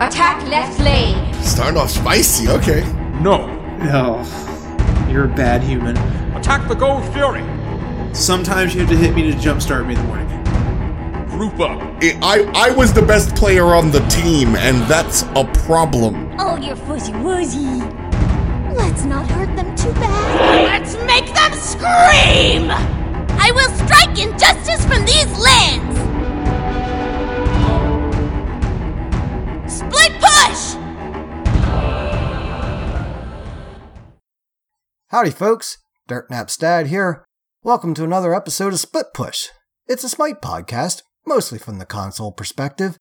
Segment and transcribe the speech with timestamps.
[0.00, 1.32] Attack left lane.
[1.34, 2.80] Starting off spicy, okay.
[3.22, 3.48] No.
[3.92, 5.96] Oh, you're a bad human.
[6.36, 7.44] Attack the Gold Fury.
[8.12, 10.28] Sometimes you have to hit me to jumpstart me in the morning.
[11.28, 11.80] Group up.
[12.02, 16.34] I, I I was the best player on the team, and that's a problem.
[16.40, 17.80] Oh, you're fuzzy wuzzy.
[18.74, 20.64] Let's not hurt them too bad.
[20.64, 22.68] Let's make them scream!
[23.38, 25.93] I will strike injustice from these lands!
[35.08, 35.76] Howdy, folks.
[36.08, 37.24] Dirt Nap Dad here.
[37.62, 39.48] Welcome to another episode of Split Push.
[39.86, 42.96] It's a Smite podcast, mostly from the console perspective.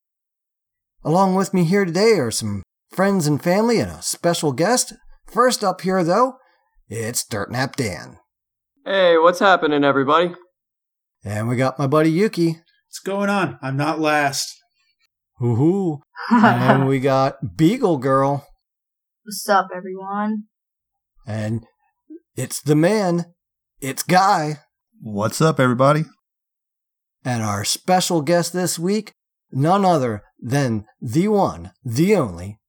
[1.05, 2.61] Along with me here today are some
[2.91, 4.93] friends and family and a special guest.
[5.27, 6.33] First up here, though,
[6.89, 8.17] it's Dirt Nap Dan.
[8.85, 10.35] Hey, what's happening, everybody?
[11.23, 12.47] And we got my buddy Yuki.
[12.87, 13.57] What's going on?
[13.61, 14.53] I'm not last.
[15.39, 16.01] Hoo-hoo.
[16.29, 18.45] and we got Beagle Girl.
[19.23, 20.43] What's up, everyone?
[21.25, 21.65] And
[22.35, 23.25] it's the man.
[23.81, 24.59] It's Guy.
[25.01, 26.05] What's up, everybody?
[27.25, 29.13] And our special guest this week,
[29.51, 32.59] none other than the one, the only,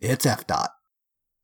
[0.00, 0.70] it's F Dot.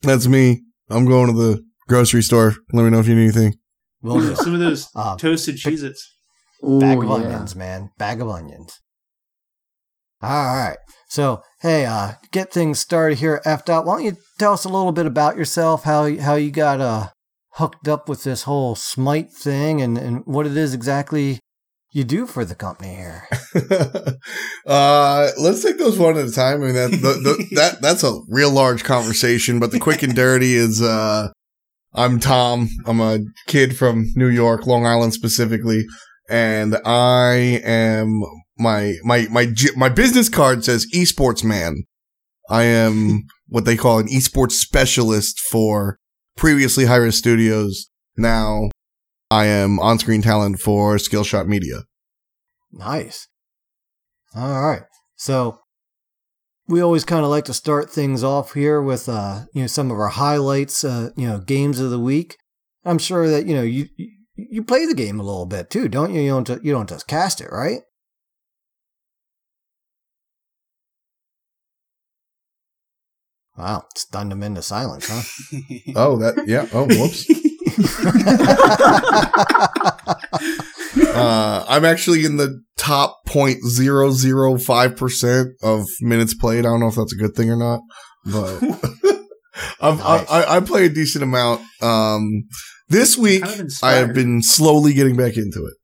[0.02, 0.62] That's me.
[0.90, 2.54] I'm going to the grocery store.
[2.72, 3.54] Let me know if you need anything.
[4.02, 4.34] Will do.
[4.36, 6.14] Some of those Uh, toasted Cheez Its.
[6.62, 7.26] Bag Ooh, of yeah.
[7.28, 7.90] onions, man.
[7.98, 8.80] Bag of onions.
[10.20, 10.78] All right.
[11.08, 13.86] So, hey, uh, get things started here at F Dot.
[13.86, 16.80] Why don't you tell us a little bit about yourself, how you- how you got
[16.80, 17.08] uh
[17.58, 21.40] hooked up with this whole Smite thing, and and what it is exactly
[21.92, 23.28] you do for the company here.
[24.66, 26.62] uh, let's take those one at a time.
[26.62, 30.14] I mean, that, the, the, that that's a real large conversation, but the quick and
[30.14, 31.28] dirty is, uh,
[31.94, 32.68] I'm Tom.
[32.86, 35.84] I'm a kid from New York, Long Island specifically,
[36.28, 38.22] and I am
[38.58, 41.84] my my my my business card says esports man.
[42.50, 45.98] I am what they call an esports specialist for
[46.38, 47.90] previously Hi-Rez Studios.
[48.16, 48.70] Now
[49.30, 51.82] I am on-screen talent for Skillshot Media.
[52.72, 53.28] Nice.
[54.34, 54.82] All right.
[55.16, 55.58] So
[56.66, 59.90] we always kind of like to start things off here with uh, you know, some
[59.90, 62.36] of our highlights, uh, you know, games of the week.
[62.84, 66.14] I'm sure that, you know, you you- play the game a little bit too, don't
[66.14, 66.20] you?
[66.20, 67.80] You don't you don't just cast it, right?
[73.58, 75.22] Wow, stunned him into silence, huh?
[75.96, 76.68] Oh, that yeah.
[76.72, 77.26] Oh, whoops.
[81.14, 86.60] uh, I'm actually in the top 0.005 percent of minutes played.
[86.60, 87.80] I don't know if that's a good thing or not,
[88.24, 88.62] but
[89.80, 90.30] I've, Nice.
[90.30, 91.62] I, I, I play a decent amount.
[91.82, 92.44] Um,
[92.88, 95.74] this week Kind of I have been slowly getting back into it.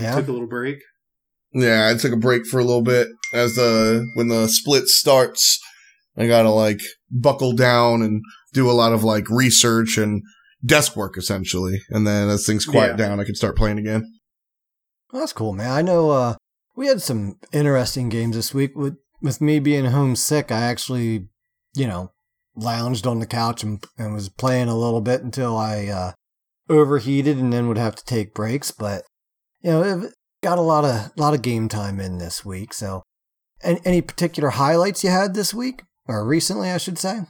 [0.00, 0.14] yeah.
[0.14, 0.78] Took a little break.
[1.54, 5.60] Yeah, I took a break for a little bit as the when the split starts.
[6.16, 6.80] I gotta like
[7.10, 10.22] buckle down and do a lot of like research and
[10.64, 13.08] desk work essentially, and then as things quiet Yeah.
[13.08, 14.04] down, I can start playing again.
[15.12, 15.70] Well, that's cool, man.
[15.70, 16.34] I know uh,
[16.74, 18.76] we had some interesting games this week.
[18.76, 21.28] With with me being homesick, I actually,
[21.74, 22.12] you know,
[22.56, 26.12] lounged on the couch and, and was playing a little bit until I uh,
[26.68, 28.70] overheated and then would have to take breaks.
[28.70, 29.04] But
[29.60, 30.12] you know, it
[30.42, 32.74] got a lot of lot of game time in this week.
[32.74, 33.02] So,
[33.62, 37.20] any, any particular highlights you had this week or recently, I should say?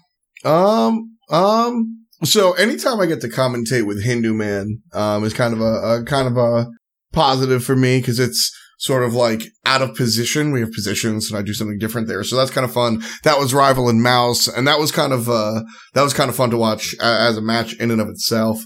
[0.44, 1.98] Um, um.
[2.24, 6.04] So anytime I get to commentate with Hindu Man, um, is kind of a, a
[6.04, 6.68] kind of a
[7.12, 10.52] positive for me because it's sort of like out of position.
[10.52, 12.22] We have positions and I do something different there.
[12.22, 13.02] So that's kind of fun.
[13.24, 14.46] That was Rival and Mouse.
[14.46, 15.62] And that was kind of, uh,
[15.94, 18.60] that was kind of fun to watch as a match in and of itself.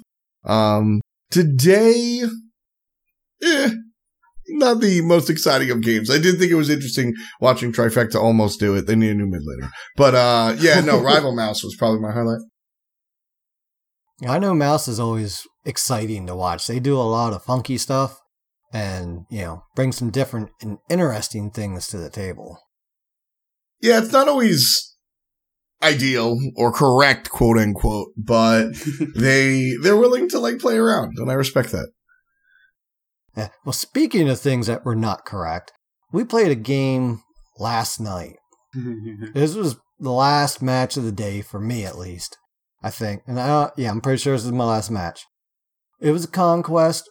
[0.45, 2.23] Um, today,
[3.43, 3.71] eh,
[4.49, 6.11] not the most exciting of games.
[6.11, 8.87] I did think it was interesting watching Trifecta almost do it.
[8.87, 9.71] They need a new mid later.
[9.97, 12.41] But, uh, yeah, no, Rival Mouse was probably my highlight.
[14.27, 16.67] I know Mouse is always exciting to watch.
[16.67, 18.19] They do a lot of funky stuff
[18.73, 22.59] and, you know, bring some different and interesting things to the table.
[23.81, 24.97] Yeah, it's not always
[25.83, 28.73] ideal or correct, quote unquote, but
[29.15, 31.91] they they're willing to like play around, and I respect that.
[33.37, 33.49] Yeah.
[33.65, 35.73] Well, speaking of things that were not correct,
[36.13, 37.23] we played a game
[37.59, 38.37] last night.
[39.35, 42.37] This was the last match of the day for me, at least.
[42.83, 45.25] I think, and I, yeah, I'm pretty sure this is my last match.
[46.01, 47.09] It was a conquest,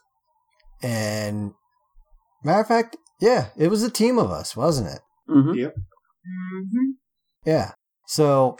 [0.81, 1.53] and
[2.43, 5.01] matter of fact, yeah, it was a team of us, wasn't it?
[5.29, 5.53] Mm-hmm.
[5.55, 5.73] Yep.
[5.75, 6.91] Mm-hmm.
[7.45, 7.71] Yeah.
[8.07, 8.57] So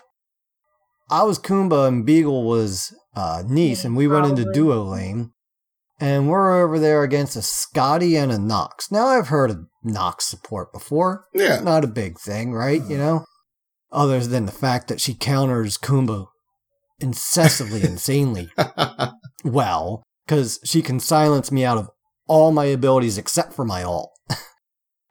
[1.10, 5.32] I was Kumba and Beagle was uh, Nice, and we went into duo lane.
[6.00, 8.92] And we're over there against a Skadi and a Nox.
[8.92, 11.26] Now I've heard of Nox support before.
[11.34, 11.62] Yeah.
[11.62, 12.82] Not a big thing, right?
[12.86, 13.26] You know?
[13.92, 16.28] Other than the fact that she counters Kumba
[17.00, 18.50] incessantly, insanely
[19.46, 21.90] well, because she can silence me out of
[22.28, 24.12] all my abilities except for my ult.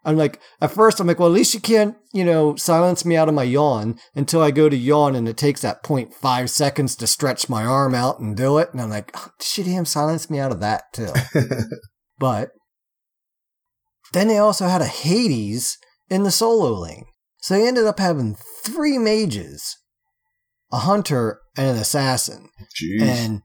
[0.04, 3.16] I'm like, at first, I'm like, well, at least you can't, you know, silence me
[3.16, 6.94] out of my yawn until I go to yawn and it takes that 0.5 seconds
[6.96, 8.70] to stretch my arm out and do it.
[8.72, 11.12] And I'm like, oh, she damn silence me out of that too.
[12.18, 12.50] but
[14.12, 15.78] then they also had a Hades
[16.10, 17.06] in the solo lane.
[17.40, 19.76] So they ended up having three mages,
[20.72, 22.50] a hunter, and an assassin.
[22.80, 23.02] Jeez.
[23.02, 23.42] And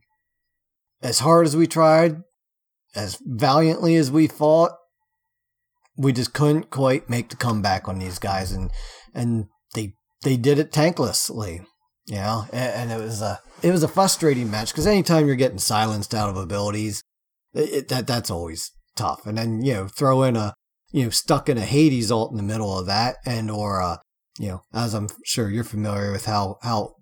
[1.02, 2.22] as hard as we tried,
[2.94, 4.72] as valiantly as we fought,
[6.00, 8.70] we just couldn't quite make the comeback on these guys, and
[9.14, 11.64] and they they did it tanklessly,
[12.06, 12.46] you know.
[12.52, 16.14] And, and it was a it was a frustrating match because anytime you're getting silenced
[16.14, 17.02] out of abilities,
[17.52, 19.26] it, it, that that's always tough.
[19.26, 20.54] And then you know throw in a
[20.90, 23.98] you know stuck in a Hades ult in the middle of that, and or uh
[24.38, 26.94] you know as I'm sure you're familiar with how how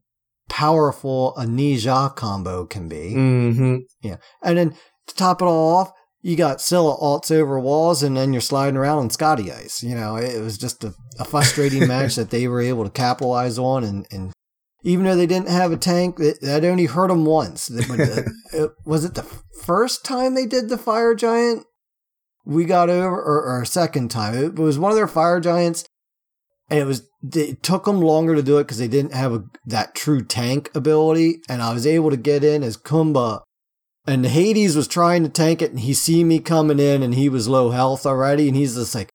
[0.49, 3.15] powerful a Ne Zha combo can be.
[3.15, 3.77] mm-hmm.
[4.03, 4.17] Yeah.
[4.43, 4.71] And then
[5.07, 8.77] to top it all off, you got Scylla alts over walls and then you're sliding
[8.77, 9.83] around on Skadi Ice.
[9.83, 13.59] You know, it was just a, a frustrating match that they were able to capitalize
[13.59, 13.85] on.
[13.85, 14.33] And, and
[14.83, 17.71] even though they didn't have a tank, that, that only hurt them once.
[17.71, 18.29] It-
[18.59, 19.27] uh, was it the
[19.63, 21.65] first time they did the Fire Giant?
[22.45, 24.35] We got over, or, or a second time.
[24.35, 25.85] It was one of their Fire Giants.
[26.71, 29.45] And it was, it took them longer to do it because they didn't have a,
[29.67, 31.41] that true tank ability.
[31.49, 33.41] And I was able to get in as Kumba
[34.09, 37.29] and Hades was trying to tank it, and he see me coming in, and he
[37.29, 39.11] was low health already, and he's just like,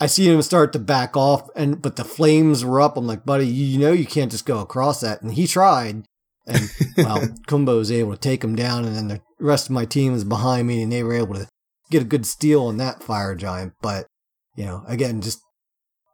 [0.00, 2.96] I see him start to back off, and but the flames were up.
[2.96, 6.04] I'm like, buddy, you know you can't just go across that, and he tried,
[6.44, 7.18] and well,
[7.48, 10.24] Kumba was able to take him down, and then the rest of my team was
[10.24, 11.46] behind me, and they were able to
[11.92, 13.74] get a good steal on that fire giant.
[13.80, 14.06] But
[14.56, 15.40] you know, again, just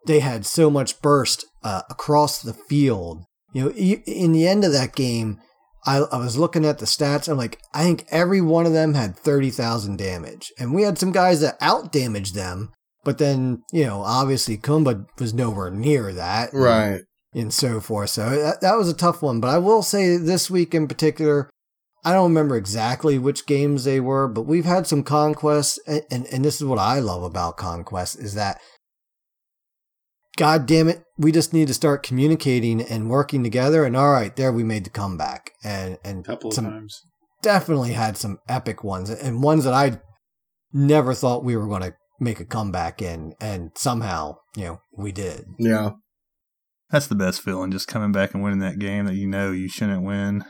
[0.06, 3.25] they had so much burst uh, across the field.
[3.54, 5.40] You know, in the end of that game,
[5.87, 7.29] I, I was looking at the stats.
[7.29, 10.53] I'm like, I think every one of them had 30,000 damage.
[10.59, 12.73] And we had some guys that out damaged them.
[13.05, 16.50] But then, you know, obviously Kumba was nowhere near that.
[16.53, 17.03] Right.
[17.33, 18.11] And so forth.
[18.11, 19.41] So that, that was a tough one.
[19.41, 21.49] But I will say this week in particular,
[22.05, 25.79] I don't remember exactly which games they were, but we've had some conquests.
[25.87, 28.61] And, and, and this is what I love about conquest is that
[30.37, 33.85] God damn it, we just need to start communicating and working together.
[33.85, 37.00] And all right, there we made the comeback, and and A couple of times.
[37.43, 40.00] definitely had some epic ones, and ones that I
[40.73, 45.12] never thought we were going to make a comeback in, and somehow you know we
[45.12, 45.44] did.
[45.59, 45.91] Yeah.
[46.91, 49.69] That's the best feeling, just coming back and winning that game that you know you
[49.69, 50.44] shouldn't win.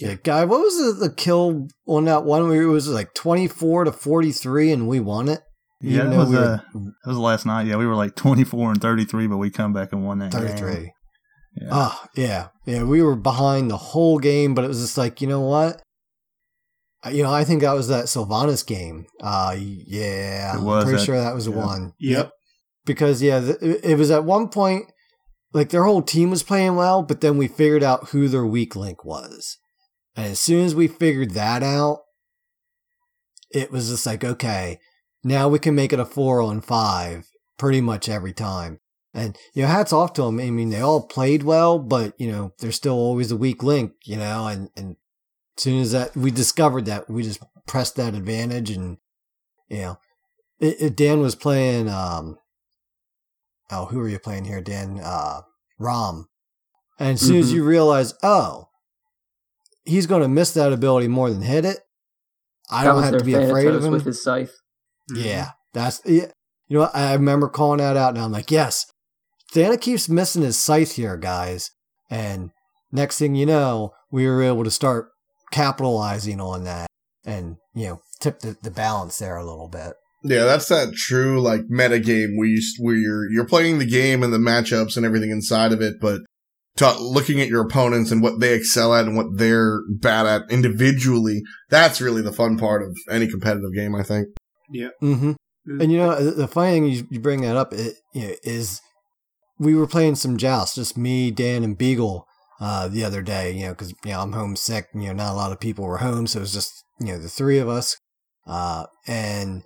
[0.00, 2.48] Yeah, guy, what was the, the kill on that one?
[2.48, 5.40] Where it was like twenty four to forty three, and we won it.
[5.86, 7.66] Yeah, it was, we were uh, that was last night.
[7.66, 10.42] Yeah, we were like 24 and 33, but we come back and won that game.
[10.42, 10.92] 33.
[11.60, 11.68] Yeah.
[11.70, 12.48] Ah, yeah.
[12.66, 15.80] Yeah, we were behind the whole game, but it was just like, you know what?
[17.10, 19.06] You know, I think that was that Sylvanus game.
[19.22, 20.56] Uh, yeah.
[20.56, 21.54] It was I'm pretty that- sure that was yeah.
[21.54, 21.92] one.
[22.00, 22.30] Yep.
[22.84, 24.86] Because, yeah, th- it was at one point,
[25.52, 28.76] like their whole team was playing well, but then we figured out who their weak
[28.76, 29.58] link was.
[30.14, 32.00] And as soon as we figured that out,
[33.50, 34.78] it was just like, okay,
[35.26, 37.26] now we can make it a four on five
[37.58, 38.78] pretty much every time.
[39.12, 40.38] And, you know, hats off to them.
[40.38, 43.92] I mean, they all played well, but, you know, there's still always a weak link,
[44.04, 44.96] you know, and, and
[45.56, 48.98] as soon as that, we discovered that, we just pressed that advantage and,
[49.68, 49.98] you know,
[50.60, 52.38] it, it, Dan was playing, um,
[53.70, 55.00] oh, who are you playing here, Dan?
[55.02, 55.40] Uh,
[55.78, 56.28] Rom.
[56.98, 57.54] And as soon as Mhm.
[57.54, 58.68] you realize, oh,
[59.84, 61.80] he's going to miss that ability more than hit it,
[62.70, 63.92] I that don't have to be afraid of him.
[63.92, 64.54] with his scythe.
[65.10, 65.22] Mm-hmm.
[65.22, 66.30] Yeah, that's yeah.
[66.68, 66.90] You know.
[66.92, 68.86] I remember calling that out, and I'm like, yes,
[69.52, 71.70] Thana keeps missing his scythe here, guys.
[72.10, 72.50] And
[72.92, 75.10] next thing you know, we were able to start
[75.50, 76.88] capitalizing on that,
[77.24, 79.94] and you know, tip the, the balance there a little bit.
[80.22, 84.22] Yeah, that's that true like meta game where you where you're you're playing the game
[84.22, 86.22] and the matchups and everything inside of it, but
[86.76, 90.50] ta looking at your opponents and what they excel at and what they're bad at
[90.50, 91.42] individually.
[91.70, 94.28] That's really the fun part of any competitive game, I think.
[95.02, 95.30] Mm-hmm.
[95.68, 95.82] Mm.
[95.82, 98.34] And you know, the- the funny thing you, you bring that up it, you know,
[98.42, 98.80] is
[99.58, 102.26] we were playing some jousts, just me, Dan, and Beagle
[102.60, 103.52] uh, the other day.
[103.52, 104.86] You know, because you know I'm homesick.
[104.94, 107.18] You know, not a lot of people were home, so it was just you know
[107.18, 107.96] the three of us,
[108.46, 109.62] uh, and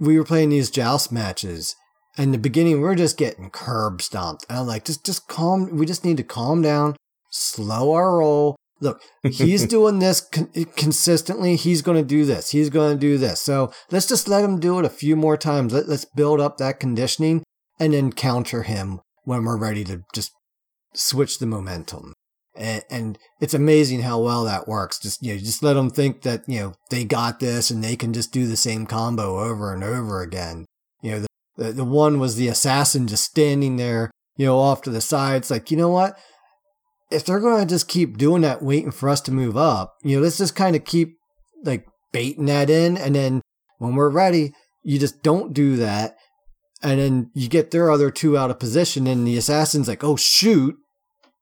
[0.00, 1.74] we were playing these joust matches.
[2.18, 5.76] In the beginning, we're just getting curb stomped, and I'm like, just just calm.
[5.76, 6.96] We just need to calm down,
[7.30, 11.56] slow our roll, look, he's doing this con- consistently.
[11.56, 12.50] He's going to do this.
[12.50, 13.40] He's going to do this.
[13.40, 15.72] So let's just let him do it a few more times.
[15.72, 17.42] Let, let's build up that conditioning
[17.78, 20.32] and then counter him when we're ready to just
[20.94, 22.14] switch the momentum.
[22.54, 24.98] And, and it's amazing how well that works.
[24.98, 27.96] Just, you know, just let them think that, you know, they got this and they
[27.96, 30.64] can just do the same combo over and over again.
[31.02, 34.82] You know, the, the, the one was the assassin just standing there, you know, off
[34.82, 35.36] to the side.
[35.36, 36.18] It's like, you know what?
[37.10, 40.16] If they're going to just keep doing that, waiting for us to move up, you
[40.16, 41.16] know, let's just kind of keep
[41.64, 42.96] like baiting that in.
[42.96, 43.42] And then
[43.78, 46.16] when we're ready, you just don't do that.
[46.82, 50.16] And then you get their other two out of position, and the assassin's like, oh,
[50.16, 50.76] shoot,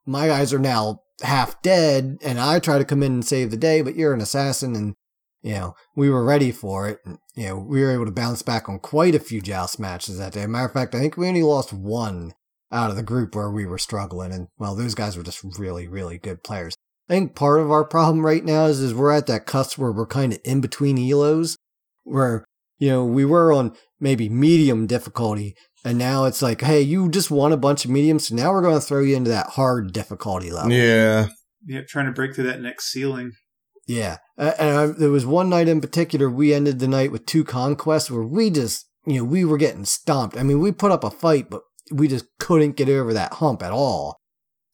[0.06, 2.18] my guys are now half dead.
[2.22, 4.76] And I try to come in and save the day, but you're an assassin.
[4.76, 4.94] And,
[5.42, 7.00] you know, we were ready for it.
[7.04, 10.18] And, you know, we were able to bounce back on quite a few joust matches
[10.18, 10.46] that day.
[10.46, 12.32] Matter of fact, I think we only lost one
[12.72, 14.32] out of the group where we were struggling.
[14.32, 16.74] And well, those guys were just really, really good players.
[17.08, 19.92] I think part of our problem right now is, is we're at that cusp where
[19.92, 21.56] we're kind of in between elos
[22.04, 22.44] where,
[22.78, 25.54] you know, we were on maybe medium difficulty
[25.84, 28.28] and now it's like, hey, you just won a bunch of mediums.
[28.28, 30.72] So now we're going to throw you into that hard difficulty level.
[30.72, 31.28] Yeah.
[31.66, 33.32] Yeah, trying to break through that next ceiling.
[33.86, 34.16] Yeah.
[34.38, 37.44] Uh, and I, there was one night in particular, we ended the night with two
[37.44, 40.38] conquests where we just, you know, we were getting stomped.
[40.38, 43.62] I mean, we put up a fight, but we just couldn't get over that hump
[43.62, 44.16] at all.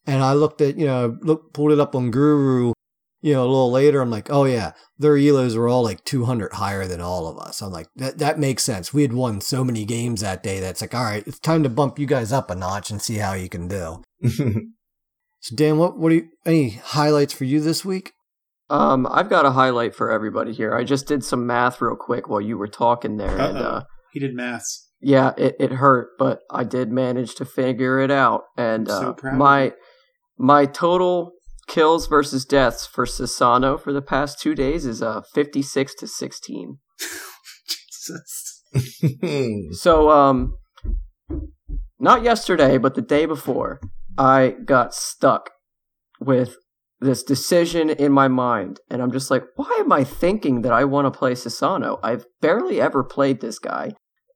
[0.07, 2.73] And I looked at, you know, look, pulled it up on Guru,
[3.21, 4.01] you know, a little later.
[4.01, 7.61] I'm like, oh yeah, their elos were all like 200 higher than all of us.
[7.61, 8.95] I'm like, that, that makes sense.
[8.95, 11.69] We had won so many games that day that's like, all right, it's time to
[11.69, 14.03] bump you guys up a notch and see how you can do.
[15.41, 18.13] so Dan, what, what do you, any highlights for you this week?
[18.71, 20.75] Um, I've got a highlight for everybody here.
[20.75, 23.65] I just did some math real quick while you were talking there, and Uh-oh.
[23.65, 24.89] uh, He did maths.
[25.01, 28.45] Yeah, it, it hurt, but I did manage to figure it out.
[28.57, 29.73] And so uh, my
[30.39, 31.33] my total
[31.67, 36.07] kills versus deaths for Susano for the past two days is uh fifty six to
[36.07, 36.79] sixteen.
[37.69, 38.63] Jesus.
[39.73, 40.57] So um,
[41.99, 43.81] not yesterday, but the day before,
[44.17, 45.51] I got stuck
[46.21, 46.57] with
[47.01, 50.85] this decision in my mind, and I'm just like, why am I thinking that I
[50.85, 51.99] want to play Susano?
[52.03, 53.93] I've barely ever played this guy,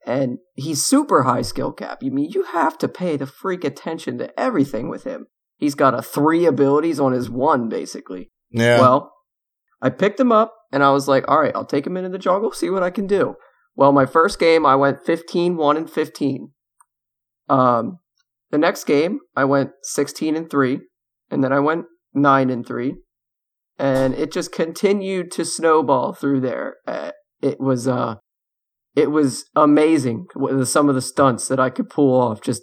[0.06, 2.02] and he's super high skill cap.
[2.02, 5.26] You mean you have to pay the freak attention to everything with him.
[5.56, 8.30] He's got a three abilities on his one, basically.
[8.50, 8.80] yeah.
[8.80, 9.12] Well,
[9.80, 12.18] I picked him up and I was like, all right, I'll take him into the
[12.18, 13.36] jungle, see what I can do.
[13.76, 16.52] Well, my first game, I went 15, 1, and 15.
[17.48, 17.98] Um,
[18.50, 20.80] the next game, I went 16 and 3,
[21.30, 22.94] and then I went 9 and 3.
[23.78, 26.76] And it just continued to snowball through there.
[26.86, 27.10] Uh,
[27.42, 28.16] it was, uh,
[28.94, 32.40] it was amazing with some of the stunts that I could pull off.
[32.40, 32.62] Just,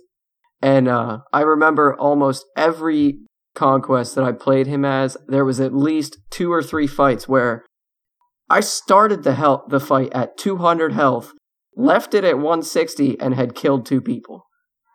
[0.61, 3.19] and, uh, I remember almost every
[3.55, 7.65] conquest that I played him as, there was at least two or three fights where
[8.49, 11.33] I started the hel- the fight at 200 health,
[11.75, 14.43] left it at 160, and had killed two people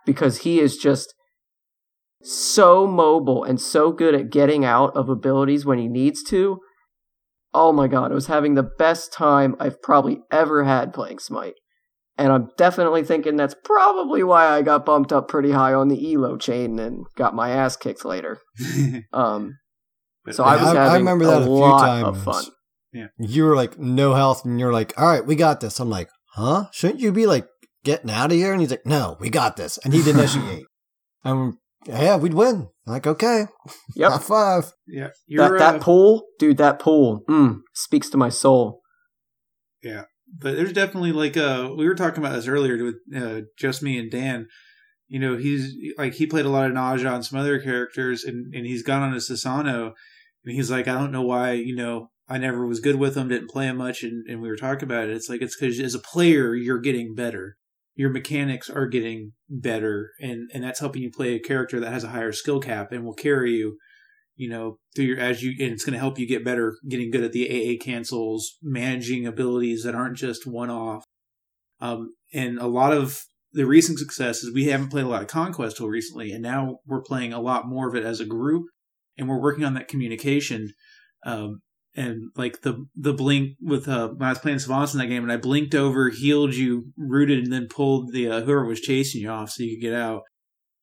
[0.04, 1.14] because he is just
[2.22, 6.60] so mobile and so good at getting out of abilities when he needs to.
[7.58, 11.54] Oh my god, I was having the best time I've probably ever had playing Smite.
[12.18, 16.14] And I'm definitely thinking that's probably why I got bumped up pretty high on the
[16.14, 18.38] elo chain and got my ass kicked later.
[19.12, 19.58] Um,
[20.30, 22.24] so I was I- I having remember a that a few lot of times.
[22.24, 22.44] fun.
[23.18, 24.44] You were like, no health.
[24.44, 25.78] And you're like, all right, we got this.
[25.80, 26.66] I'm like, huh?
[26.72, 27.46] Shouldn't you be like
[27.84, 28.52] getting out of here?
[28.52, 29.78] And he's like, no, we got this.
[29.84, 30.64] And he'd initiate.
[31.24, 31.54] and
[31.86, 32.68] yeah, we'd win.
[32.86, 33.46] Like, okay.
[33.96, 34.10] Yep.
[34.12, 34.72] High five.
[34.86, 38.82] yeah, you're that uh, that pool, dude, that pool, mm, speaks to my soul.
[39.82, 40.02] Yeah.
[40.38, 43.98] But there's definitely like uh we were talking about this earlier with uh, just me
[43.98, 44.48] and Dan.
[45.08, 48.24] You know, he's like he played a lot of Ne Zha and some other characters,
[48.24, 49.92] and and he's gone on to Susano,
[50.44, 53.28] and he's like, I don't know why, you know, I never was good with him,
[53.28, 55.14] didn't play him much, and and we were talking about it.
[55.14, 57.56] It's like it's because as a player, you're getting better.
[57.96, 62.04] Your mechanics are getting better, and and that's helping you play a character that has
[62.04, 63.78] a higher skill cap and will carry you
[64.36, 67.10] you know, through your as you and it's going to help you get better, getting
[67.10, 71.04] good at the AA cancels, managing abilities that aren't just one off.
[71.80, 73.22] Um, and a lot of
[73.52, 76.78] the recent success is we haven't played a lot of Conquest till recently, and now
[76.86, 78.66] we're playing a lot more of it as a group,
[79.16, 80.72] and we're working on that communication.
[81.24, 81.62] Um,
[81.96, 85.22] and like the the blink with uh, when I was playing Savants in that game,
[85.22, 89.22] and I blinked over, healed you, rooted, and then pulled the uh, whoever was chasing
[89.22, 90.22] you off so you could get out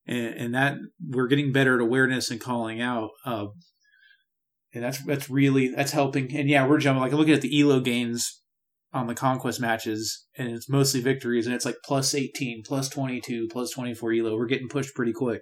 [0.05, 3.12] and, and that we're getting better at awareness and calling out.
[3.25, 3.48] Uh,
[4.74, 6.36] and that's that's really that's helping.
[6.36, 8.41] And yeah, we're jumping like looking at the elo gains
[8.91, 13.22] on the conquest matches, and it's mostly victories, and it's like plus eighteen, plus twenty
[13.22, 14.36] two, plus twenty four elo.
[14.36, 15.41] We're getting pushed pretty quick.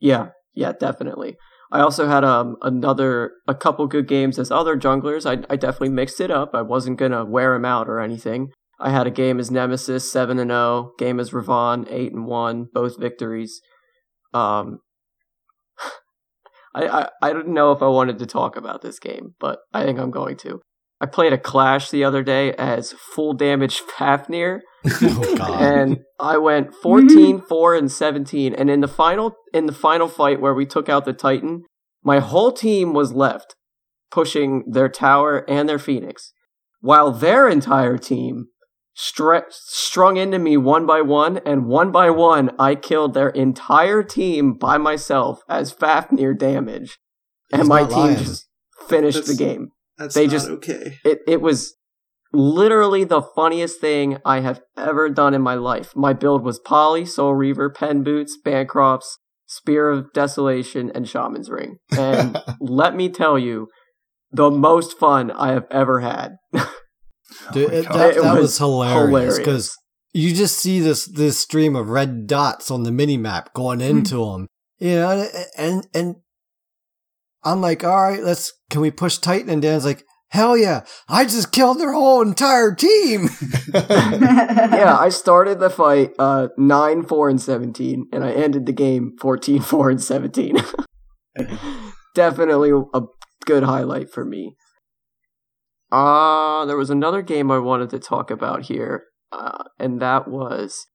[0.00, 1.36] Yeah, yeah, definitely.
[1.72, 5.24] I also had um another a couple good games as other junglers.
[5.26, 6.50] I I definitely mixed it up.
[6.52, 8.52] I wasn't gonna wear him out or anything.
[8.78, 12.66] I had a game as Nemesis seven and zero, game as Ravon eight and one,
[12.74, 13.62] both victories.
[14.34, 14.80] Um,
[16.74, 19.84] I, I I didn't know if I wanted to talk about this game, but I
[19.84, 20.60] think I'm going to.
[21.00, 24.60] I played a Clash the other day as full damage Fafnir,
[25.44, 28.54] Oh and I went 14, 4, and 17.
[28.54, 31.62] And in the final in the final fight where we took out the Titan,
[32.02, 33.54] my whole team was left
[34.10, 36.32] pushing their tower and their Phoenix,
[36.80, 38.46] while their entire team
[38.96, 44.02] stre- strung into me one by one, and one by one I killed their entire
[44.02, 46.98] team by myself as Fafnir damage,
[47.52, 48.16] and my team lying.
[48.18, 48.46] just
[48.88, 50.98] finished That's- the game That's They just- okay.
[51.04, 51.74] it it was
[52.32, 55.94] literally the funniest thing I have ever done in my life.
[55.94, 61.76] My build was Poly, Soul Reaver, Pen Boots, Bancrofts, Spear of Desolation, and Shaman's Ring.
[61.96, 63.68] And let me tell you,
[64.32, 66.36] the most fun I have ever had.
[67.52, 69.38] Dude, Oh it- that, that was was hilarious hilarious.
[69.38, 69.78] because
[70.12, 73.86] you just see this this stream of red dots on the mini map going hmm.
[73.86, 74.46] into them,
[74.78, 76.16] you know, and, and and
[77.44, 79.50] I'm like, all right, let's can we push Titan?
[79.50, 83.28] And Dan's like, hell yeah, I just killed their whole entire team.
[83.74, 89.14] yeah, I started the fight uh, 9 4 and 17, and I ended the game
[89.20, 90.56] 14 4 and 17.
[92.14, 93.02] Definitely a
[93.44, 94.56] good highlight for me.
[95.90, 100.86] Uh, there was another game I wanted to talk about here, uh, and that was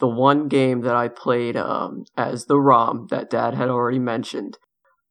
[0.00, 4.58] the one game that I played um, as the ROM that Dad had already mentioned.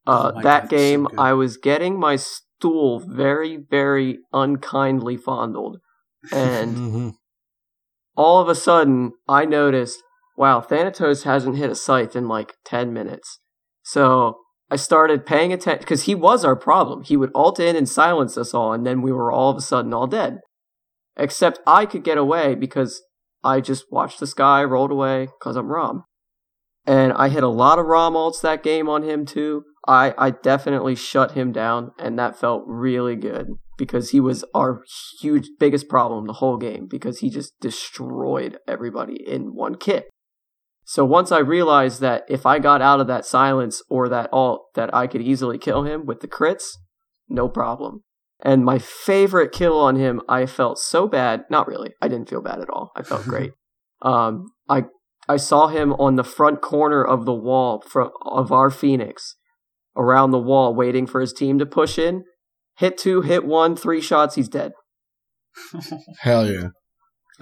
[0.05, 1.19] Uh, Oh that God, game, good.
[1.19, 2.17] I was getting my
[2.59, 5.79] stool very, very unkindly fondled.
[6.33, 7.13] And Mhm.
[8.15, 10.03] all of a sudden I noticed,
[10.35, 13.39] wow, Thanatos hasn't hit a scythe in like 10 minutes.
[13.83, 14.39] So
[14.69, 17.03] I started paying attention because he was our problem.
[17.03, 19.61] He would alt in and silence us all, and then we were all of a
[19.61, 20.39] sudden all dead.
[21.15, 23.01] Except I could get away because
[23.43, 26.03] I just watched this guy rolled away because I'm Rom.
[26.85, 29.63] And I hit a lot of Rom alts that game on him too.
[29.89, 34.83] I, I definitely shut him down, and that felt really good because he was our
[35.19, 40.09] huge biggest problem the whole game because he just destroyed everybody in one kick.
[40.85, 44.67] So once I realized that if I got out of that silence or that alt
[44.75, 46.65] that I could easily kill him with the crits,
[47.27, 48.03] no problem.
[48.41, 51.45] And my favorite kill on him, I felt so bad.
[51.49, 51.93] Not really.
[51.99, 52.91] I didn't feel bad at all.
[52.95, 53.53] I felt great.
[54.01, 54.85] Um, I
[55.27, 59.35] I saw him on the front corner of the wall from of our Phoenix,
[59.95, 62.23] around the wall, waiting for his team to push in.
[62.77, 64.71] Hit two, hit one, three shots, he's dead.
[66.21, 66.69] Hell yeah.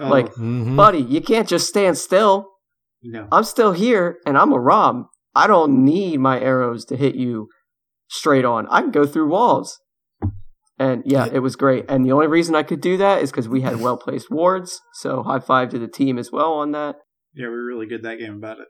[0.00, 0.76] Oh, Like, Mhm.
[0.76, 2.48] buddy, you can't just stand still.
[3.02, 3.28] no.
[3.30, 5.08] I'm still here, and I'm a Rom.
[5.34, 7.48] I don't need my arrows to hit you
[8.08, 8.66] straight on.
[8.70, 9.78] I can go through walls.
[10.80, 11.32] And yeah, Yeah.
[11.34, 11.84] it was great.
[11.88, 14.80] And the only reason I could do that is because we had well placed wards.
[14.94, 16.96] So high five to the team as well on that.
[17.34, 18.68] Yeah, we were really good that game about it.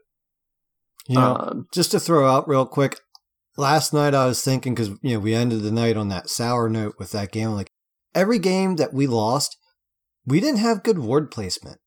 [1.07, 1.31] Yeah.
[1.33, 2.99] Um, just to throw out real quick,
[3.59, 6.69] last night I was thinking because you know we ended the night on that sour
[6.69, 7.49] note with that game.
[7.49, 7.69] Like
[8.15, 9.57] every game that we lost,
[10.25, 11.77] we didn't have good ward placement.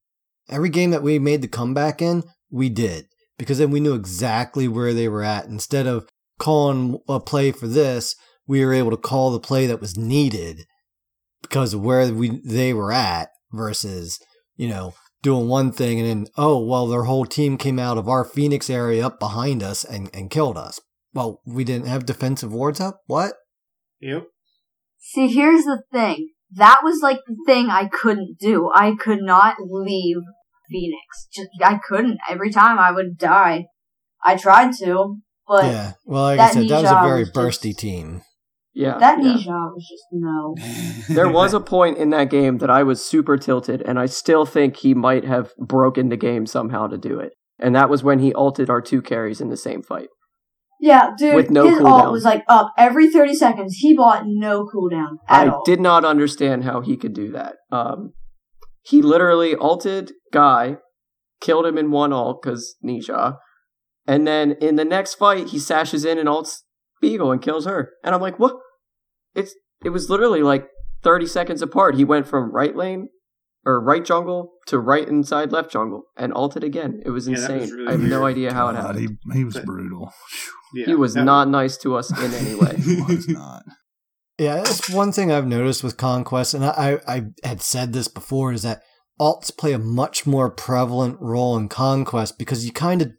[0.48, 3.06] Every game that we made the comeback in, we did
[3.38, 5.46] because then we knew exactly where they were at.
[5.46, 6.08] Instead of
[6.38, 8.14] calling a play for this,
[8.46, 10.66] we were able to call the play that was needed
[11.40, 14.20] because of where we they were at versus
[14.56, 18.08] you know doing one thing and then oh well their whole team came out of
[18.08, 20.80] our phoenix area up behind us and, and killed us
[21.12, 23.34] well we didn't have defensive wards up what
[24.00, 24.24] Yep.
[24.98, 26.30] See, here's the thing.
[26.50, 28.68] That was like the thing I couldn't do.
[28.74, 30.16] I could not leave
[30.68, 31.28] Phoenix.
[31.32, 32.18] Just, I couldn't.
[32.28, 33.66] Every time I would die.
[34.24, 37.28] I tried to, but yeah well like i that said that was a very was
[37.28, 38.22] just- bursty team
[38.74, 38.96] yeah.
[38.98, 39.34] that yeah.
[39.34, 40.56] Ne Zha was just no.
[41.14, 44.46] There was a point in that game that I was super tilted, and I still
[44.46, 47.34] think he might have broken the game somehow to do it.
[47.58, 50.08] And that was when he ulted our two carries in the same fight.
[50.82, 52.02] Yeah, dude, With no his cooldown.
[52.02, 53.76] ult was like up every 30 seconds.
[53.76, 55.62] He bought no cooldown at I all.
[55.64, 57.54] did not understand how he could do that.
[57.70, 58.14] Um,
[58.82, 60.78] he literally ulted Guy,
[61.40, 63.36] killed him in one ult because Ne Zha,
[64.08, 66.62] and then in the next fight he sashes in and ults
[67.00, 67.92] Beagle and kills her.
[68.02, 68.56] And I'm like, what?
[69.36, 70.66] It's it was literally like
[71.04, 71.94] 30 seconds apart.
[71.94, 73.08] He went from right lane
[73.64, 77.00] or right jungle to right inside left jungle and ulted again.
[77.04, 77.60] It was Yeah, insane.
[77.60, 79.18] was really I have no idea how it happened.
[79.32, 80.12] he, he was But- brutal.
[80.74, 82.74] Yeah, he was that- not nice to us in any way.
[82.82, 83.62] He was not.
[84.38, 88.08] yeah that's one thing i've noticed with conquest and I, I i had said this
[88.08, 88.80] before is that
[89.20, 93.10] alts play a much more prevalent role in conquest because you kind of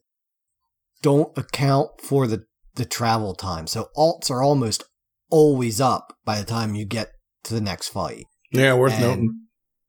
[1.03, 3.67] don't account for the the travel time.
[3.67, 4.83] So alts are almost
[5.29, 7.11] always up by the time you get
[7.43, 8.25] to the next fight.
[8.51, 9.39] Yeah, worth And- noting.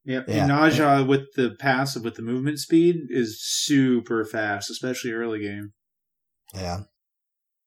[0.07, 0.25] Yep.
[0.29, 0.47] Yeah.
[0.47, 5.40] And Ne Zha with the passive with the movement speed is super fast, especially early
[5.40, 5.73] game.
[6.53, 6.81] Yeah.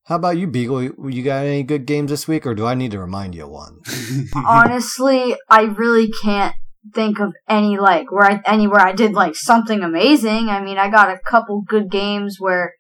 [0.06, 0.84] How about you, Beagle?
[0.84, 3.50] You got any good games this week, or do I need to remind you of
[3.50, 3.80] one?
[4.36, 6.56] Honestly, I really can't
[6.94, 10.50] think of any like where I anywhere I did like something amazing.
[10.50, 12.74] I mean, I got a couple good games where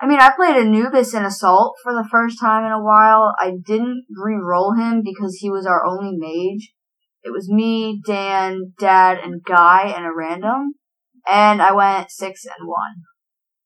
[0.00, 3.34] I mean, I played Anubis in Assault for the first time in a while.
[3.38, 6.72] I didn't re-roll him because he was our only mage.
[7.22, 10.74] It was me, Dan, Dad, and Guy and a random.
[11.30, 12.78] And I went 6 and 1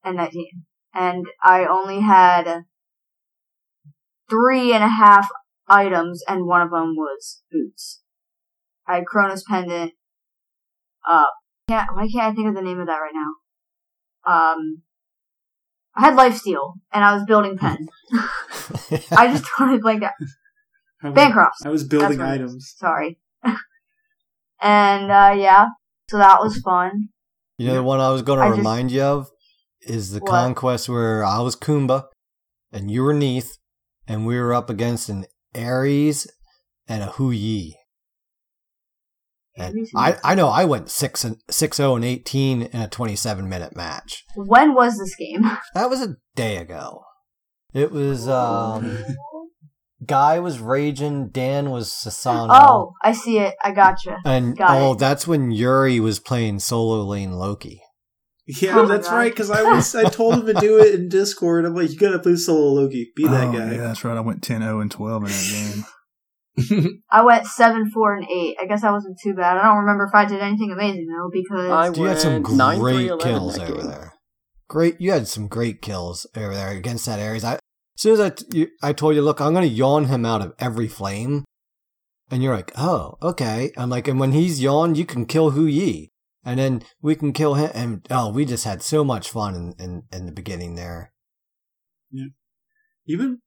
[0.05, 0.47] and 19.
[0.93, 2.65] And I only had
[4.29, 5.29] three and a half
[5.69, 8.01] items, and one of them was boots.
[8.87, 9.93] I had Chronos Pendant.
[11.09, 11.27] Uh,
[11.69, 14.31] can't, why can't I think of the name of that right now?
[14.31, 14.83] Um,
[15.97, 17.89] I had Lifesteal, and I was building pen.
[19.17, 20.13] I just totally blanked out.
[21.03, 21.57] I was, Bancroft.
[21.65, 22.75] I was building That's what items.
[22.77, 23.19] Sorry.
[24.65, 25.67] And, uh, yeah.
[26.11, 27.09] So that was fun.
[27.59, 29.29] You know the one I was going to I just- remind you of
[29.83, 30.31] is the What?
[30.31, 32.07] conquest where I was Kumba
[32.73, 33.53] and you were Neith,
[34.09, 36.27] and we were up against an Ares
[36.89, 37.77] and a Hou Yi.
[39.57, 43.15] And I, I know I went six and six zero and eighteen in a twenty
[43.15, 44.25] seven minute match.
[44.35, 45.43] When was this game?
[45.75, 47.05] That was a day ago.
[47.73, 48.99] It was um
[50.07, 52.49] Guy was raging, Dan was Susano.
[52.51, 53.55] Oh, I see it.
[53.63, 54.19] I gotcha.
[54.25, 54.99] and got oh, it.
[54.99, 57.81] that's when Yuri was playing solo lane Loki.
[58.47, 59.31] Yeah, Oh that's right.
[59.33, 61.65] Because I was, I told him to do it in Discord.
[61.65, 63.11] I'm like, you gotta play solo Loki.
[63.17, 63.73] Be that Oh, guy.
[63.73, 64.17] Yeah, that's right.
[64.17, 65.85] I went 10 0 and 12 in that game.
[67.11, 68.57] I went 7, 4, and 8.
[68.63, 69.57] I guess that wasn't too bad.
[69.59, 71.71] I don't remember if I did anything amazing, though, because.
[71.71, 73.87] I You had some went 9, 3, great kills over game.
[73.87, 74.15] there.
[74.69, 77.45] Great, you had some great kills over there against that Ares.
[77.45, 77.59] I,
[77.97, 80.27] as soon as I, t- you, I told you, look, I'm going to yawn him
[80.27, 81.45] out of every flame,
[82.31, 83.71] and you're like, oh, okay.
[83.77, 86.11] I'm like, and when he's yawned, you can kill Hou Yi,
[86.45, 87.71] and then we can kill him.
[87.75, 91.13] And oh, we just had so much fun in in, in the beginning there.
[93.05, 93.41] You've been,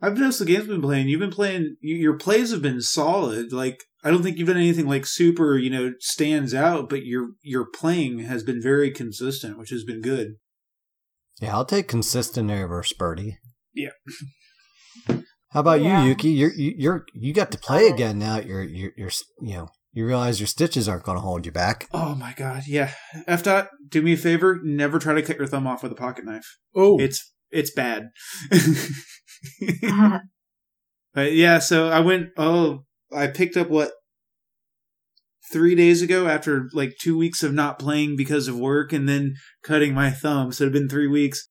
[0.00, 1.08] I've noticed the games we've been playing.
[1.08, 1.76] You've been playing.
[1.80, 3.52] You, your plays have been solid.
[3.52, 6.88] Like I don't think you've done anything like super, you know, stands out.
[6.88, 10.34] But your your playing has been very consistent, which has been good.
[11.40, 13.38] Yeah, I'll take consistent over Spurty.
[13.74, 13.90] Yeah.
[15.50, 16.02] How about Yeah.
[16.02, 16.30] you, Yuki?
[16.30, 18.38] You're you, you're you got to play uh, again now.
[18.38, 21.88] You're you're you're you know you realize your stitches aren't going to hold you back.
[21.92, 22.92] Oh my god, yeah.
[23.26, 24.58] F dot, do me a favor.
[24.62, 26.58] Never try to cut your thumb off with a pocket knife.
[26.74, 28.08] Oh, It's it's bad.
[28.50, 30.18] Uh-huh.
[31.14, 32.28] But yeah, so I went.
[32.38, 33.90] Oh, I picked up what
[35.52, 39.34] three days ago after like two weeks of not playing because of work, and then
[39.62, 40.52] cutting my thumb.
[40.52, 41.50] So it'd been three weeks.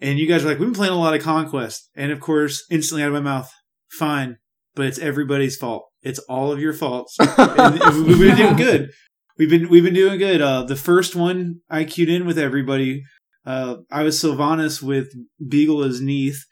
[0.00, 2.64] And you guys are like, we've been playing a lot of Conquest, and of course,
[2.70, 3.50] instantly out of my mouth,
[3.90, 4.38] fine,
[4.74, 5.88] but it's everybody's fault.
[6.02, 7.16] It's all of your faults.
[7.20, 8.90] and we've been doing good.
[9.38, 10.40] We've been we've been doing good.
[10.40, 13.02] Uh, the first one I queued in with everybody.
[13.46, 15.08] Uh, I was Sylvanus with
[15.46, 16.44] Beagle as Neith,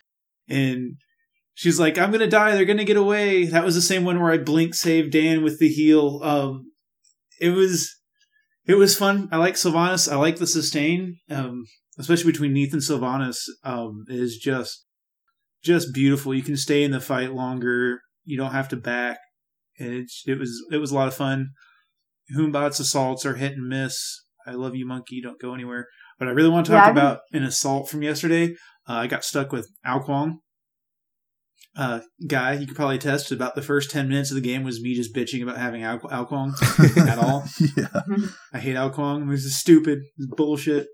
[0.48, 0.96] and
[1.54, 2.54] she's like, "I'm gonna die.
[2.54, 5.58] They're gonna get away." That was the same one where I blink saved Dan with
[5.58, 6.20] the heal.
[6.22, 6.72] Um,
[7.40, 8.00] it was
[8.66, 9.28] it was fun.
[9.30, 10.08] I like Sylvanus.
[10.08, 11.64] I like the sustain, um,
[11.98, 13.46] especially between Neith and Sylvanus.
[13.64, 14.84] Um, it is just
[15.62, 16.34] just beautiful.
[16.34, 18.00] You can stay in the fight longer.
[18.24, 19.18] You don't have to back.
[19.78, 21.50] And it's, it was it was a lot of fun.
[22.34, 24.24] Humbot's assaults are hit and miss.
[24.46, 25.20] I love you, monkey.
[25.22, 25.86] Don't go anywhere.
[26.18, 28.54] But I really want to talk I've about an assault from yesterday.
[28.88, 30.36] Uh, I got stuck with Ao Kuang.
[31.74, 34.82] Uh, guy, you could probably attest about the first 10 minutes of the game was
[34.82, 36.52] me just bitching about having Al- Ao Kuang
[37.08, 37.44] at all.
[37.76, 38.02] yeah.
[38.52, 39.30] I hate Ao Kuang.
[39.30, 40.00] This is stupid.
[40.18, 40.86] This is bullshit.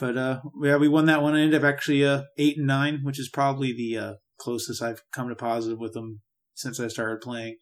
[0.00, 1.34] But uh, yeah, we won that one.
[1.34, 5.02] I ended up actually uh, eight and nine, which is probably the uh, closest I've
[5.12, 6.22] come to positive with them
[6.54, 7.56] since I started playing.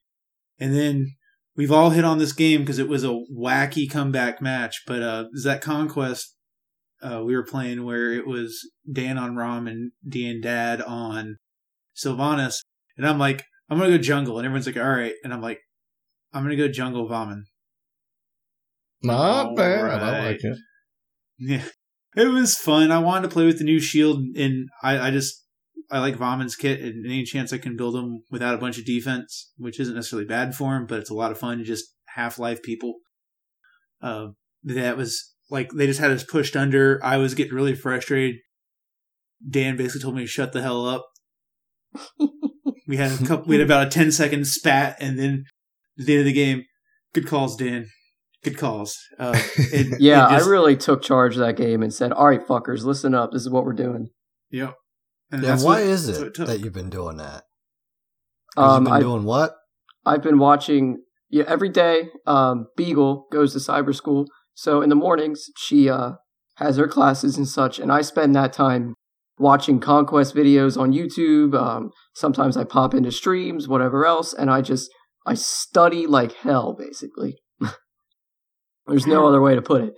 [0.59, 1.16] And then
[1.57, 4.83] we've all hit on this game because it was a wacky comeback match.
[4.87, 6.37] But uh, is that conquest
[7.03, 11.37] uh, we were playing where it was Dan on Rom and Dan Dad on
[11.94, 12.62] Sylvanus,
[12.96, 15.61] and I'm like, I'm gonna go jungle, and everyone's like, all right, and I'm like,
[16.33, 17.44] I'm gonna go jungle Vomit.
[19.03, 19.85] not bad.
[19.85, 20.24] I Alright.
[20.24, 20.59] like it.
[21.38, 21.64] Yeah,
[22.16, 22.90] it was fun.
[22.90, 25.44] I wanted to play with the new shield, and I, I just
[25.90, 28.85] I like Vomin's kit, and any chance I can build him without a bunch of
[28.85, 31.94] defense, which isn't necessarily bad for him, but it's a lot of fun to just
[32.14, 32.94] Half Life people.
[34.03, 34.29] Uh,
[34.64, 37.01] that was like they just had us pushed under.
[37.03, 38.37] I was getting really frustrated.
[39.49, 41.07] Dan basically told me to shut the hell up.
[42.87, 43.47] we had a couple.
[43.47, 45.44] We had about a 10 second spat, and then
[45.99, 46.64] at the end of the game,
[47.14, 47.88] good calls, Dan.
[48.44, 48.96] Good calls.
[49.18, 52.27] Uh, it- Yeah, it just- I really took charge of that game and said, "All
[52.27, 53.33] right, fuckers, listen up.
[53.33, 54.09] This is what we're doing."
[54.51, 54.74] Yep.
[55.31, 57.44] And Yeah, that's why what- is that's what it that you've been doing that?
[58.57, 59.55] Um, you've been I, doing what?
[60.07, 62.09] I've been watching yeah every day.
[62.27, 66.12] Um, Beagle goes to cyber school, so in the mornings she uh
[66.57, 68.94] has her classes and such, and I spend that time
[69.38, 71.55] watching conquest videos on YouTube.
[71.55, 74.90] Um, sometimes I pop into streams, whatever else, and I just
[75.27, 77.37] I study like hell, basically.
[78.88, 79.94] There's no other way to put it,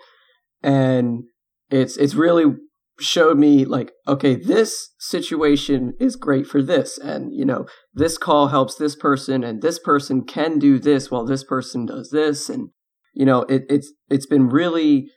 [0.62, 1.24] and
[1.70, 2.56] it's it's really
[3.00, 6.98] showed me like okay this situation is great for this.
[6.98, 11.24] And you know this call helps this person and this person can do this while
[11.24, 12.48] this person does this.
[12.48, 12.70] And
[13.14, 15.10] you know it, it's it's been really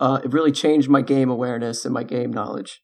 [0.00, 2.80] uh, it really changed my game awareness and my game knowledge.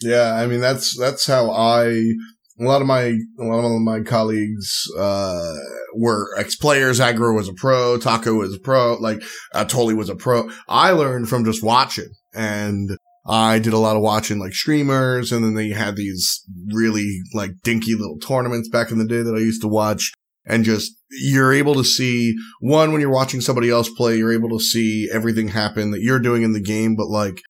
[0.00, 2.12] Yeah, I mean that's that's how I
[2.60, 5.54] a lot of my a lot of my colleagues uh
[5.94, 7.00] were ex players.
[7.00, 9.22] Agro was a pro, Taco was a pro, like
[9.54, 10.48] uh, Toli was a pro.
[10.68, 12.90] I learned from just watching, and
[13.26, 17.52] I did a lot of watching like streamers, and then they had these really like
[17.62, 20.12] dinky little tournaments back in the day that I used to watch.
[20.46, 24.48] And just, you're able to see, one, when you're watching somebody else play, you're able
[24.48, 27.42] to see everything happen that you're doing in the game, but like,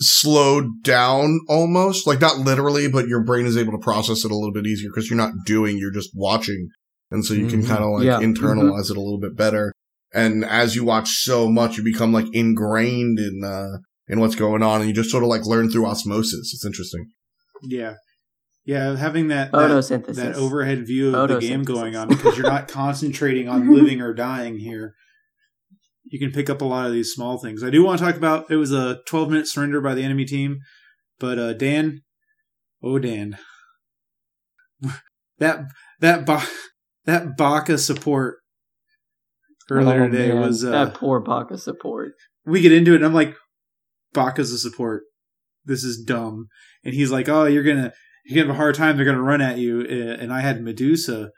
[0.00, 4.34] slowed down almost like not literally but your brain is able to process it a
[4.34, 6.68] little bit easier because you're not doing you're just watching.
[7.10, 7.66] And so you can Mhm.
[7.68, 8.18] kind of like Yeah.
[8.20, 9.72] internalize it a little bit better.
[10.12, 13.78] And as you watch so much you become like ingrained in uh
[14.08, 16.52] in what's going on and you just sort of like learn through osmosis.
[16.52, 17.06] It's interesting.
[17.62, 17.94] Yeah,
[18.66, 22.68] yeah, having that that, that overhead view of the game going on because you're not
[22.68, 24.94] concentrating on living or dying here.
[26.14, 27.64] You can pick up a lot of these small things.
[27.64, 30.24] I do want to talk about it was a 12 minute surrender by the enemy
[30.24, 30.60] team,
[31.18, 32.02] but uh, Dan,
[32.84, 33.36] oh Dan,
[35.38, 35.64] that
[35.98, 36.46] that ba-
[37.04, 38.36] that Baka support
[39.68, 42.12] earlier Oh, today man, was uh, that poor baka support
[42.46, 43.34] we get into it and I'm like,
[44.12, 45.02] Baka's a support.
[45.64, 46.46] This is dumb.
[46.84, 47.92] And he's like, oh, you're gonna
[48.24, 48.96] you're gonna have a hard time.
[48.96, 49.80] They're gonna run at you.
[49.80, 51.30] And I had Medusa.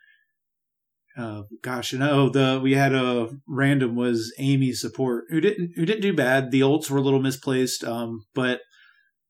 [1.16, 5.87] Uh, gosh, you know the we had a random was Amy's support who didn't who
[5.87, 6.50] didn't do bad.
[6.50, 8.61] The ults were a little misplaced, um, but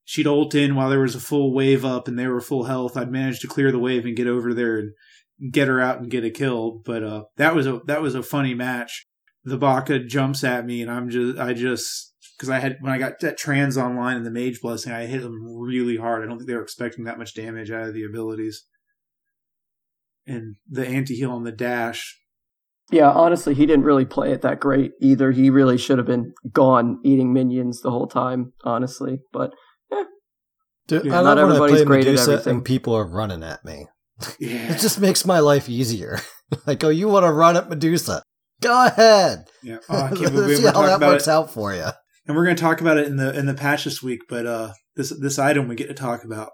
[0.04, 2.96] she'd ult in while there was a full wave up and they were full health.
[2.96, 6.10] I'd managed to clear the wave and get over there and get her out and
[6.10, 6.82] get a kill.
[6.84, 9.06] But uh, that was a that was a funny match
[9.46, 12.98] the Baka jumps at me, and I'm just, I just, because I had when I
[12.98, 16.22] got that trans online and the Mage Blessing, I hit them really hard.
[16.22, 18.64] I don't think they were expecting that much damage out of the abilities,
[20.26, 22.18] and the anti heal on the dash.
[22.90, 26.32] yeah honestly he didn't really play it that great either he really should have been
[26.52, 29.52] gone eating minions the whole time honestly but
[30.88, 32.54] Dude, Yeah, I not love when I everybody's play great at Medusa everything.
[32.54, 33.86] and people are running at me.
[34.38, 36.20] Yeah, It just makes my life easier.
[36.66, 38.22] like, oh, you want to run at Medusa?
[38.62, 39.46] Go ahead.
[39.64, 39.78] yeah.
[39.88, 41.88] Oh, I can't Let's believe see we're how that works it, out for you.
[42.28, 44.20] and we're going to talk about it in the in the patch this week.
[44.28, 46.50] But uh, this this item we get to talk about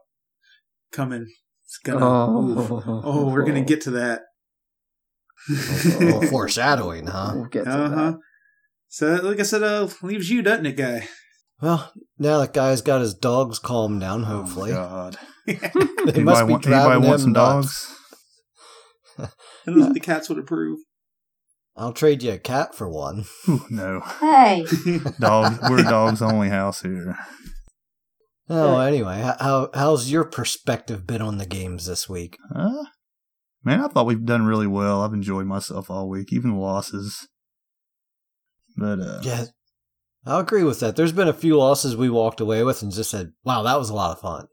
[0.93, 1.27] coming.
[1.73, 2.05] It's gonna.
[2.39, 2.71] oof.
[3.03, 4.23] Oh, we're gonna get to that.
[5.51, 7.33] A foreshadowing, huh?
[7.35, 8.11] we'll get to Uh huh.
[8.13, 8.19] that.
[8.89, 11.09] So, like I said, uh, leaves you, doesn't it, guy?
[11.63, 14.73] Well, now that guy's got his dogs calmed down, Oh, hopefully.
[14.73, 15.17] God.
[15.47, 17.97] they Anybody must be want, driving anybody want some nuts.
[19.17, 19.29] dogs?
[19.67, 20.81] I don't think the cats would approve.
[21.75, 23.25] I'll trade you a cat for one.
[23.49, 24.01] Ooh, no.
[24.21, 24.67] Hey,
[25.19, 25.59] Dogs.
[25.71, 27.17] We're a dogs only house here.
[28.55, 32.37] Oh, anyway, how how's your perspective been on the games this week?
[32.55, 32.85] Uh,
[33.65, 35.01] man, I thought we've done really well.
[35.01, 37.29] I've enjoyed myself all week, even the losses.
[38.77, 39.45] But uh, Yeah,
[40.27, 40.97] I'll agree with that.
[40.97, 43.89] There's been a few losses we walked away with and just said, "Wow, that was
[43.89, 44.49] a lot of fun."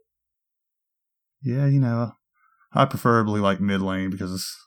[1.43, 2.13] yeah, you know,
[2.73, 4.57] I preferably like mid lane because it's,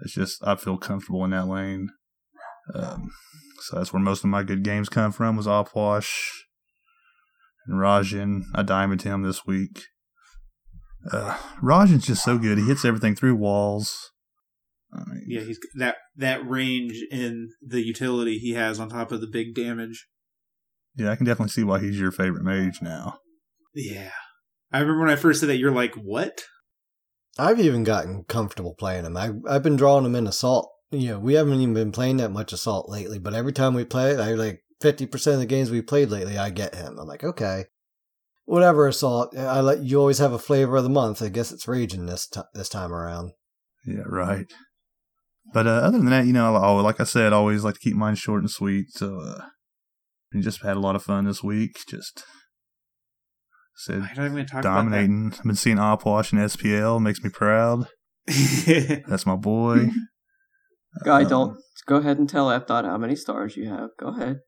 [0.00, 1.90] it's just I feel comfortable in that lane.
[2.74, 3.10] Um,
[3.60, 5.36] so that's where most of my good games come from.
[5.36, 6.10] Was Opwash
[7.66, 8.42] and Raijin.
[8.54, 9.82] I diamond him this week.
[11.12, 12.58] Uh, Raijin's just so good.
[12.58, 14.10] He hits everything through walls.
[14.92, 19.20] I mean, Yeah, he's that that range in the utility he has on top of
[19.20, 20.06] the big damage.
[20.96, 23.18] yeah, I can definitely see why he's your favorite mage now.
[23.74, 24.10] Yeah.
[24.72, 26.42] I remember when I first said that, you're like, what?
[27.38, 29.16] I've even gotten comfortable playing him.
[29.16, 30.72] I I've been drawing him in assault.
[30.90, 33.84] You know, we haven't even been playing that much assault lately, but every time we
[33.84, 36.98] play, it, I like fifty percent of the games we played lately, I get him.
[36.98, 37.64] I'm like, okay,
[38.44, 39.36] whatever assault.
[39.36, 41.22] I let you always have a flavor of the month.
[41.22, 43.32] I guess it's raging this t- this time around.
[43.84, 44.46] Yeah, right.
[45.52, 47.80] But uh, other than that, you know, I, like I said, I always like to
[47.80, 48.86] keep mine short and sweet.
[48.90, 49.44] So, uh,
[50.32, 51.76] and just had a lot of fun this week.
[51.88, 52.24] Just
[53.76, 55.32] said I don't even talk dominating.
[55.36, 57.00] I've been seeing Opwash and SPL.
[57.00, 57.86] Makes me proud.
[58.26, 59.90] That's my boy.
[61.04, 63.90] Guy, Um, don't go ahead and tell F dot how many stars you have.
[64.00, 64.40] Go ahead.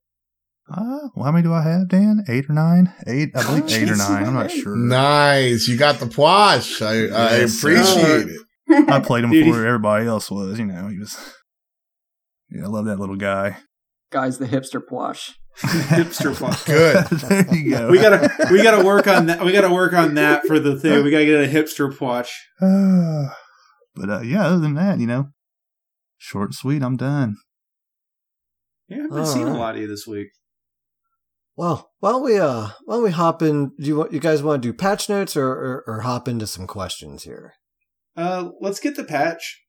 [0.70, 2.24] Uh, well, how many do I have, Dan?
[2.28, 2.92] Eight or nine?
[3.07, 3.31] Eight?
[3.35, 4.24] I believe eight or nine.
[4.26, 4.76] I'm not sure.
[4.76, 5.66] Nice.
[5.66, 6.83] You got the pwash.
[6.83, 7.70] I, I Yes, sir.
[7.70, 8.88] appreciate it.
[8.90, 10.59] I played him Dude, before everybody else was.
[10.59, 11.16] You know, he was.
[12.50, 13.57] Yeah, I love that little guy.
[14.11, 15.35] Guys, the hipster plush.
[15.59, 16.64] Hipster fuck.
[16.66, 17.04] Good.
[17.28, 17.90] there you go.
[17.90, 19.44] We gotta we gotta work on that.
[19.44, 21.02] We gotta work on that for the thing.
[21.02, 22.31] We gotta get a hipster watch.
[22.62, 23.31] Uh,
[23.96, 25.31] but uh, yeah, other than that, you know,
[26.16, 26.83] short and sweet.
[26.83, 27.37] I'm done.
[28.88, 30.28] Yeah, I've been All seeing a lot of you this week.
[31.59, 33.73] Well, why don't we uh why don't we hop in?
[33.81, 36.47] Do you want you guys want to do patch notes or, or or hop into
[36.47, 37.55] some questions here?
[38.16, 39.61] Uh, let's get the patch.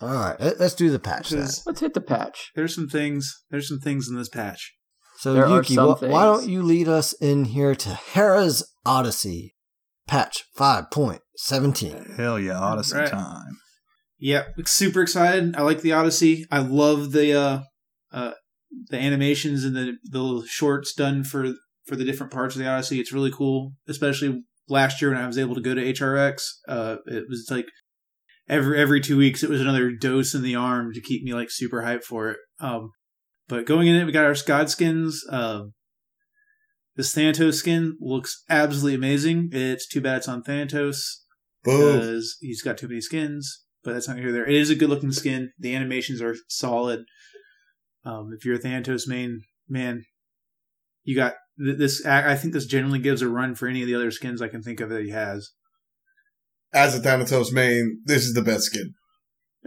[0.00, 2.52] All right, let- let's do the patch Let's hit the patch.
[2.54, 3.34] there's some things.
[3.50, 4.74] There's some things in this patch.
[5.18, 9.56] So There Yuki, wh- why don't you lead us in here to Hera's Odyssey,
[10.06, 12.14] patch five point seventeen?
[12.16, 13.10] Hell yeah, Odyssey Right.
[13.10, 13.58] time.
[14.20, 15.56] Yeah, super excited.
[15.56, 16.46] I like the Odyssey.
[16.52, 17.60] I love the uh,
[18.12, 18.32] uh,
[18.90, 21.54] the animations and the the little shorts done for
[21.86, 23.00] for the different parts of the Odyssey.
[23.00, 26.42] It's really cool, especially last year when I was able to go to HRX.
[26.68, 27.66] Uh, it was like
[28.48, 31.50] every every two weeks it was another dose in the arm to keep me like
[31.50, 32.38] super hyped for it.
[32.60, 32.92] Um,
[33.48, 35.24] but going in it, we got our God skins.
[35.30, 35.72] Um,
[36.96, 39.50] this Thanatos skin looks absolutely amazing.
[39.52, 41.24] It's too bad it's on Thanatos
[41.62, 43.64] because he's got too many skins.
[43.84, 44.46] But that's not here there.
[44.46, 45.52] It is a good looking skin.
[45.58, 47.04] The animations are solid.
[48.04, 50.04] Um, if you're a Thanatos main, man,
[51.04, 52.04] you got th- this.
[52.06, 54.48] I I think this generally gives a run for any of the other skins I
[54.48, 55.50] can think of that he has.
[56.72, 58.94] As a Thanatos main, this is the best skin.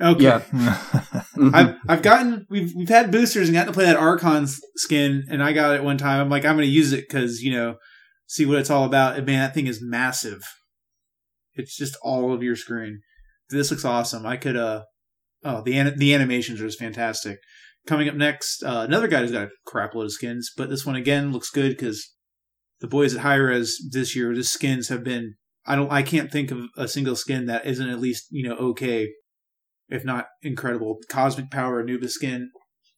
[0.02, 0.24] Okay.
[0.24, 0.42] Yeah.
[1.54, 5.44] I've I've gotten we've we've had boosters and gotten to play that Archon skin, and
[5.44, 6.22] I got it one time.
[6.22, 7.76] I'm like, I'm going to use it because you know,
[8.28, 9.18] see what it's all about.
[9.18, 10.42] And man, that thing is massive.
[11.54, 13.02] It's just all of your screen.
[13.50, 14.26] This looks awesome.
[14.26, 14.84] I could uh
[15.44, 17.40] oh the an- the animations are just fantastic.
[17.88, 20.86] Coming up next, uh, another guy who's got a crap load of skins, but this
[20.86, 22.12] one again looks good because
[22.80, 25.36] the boys at Hi-Rez this year, the skins have been.
[25.66, 25.92] I don't.
[25.92, 29.10] I can't think of a single skin that isn't at least you know okay
[29.90, 30.98] if not incredible.
[31.10, 32.50] Cosmic Power Anubis skin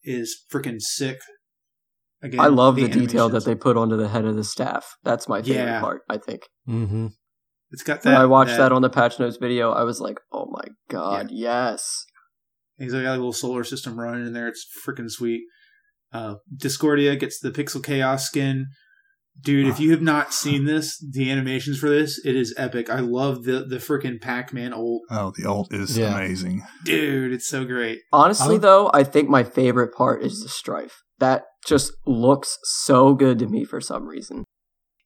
[0.04, 1.19] is freaking sick.
[2.22, 4.96] Again, I love the, detail that they put onto the head of the staff.
[5.04, 5.82] That's my favorite Yeah.
[5.82, 6.43] part, I think.
[6.69, 7.08] Mm-hmm.
[7.72, 8.22] It's got When that.
[8.22, 12.06] I watched that, on the patch notes video, I was like, oh my god, yes.
[12.77, 14.47] He's got a little solar system running in there.
[14.47, 15.43] It's freaking sweet.
[16.12, 18.67] Uh, Discordia gets the Pixel Chaos skin.
[19.41, 22.88] Dude, if you have not seen this, the animations for this, it is epic.
[22.91, 25.01] I love the the freaking Pac Man ult.
[25.09, 26.15] oh, the ult is Yeah.
[26.15, 26.62] amazing.
[26.86, 27.99] Dude, it's so great.
[28.12, 31.01] Honestly, I'm- though, I think my favorite part is the strife.
[31.17, 34.43] That just looks so good to me for some reason.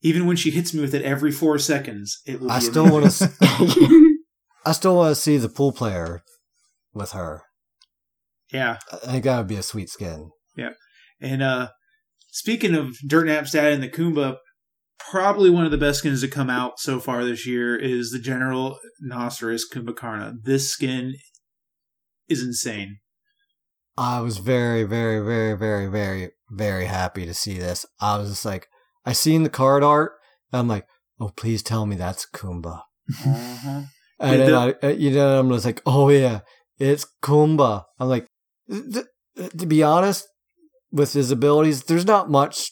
[0.02, 2.50] Even when she hits me with it every four seconds, it will.
[2.50, 3.30] I still want to.
[4.66, 6.22] I still want to see the pool player
[6.92, 7.42] with her.
[8.52, 10.30] Yeah, I think that would be a sweet skin.
[10.56, 10.70] Yeah.
[11.20, 11.68] And uh
[12.30, 14.36] speaking of Dirt Napstat and the Kumba,
[14.98, 18.18] probably one of the best skins to come out so far this year is the
[18.18, 20.42] General Noceros Kumbhakarna.
[20.44, 21.14] This skin
[22.28, 22.98] is insane.
[23.96, 27.84] I was very, very, very, very, very, very happy to see this.
[28.00, 28.68] I was just like,
[29.04, 30.12] I seen the card art.
[30.52, 30.86] And I'm like,
[31.20, 32.82] oh, please tell me that's Kumba.
[33.26, 33.82] Uh-huh.
[34.20, 36.40] And then the- I, uh, you know, I'm just like, oh yeah,
[36.78, 37.84] it's Kumba.
[37.98, 38.28] I'm like,
[38.70, 39.06] th-
[39.58, 40.26] to be honest,
[40.90, 42.70] with his abilities, there's not much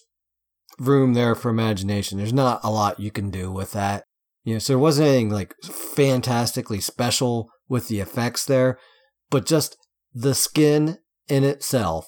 [0.78, 2.18] room there for imagination.
[2.18, 4.04] There's not a lot you can do with that.
[4.44, 8.78] You know, so there wasn't anything like fantastically special with the effects there,
[9.30, 9.76] but just
[10.14, 12.06] the skin in itself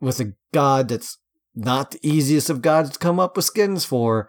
[0.00, 1.18] with a god that's
[1.54, 4.28] not the easiest of gods to come up with skins for.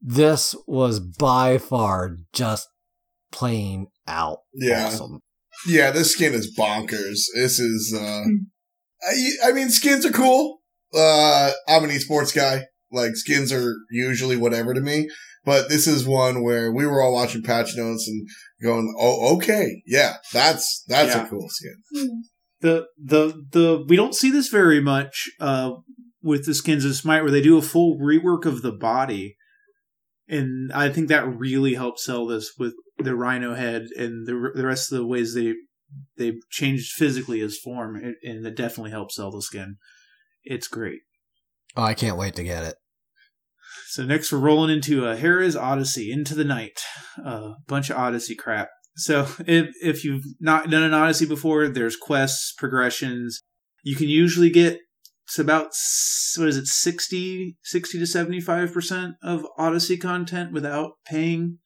[0.00, 2.68] This was by far just
[3.32, 4.86] plain out Yeah.
[4.88, 5.20] awesome.
[5.66, 7.20] Yeah, this skin is bonkers.
[7.34, 8.24] This is, uh,
[9.08, 10.58] I, I mean, skins are cool.
[10.94, 12.64] Uh, I'm an esports guy.
[12.92, 15.08] Like, skins are usually whatever to me.
[15.44, 18.26] But this is one where we were all watching patch notes and
[18.62, 19.82] going, oh, okay.
[19.86, 21.26] Yeah, that's, that's Yeah.
[21.26, 22.22] a cool skin.
[22.60, 25.72] The the the we don't see this very much uh
[26.22, 29.36] with the skins of Smite where they do a full rework of the body.
[30.28, 34.66] And I think that really helps sell this with the rhino head and the the
[34.66, 35.54] rest of the ways they
[36.16, 39.76] they changed physically his form and, it definitely helps sell the skin.
[40.42, 41.00] It's great.
[41.76, 42.76] Oh, I can't wait to get it.
[43.88, 46.80] So next we're rolling into uh, Hera's Odyssey, Into the Night,
[47.24, 48.70] a uh, bunch of Odyssey crap.
[48.96, 53.40] So if if you've not done an Odyssey before, there's quests, progressions.
[53.82, 54.80] You can usually get
[55.26, 55.70] it's about
[56.36, 61.58] what is it 60, 60 to seventy five percent of Odyssey content without paying.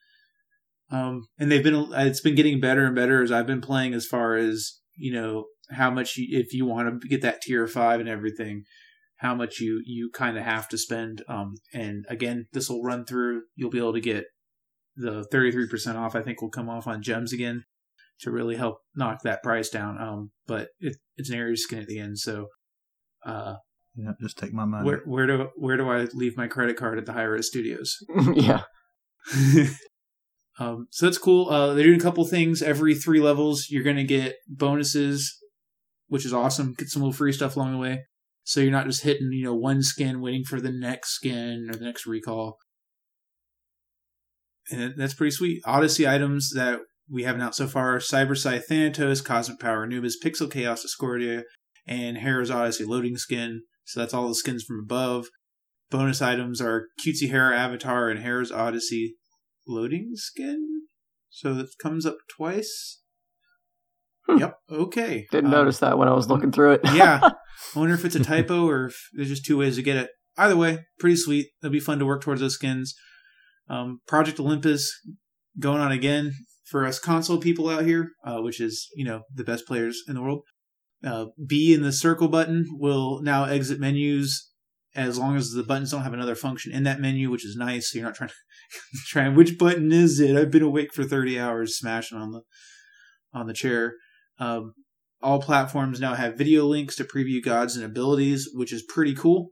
[0.91, 4.07] Um, and they've been it's been getting better and better as I've been playing as
[4.07, 8.01] far as you know how much you, if you want to get that tier five
[8.01, 8.65] and everything
[9.19, 11.23] how much you you kind of have to spend.
[11.29, 13.43] Um, and again, this will run through.
[13.57, 14.25] You'll be able to get
[14.97, 16.15] the 33% off.
[16.15, 17.65] I think will come off on gems again
[18.21, 20.01] to really help knock that price down.
[20.01, 22.47] Um, but it, it's an area skin at the end, so
[23.27, 23.55] uh,
[23.97, 24.87] Yeah, just take my money.
[24.87, 27.97] where where do where do I leave my credit card at the Hi-Rez Studios?
[28.35, 28.63] yeah.
[30.59, 31.49] um, so that's cool.
[31.49, 33.69] Uh, they're doing a couple things every three levels.
[33.71, 35.39] You're going to get bonuses,
[36.09, 36.75] which is awesome.
[36.77, 38.05] Get some little free stuff along the way.
[38.43, 41.75] So you're not just hitting, you know, one skin, waiting for the next skin or
[41.75, 42.59] the next recall.
[44.71, 45.63] And that's pretty sweet.
[45.65, 46.81] Odyssey items that
[47.11, 51.45] we have announced so far Cyber Scythe Thanatos, Cosmic Power Anubis, Pixel Chaos Discordia,
[51.87, 53.63] and Hera's Odyssey loading skin.
[53.85, 55.29] So that's all the skins from above.
[55.91, 59.15] Bonus items are Cutesy Hera Avatar and Hera's Odyssey
[59.69, 60.83] loading skin.
[61.31, 63.01] So it comes up twice.
[64.27, 64.39] Hmm.
[64.39, 64.59] Yep.
[64.71, 65.27] Okay.
[65.31, 66.81] Didn't Um, notice that when I was looking through it.
[66.95, 67.21] yeah.
[67.75, 70.11] I wonder if it's a typo or if there's just two ways to get it.
[70.37, 71.49] Either way, pretty sweet.
[71.63, 72.95] It'll be fun to work towards those skins.
[73.69, 74.91] Um, Project Olympus
[75.59, 76.33] going on again
[76.65, 80.15] for us console people out here, uh, which is you know the best players in
[80.15, 80.43] the world.
[81.05, 84.48] Uh, B in the circle button will now exit menus
[84.99, 87.91] as long as the buttons don't have another function in that menu, which is nice.
[87.91, 88.35] So you're not trying to
[89.07, 90.37] trying which button is it?
[90.37, 92.43] I've been awake for 30 hours smashing on the
[93.33, 93.95] on the chair.
[94.39, 94.75] Um,
[95.23, 99.51] all platforms now have video links to preview gods and abilities, which is pretty cool.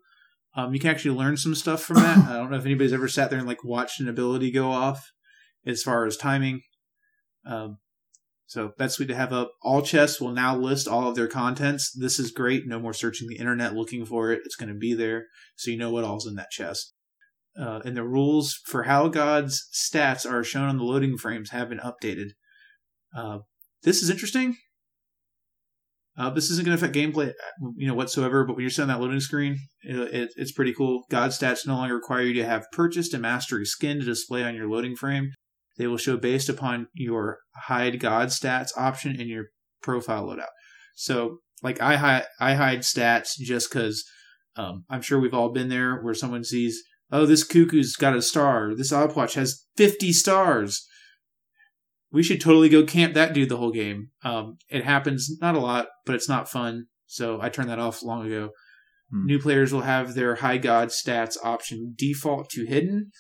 [0.55, 2.19] Um, you can actually learn some stuff from that.
[2.29, 5.13] I don't know if anybody's ever sat there and like watched an ability go off
[5.65, 6.63] as far as timing.
[7.45, 7.79] Um,
[8.47, 9.53] so sweet to have up.
[9.63, 11.93] All chests will now list all of their contents.
[11.93, 12.67] This is great.
[12.67, 14.43] No more searching the internet looking for it.
[14.45, 15.27] It's going to be there,
[15.57, 16.95] so you know what all's in that chest.
[17.59, 21.71] Uh, and the rules for how God's stats are shown on the loading frames have
[21.71, 22.31] been updated.
[23.17, 23.39] Uh,
[23.83, 24.57] this is interesting.
[26.19, 27.33] Uh, this isn't going to affect gameplay,
[27.77, 28.45] you know, whatsoever.
[28.45, 31.05] But when you're on that loading screen, it, it, it's pretty cool.
[31.11, 34.55] God stats no longer require you to have purchased a mastery skin to display on
[34.55, 35.33] your loading frame.
[35.79, 39.47] They will show based upon your hide God stats option in your
[39.83, 40.47] profile loadout.
[40.95, 44.05] So, like I hide, I hide stats just because
[44.57, 48.23] um, I'm sure we've all been there where someone sees, oh, this cuckoo's got a
[48.23, 48.75] star.
[48.75, 50.87] This Opwatch has 50 stars
[52.17, 54.09] we should totally go camp that dude the whole game.
[54.23, 56.87] Um, it happens not a lot, but it's not fun.
[57.07, 58.51] So I turned that off long ago.
[59.11, 59.27] Hmm.
[59.27, 63.11] New players will have their high god stats option default to hidden,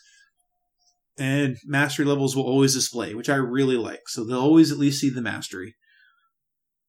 [1.19, 4.09] and mastery levels will always display, which I really like.
[4.09, 5.75] So they'll always at least see the mastery,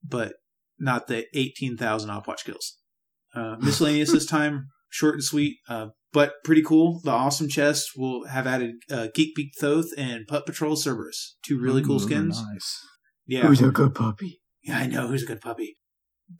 [0.03, 0.33] but
[0.79, 2.77] not the eighteen thousand Opwatch kills.
[3.33, 7.01] Uh, miscellaneous this time, short and sweet, uh, but pretty cool.
[7.03, 11.59] The awesome chest will have added uh, Geek Beak Thoth and Putt Patrol Cerberus, two
[11.59, 12.41] really cool Ooh, skins.
[12.53, 12.79] Nice.
[13.25, 14.39] Yeah, Who's a good puppy?
[14.63, 15.77] yeah, I know who's a good puppy.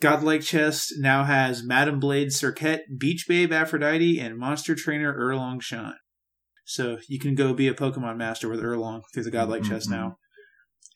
[0.02, 5.94] Godlike chest now has Madam Blade Serqet, Beach Babe Aphrodite, and Monster Trainer Erlang Shen.
[6.70, 9.90] So you can go be a Pokemon master with Erlang through the Godlike Mhm, chest
[9.90, 10.18] now.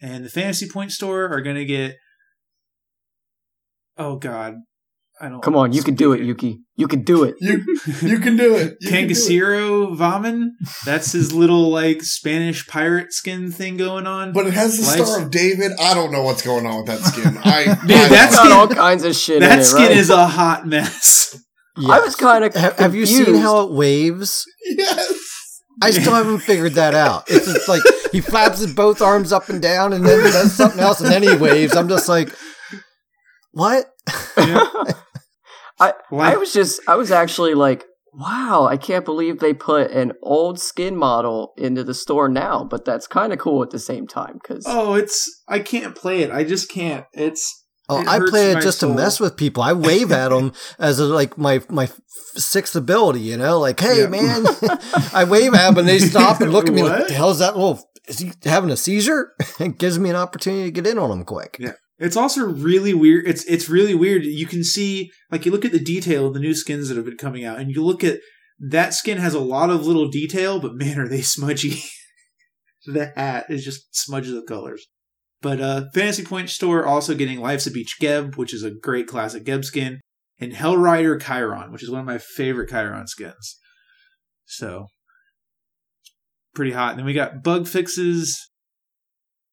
[0.02, 1.96] And the Fantasy Point store are going to get.
[3.98, 4.56] Oh God,
[5.22, 5.42] I don't.
[5.42, 6.60] Come on, you can do it, speak Yuki.
[6.76, 7.36] You can do it.
[7.40, 7.64] You
[8.02, 8.76] you can do it.
[8.82, 9.08] You can.
[9.08, 10.48] Kangasiro Vaman.
[10.86, 14.34] That's his little like Spanish pirate skin thing going on.
[14.34, 15.72] But it has the Life's- Star of David.
[15.80, 17.38] I don't know what's going on with that skin.
[17.44, 19.92] I, Dude, I that's- Got all kinds of shit in that it, skin right?
[19.98, 21.38] is a hot mess.
[21.78, 22.54] I was kind of.
[22.56, 24.46] Ha- have you seen how it waves?
[24.66, 25.21] yes.
[25.82, 27.24] I still haven't figured that out.
[27.28, 30.80] It's just like he flaps his both arms up and down and then does something
[30.80, 31.76] else and then he waves.
[31.76, 32.30] I'm just like,
[33.52, 33.92] what?
[34.38, 40.14] I Like- was just I was actually like, wow, I can't believe they put an
[40.22, 44.06] old skin model into the store now, but that's kind of cool at the same
[44.08, 46.30] time because Oh, it's I can't play it.
[46.32, 47.06] I just can't.
[47.14, 47.61] It's
[47.92, 48.90] Oh, I play it just soul.
[48.92, 49.62] to mess with people.
[49.64, 51.90] I wave at them as a, like my my
[52.36, 54.08] sixth ability, you know, like, hey Yeah.
[54.08, 54.46] man,
[55.14, 57.00] I wave at them and they stop and look at me What?
[57.00, 57.56] what the hell is that?
[57.58, 59.34] Well, is he having a seizure?
[59.60, 61.58] it gives me an opportunity to get in on them quick.
[61.60, 61.74] Yeah.
[62.00, 63.28] It's also really weird.
[63.28, 64.24] It's it's really weird.
[64.26, 67.06] You can see like you look at the detail of the new skins that have
[67.06, 68.20] been coming out, and you look at
[68.60, 71.84] that skin has a lot of little detail, but man, are they smudgy.
[72.88, 74.88] the hat is just smudges of colors.
[75.42, 79.08] But uh Fantasy Point store also getting Life's a Beach Geb, which is a great
[79.08, 80.00] classic Geb skin,
[80.40, 83.58] and Hellrider Chiron, which is one of my favorite Chiron skins.
[84.46, 84.88] So
[86.54, 86.92] pretty hot.
[86.92, 88.50] And then we got bug fixes.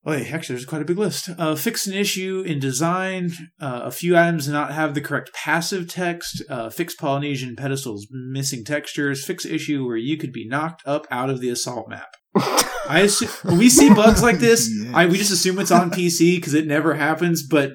[0.04, 1.28] Oh, yeah, actually, there's quite a big list.
[1.36, 3.30] Uh, fix an issue in design.
[3.60, 6.42] Uh, a few items not have the correct passive text.
[6.48, 9.24] Uh, fix Polynesian pedestals missing textures.
[9.24, 12.08] Fix issue where you could be knocked up out of the assault map.
[12.88, 14.90] I assume when we see bugs like this, Yes.
[14.94, 17.42] I we just assume it's on PC because it never happens.
[17.42, 17.72] But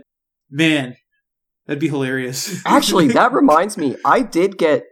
[0.49, 0.95] man,
[1.65, 2.61] That'd be hilarious.
[2.65, 4.83] Actually, that reminds me, I did get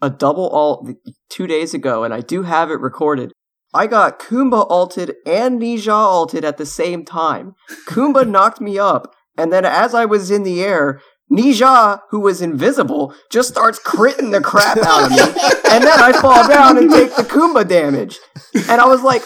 [0.00, 0.88] a double alt
[1.28, 3.32] two days ago, and I do have it recorded.
[3.72, 7.54] I got Kumba alted and Ne Zha alted at the same time.
[7.88, 11.00] Kumba knocked me up, and then as I was in the air,
[11.34, 15.18] Ne Zha, who was invisible, just starts critting the crap out of me.
[15.70, 18.18] And then I fall down and take the Kumba damage.
[18.68, 19.22] And I was like,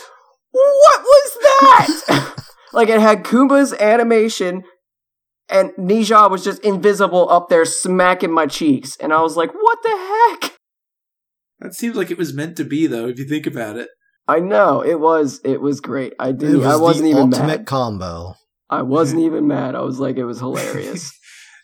[0.51, 2.35] what was that?
[2.73, 4.63] like it had Kumba's animation
[5.49, 8.97] and Ne Zha was just invisible up there smacking my cheeks.
[9.01, 10.55] And I was like, what the heck?
[11.61, 13.89] that seems like it was meant to be, though, if you think about it.
[14.27, 16.13] I know it was it was great.
[16.21, 17.67] I didn't was I wasn't the even ultimate mad.
[17.67, 18.35] combo.
[18.69, 19.75] I wasn't even mad.
[19.75, 21.11] I was like it was hilarious.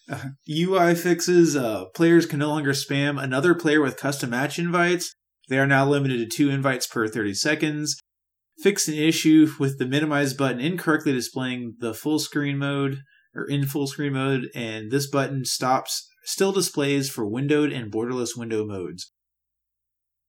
[0.50, 1.56] UI fixes.
[1.56, 5.14] Uh, players can no longer spam another player with custom match invites.
[5.48, 8.00] They are now limited to two invites per 30 seconds.
[8.58, 13.02] Fixed an issue with the minimize button incorrectly displaying the full screen mode
[13.34, 18.36] or in full screen mode, and this button stops still displays for windowed and borderless
[18.36, 19.12] window modes.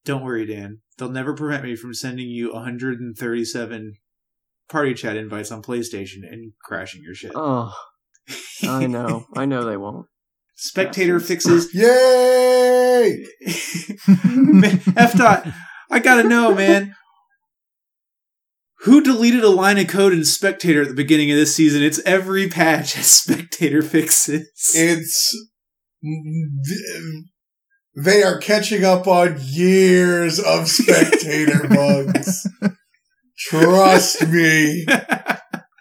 [0.03, 0.79] Don't worry, Dan.
[0.97, 3.93] They'll never prevent me from sending you 137
[4.69, 7.31] party chat invites on PlayStation and crashing your shit.
[7.35, 7.73] oh,
[8.63, 9.25] I know.
[9.35, 10.07] I know they won't.
[10.55, 11.69] Spectator Bastards.
[11.71, 13.25] fixes Yay!
[14.25, 15.47] Man, F dot.
[15.91, 16.95] I gotta know, man.
[18.79, 21.81] Who deleted a line of code in Spectator at the beginning of this season?
[21.83, 24.47] It's every patch has Spectator fixes.
[24.73, 25.47] It's
[27.95, 32.47] they are catching up on years of spectator bugs.
[33.37, 34.85] Trust me.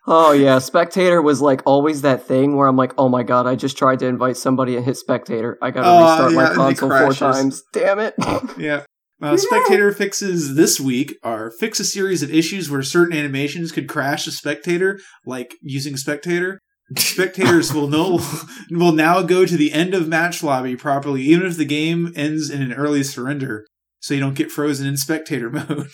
[0.06, 3.54] Oh yeah, spectator was like always that thing where I'm like, oh my god, I
[3.54, 5.56] just tried to invite somebody and hit spectator.
[5.62, 7.62] I gotta Oh, restart yeah, my console four times.
[7.72, 8.14] Damn it.
[8.58, 8.84] yeah.
[9.22, 13.88] Uh, Spectator fixes this week are fix a series of issues where certain animations could
[13.88, 16.58] crash a spectator, like using Spectator.
[16.98, 18.20] Spectators will no
[18.70, 22.50] will now go to the end of match lobby properly, even if the game ends
[22.50, 23.64] in an early surrender,
[24.04, 25.88] so you don't get frozen in spectator mode.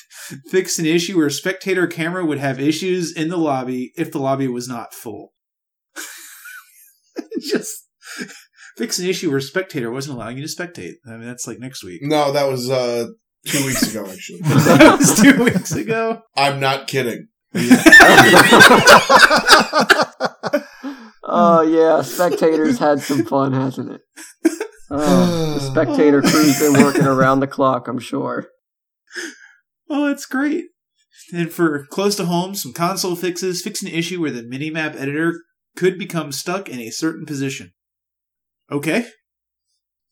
[0.49, 4.49] Fix an issue where spectator camera would have issues in the lobby if the lobby
[4.49, 5.33] was not full.
[7.41, 7.87] Just
[8.77, 10.95] fix an issue where spectator wasn't allowing you to spectate.
[11.07, 12.01] I mean, that's like next week.
[12.03, 13.07] No, that was uh
[13.47, 14.41] two weeks ago actually.
[14.43, 16.23] that was two weeks ago.
[16.37, 17.29] I'm not kidding.
[21.23, 24.01] Oh yeah, spectators had some fun, hasn't it?
[24.91, 28.49] Oh, the spectator crew's been working around the clock, I'm sure.
[29.93, 30.67] Oh, that's great.
[31.33, 35.43] And for close to home, some console fixes fix an issue where the minimap editor
[35.77, 37.73] could become stuck in a certain position.
[38.71, 39.07] Okay.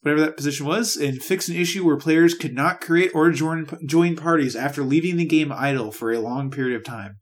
[0.01, 3.68] Whatever that position was, and fix an issue where players could not create or join
[3.87, 7.18] join parties after leaving the game idle for a long period of time.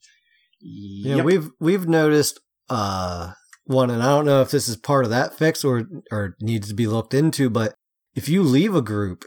[0.60, 3.32] Yeah, we've we've noticed uh
[3.66, 6.68] one, and I don't know if this is part of that fix or or needs
[6.68, 7.74] to be looked into, but
[8.14, 9.24] if you leave a group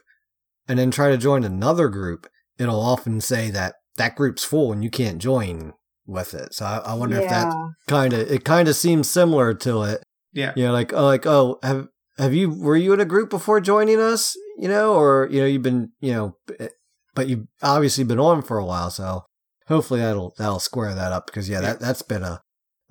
[0.67, 2.27] and then try to join another group,
[2.57, 5.73] it'll often say that that group's full and you can't join
[6.05, 6.53] with it.
[6.53, 7.53] So I, I wonder if that
[7.87, 10.03] kind of it kind of seems similar to it.
[10.33, 10.53] Yeah.
[10.55, 11.87] You know, like oh, like oh, have
[12.17, 14.35] have you were you in a group before joining us?
[14.57, 16.69] You know, or you know, you've been you know, eh,
[17.15, 19.23] but you've obviously been on for a while, so
[19.67, 21.73] hopefully that'll that'll square that up because yeah, Yeah.
[21.73, 22.41] that that's been a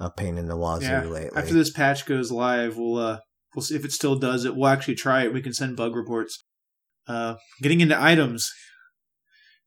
[0.00, 1.04] a pain in the wazoo Yeah.
[1.04, 1.30] lately.
[1.36, 3.18] After this patch goes live, we'll uh
[3.54, 4.54] we'll see if it still does it.
[4.56, 5.32] We'll actually try it.
[5.32, 6.42] We can send bug reports.
[7.06, 8.50] Uh getting into items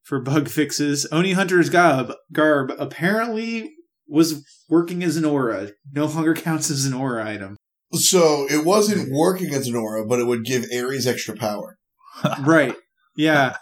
[0.04, 1.08] for bug fixes.
[1.12, 3.72] Oni Hunter's garb garb apparently
[4.08, 5.72] was working as an aura.
[5.92, 7.56] No longer counts as an aura item.
[7.94, 11.78] So it wasn't working as an aura, but it would give Ares extra power.
[12.42, 12.76] right.
[13.18, 13.56] Yeah.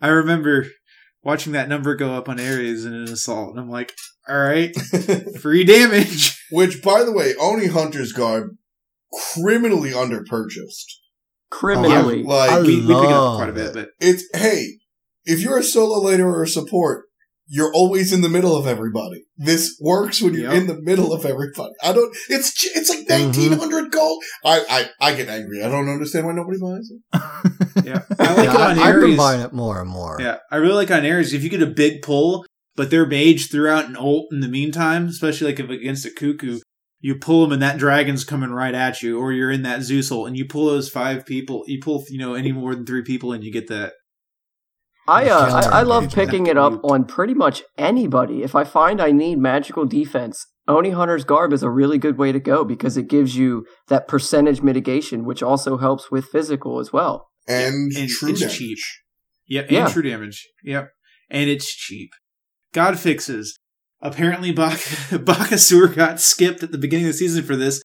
[0.00, 0.66] I remember
[1.22, 3.92] watching that number go up on Ares in an assault, and I'm like,
[4.28, 4.74] all right,
[5.40, 6.38] free damage.
[6.50, 8.50] Which, by the way, Oni Hunter's garb
[9.34, 10.98] criminally underpurchased.
[11.50, 12.22] Criminally.
[12.22, 14.78] Like I we, we pick it up quite a bit, but it's hey,
[15.24, 17.04] if you're a solo later or a support,
[17.46, 19.24] you're always in the middle of everybody.
[19.36, 20.62] This works when you're Yep.
[20.62, 21.74] in the middle of everybody.
[21.82, 22.14] I don't.
[22.30, 23.24] It's it's like mm-hmm.
[23.24, 24.22] nineteen hundred gold.
[24.44, 25.62] I, I I get angry.
[25.62, 27.84] I don't understand why nobody buys it.
[27.84, 30.16] yeah, I like Yeah, it on I, I've been buying it more and more.
[30.20, 31.34] Yeah, I really like on Ares.
[31.34, 32.46] If you get a big pull,
[32.76, 36.10] but their mage threw out an ult in the meantime, especially like if against a
[36.10, 36.60] cuckoo,
[37.00, 40.10] you pull them and that dragon's coming right at you, or you're in that Zeus
[40.10, 43.02] ult and you pull those five people, you pull you know any more than three
[43.02, 43.94] people and you get that.
[45.08, 48.44] I, uh, I I love picking it up on pretty much anybody.
[48.44, 52.30] If I find I need magical defense, Oni Hunter's Garb is a really good way
[52.30, 56.92] to go because it gives you that percentage mitigation, which also helps with physical as
[56.92, 57.28] well.
[57.48, 58.56] And, and true it's damage.
[58.56, 58.78] cheap.
[59.48, 59.88] Yep, and Yeah.
[59.88, 60.48] true damage.
[60.62, 60.90] Yep,
[61.30, 62.10] and it's cheap.
[62.72, 63.56] God fixes.
[64.00, 64.78] Apparently, Bak-
[65.10, 67.82] Bakasur got skipped at the beginning of the season for this,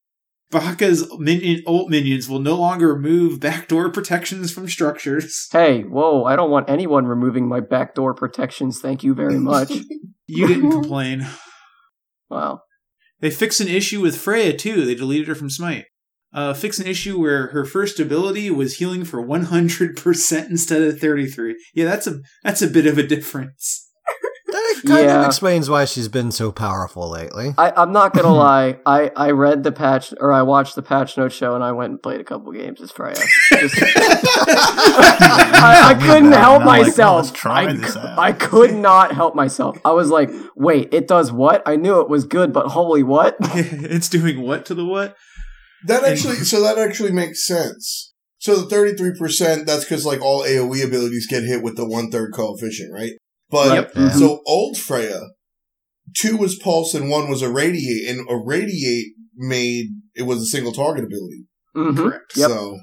[0.50, 5.48] Baka's minion, ult minions will no longer remove backdoor protections from structures.
[5.52, 8.80] Hey, whoa, I don't want anyone removing my backdoor protections.
[8.80, 9.72] Thank you very much.
[10.30, 11.26] You didn't complain.
[12.30, 12.60] wow.
[13.22, 14.84] They fix an issue with Freya too.
[14.84, 15.86] They deleted her from Smite.
[16.34, 21.56] Uh, fixed an issue where her first ability was healing for 100% instead of 33.
[21.74, 23.87] Yeah, that's a that's a bit of a difference.
[24.58, 25.20] That kind Yeah.
[25.22, 27.54] of explains why she's been so powerful lately.
[27.58, 28.80] I, I'm not gonna lie.
[28.86, 31.92] I, I read the patch or I watched the patch note show and I went
[31.92, 33.16] and played a couple games as Freya.
[33.52, 33.76] Just-
[34.70, 37.26] I, I couldn't that, help and like, myself.
[37.26, 38.18] let's try I, this out.
[38.20, 39.78] I could not help myself.
[39.86, 41.62] I was like, wait, it does what?
[41.66, 43.38] I knew it was good, but holy what?
[43.42, 45.16] it's doing what to the what?
[45.86, 48.14] That actually, so that actually makes sense.
[48.40, 52.34] So the thirty-three percent, that's because like all AOE abilities get hit with the one-third
[52.34, 53.12] coefficient, right?
[53.50, 53.92] But Yep.
[53.96, 54.10] Yeah.
[54.12, 55.22] so old Freya,
[56.16, 61.06] two was pulse and one was irradiate, and irradiate made it was a single target
[61.06, 61.46] ability.
[61.76, 61.96] Mhm.
[61.96, 62.36] Correct.
[62.36, 62.50] Yep.
[62.50, 62.80] So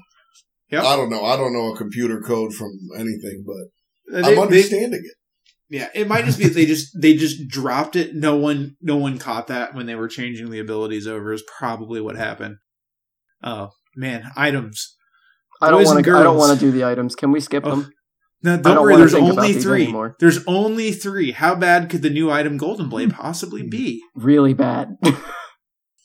[0.71, 0.83] Yep.
[0.83, 1.23] I don't know.
[1.23, 5.15] I don't know a computer code from anything, but Uh, I'm they- they- understanding it.
[5.69, 8.15] yeah, it might just be they just they just dropped it.
[8.15, 11.31] No one no one caught that when they were changing the abilities over.
[11.33, 12.55] Is probably what happened.
[13.43, 14.95] Oh man, items.
[15.61, 16.15] I don't want and to.
[16.17, 17.15] I don't want to do the items.
[17.15, 17.91] Can we skip Oh, them?
[18.43, 18.95] No, don't, don't worry.
[18.97, 19.83] There's only three.
[19.83, 20.15] anymore.
[20.19, 21.31] There's only three.
[21.31, 24.01] How bad could the new item Golden Blade possibly be?
[24.15, 24.97] Really bad.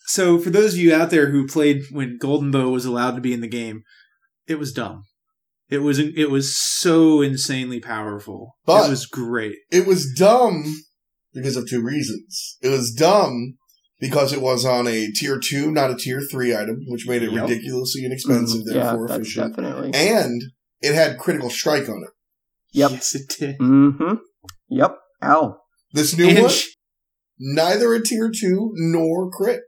[0.06, 3.20] So, for those of you out there who played when Golden Bow was allowed to
[3.20, 3.82] be in the game,
[4.48, 5.04] it was dumb.
[5.68, 8.56] It was it was so insanely powerful.
[8.66, 9.54] But- it was great.
[9.70, 10.64] It was dumb
[11.32, 12.56] because of two reasons.
[12.60, 13.56] It was dumb
[14.00, 17.30] because it was on a tier two, not a tier three item, which made it
[17.30, 17.42] Yep.
[17.48, 18.76] ridiculously inexpensive, Mm-hmm.
[18.78, 19.54] yeah, therefore that's efficient.
[19.56, 19.90] definitely.
[19.94, 20.42] And
[20.80, 22.10] it had critical strike on it.
[22.72, 22.90] Yep.
[22.92, 23.58] Yes, it did.
[23.58, 24.14] Mm-hmm.
[24.68, 24.96] Yep.
[25.22, 25.56] Ow.
[25.92, 26.52] This new And one,
[27.38, 29.60] neither a tier two nor crit.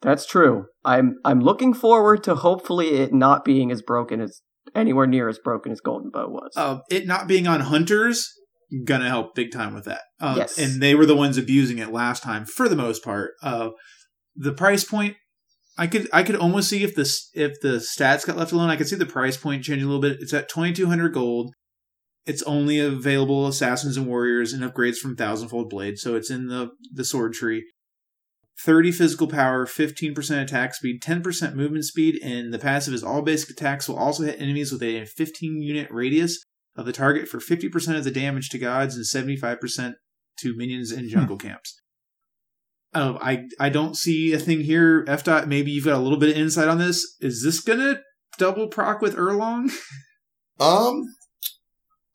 [0.00, 0.66] That's true.
[0.84, 4.42] I'm I'm looking forward to hopefully it not being as broken as
[4.74, 6.52] anywhere near as broken as Golden Bow was.
[6.56, 8.30] uh, it not being on hunters
[8.84, 10.02] gonna help big time with that.
[10.20, 10.58] Uh, Yes.
[10.58, 13.32] and they were the ones abusing it last time for the most part.
[13.42, 13.70] Uh,
[14.36, 15.16] the price point,
[15.78, 17.02] I could I could almost see if the
[17.34, 18.70] if the stats got left alone.
[18.70, 20.18] I could see the price point changing a little bit.
[20.20, 21.54] It's at twenty two hundred gold.
[22.26, 26.70] It's only available assassins and warriors and upgrades from thousandfold blade, so it's in the
[26.92, 27.64] the sword tree.
[28.64, 33.50] 30 physical power, 15% attack speed, 10% movement speed, and the passive is all basic
[33.50, 36.38] attacks will also hit enemies with a 15 unit radius
[36.76, 39.94] of the target for 50% of the damage to gods and 75%
[40.38, 41.80] to minions in jungle camps.
[42.94, 45.04] Oh, I I don't see a thing here.
[45.08, 45.48] F dot.
[45.48, 47.16] Maybe you've got a little bit of insight on this.
[47.20, 48.00] Is this gonna
[48.38, 49.72] double proc with Erlang?
[50.60, 51.02] Um,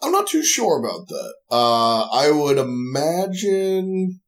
[0.01, 1.33] I'm not too sure about that.
[1.51, 4.19] Uh, I would imagine.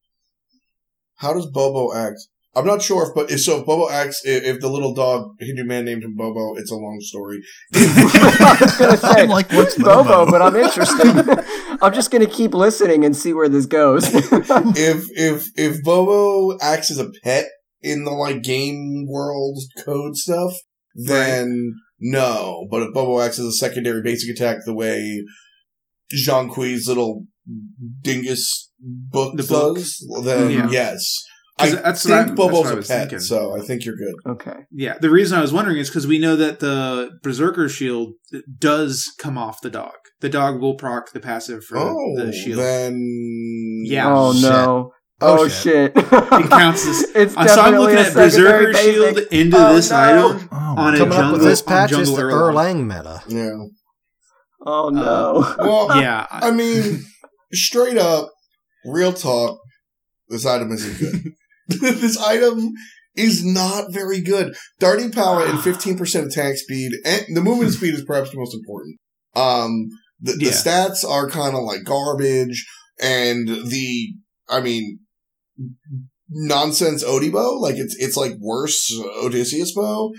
[1.15, 2.19] How does Bobo act?
[2.53, 5.36] I'm not sure if, but if so, if Bobo acts, if, if the little dog
[5.39, 7.41] Hindu man named him Bobo, it's a long story.
[7.74, 10.32] I was gonna say I'm like, what's Bobo, Bobo?
[10.32, 11.45] but I'm interested.
[11.82, 14.03] I'm just gonna keep listening and see where this goes.
[14.13, 17.45] if if if Bobo acts as a pet
[17.82, 20.51] in the like game world code stuff,
[20.93, 22.67] then no.
[22.69, 25.24] But if Bobo acts as a secondary basic attack, the way
[26.16, 27.26] Zhong Kui's little
[28.01, 29.78] dingus book The book.
[29.78, 30.70] does, then Yeah.
[30.70, 31.24] yes.
[31.59, 33.20] I 'Cause that's think what I- that's Bobo's what I a was pet, thinking.
[33.20, 34.16] so I think you're good.
[34.26, 34.55] okay.
[34.72, 38.14] Yeah, the reason I was wondering is because we know that the Berserker shield
[38.57, 39.91] does come off the dog.
[40.22, 42.57] The dog will proc the passive for oh, the shield.
[42.59, 44.12] then Yeah.
[44.12, 44.43] Oh shit.
[44.43, 44.91] no.
[45.24, 45.93] Oh, Oh, shit.
[45.95, 45.97] shit.
[45.97, 47.03] It counts as.
[47.16, 48.74] it's Uh, so I'm definitely looking at secondary Berserker
[49.14, 49.97] shield into Oh, this no.
[49.97, 51.34] item Oh, on a Coming up jungle.
[51.34, 52.53] with this on patch is the Erlang.
[52.53, 53.22] Erlang meta.
[53.28, 53.49] yeah.
[54.66, 55.55] Oh no.
[55.59, 57.03] Well, Yeah, I- I mean,
[57.53, 58.30] straight up,
[58.86, 59.59] real talk,
[60.30, 61.34] this item isn't good.
[61.80, 62.72] this item
[63.16, 64.55] is not very good.
[64.80, 68.97] Darting power and 15% attack speed, and the movement speed is perhaps the most important.
[69.36, 69.88] Um,
[70.20, 70.51] the, the Yeah.
[70.51, 72.66] stats are kind of like garbage,
[73.01, 74.14] and the,
[74.49, 74.99] I mean,
[76.30, 78.91] nonsense Odibo, like it's, it's like worse
[79.24, 80.12] Odysseus bow,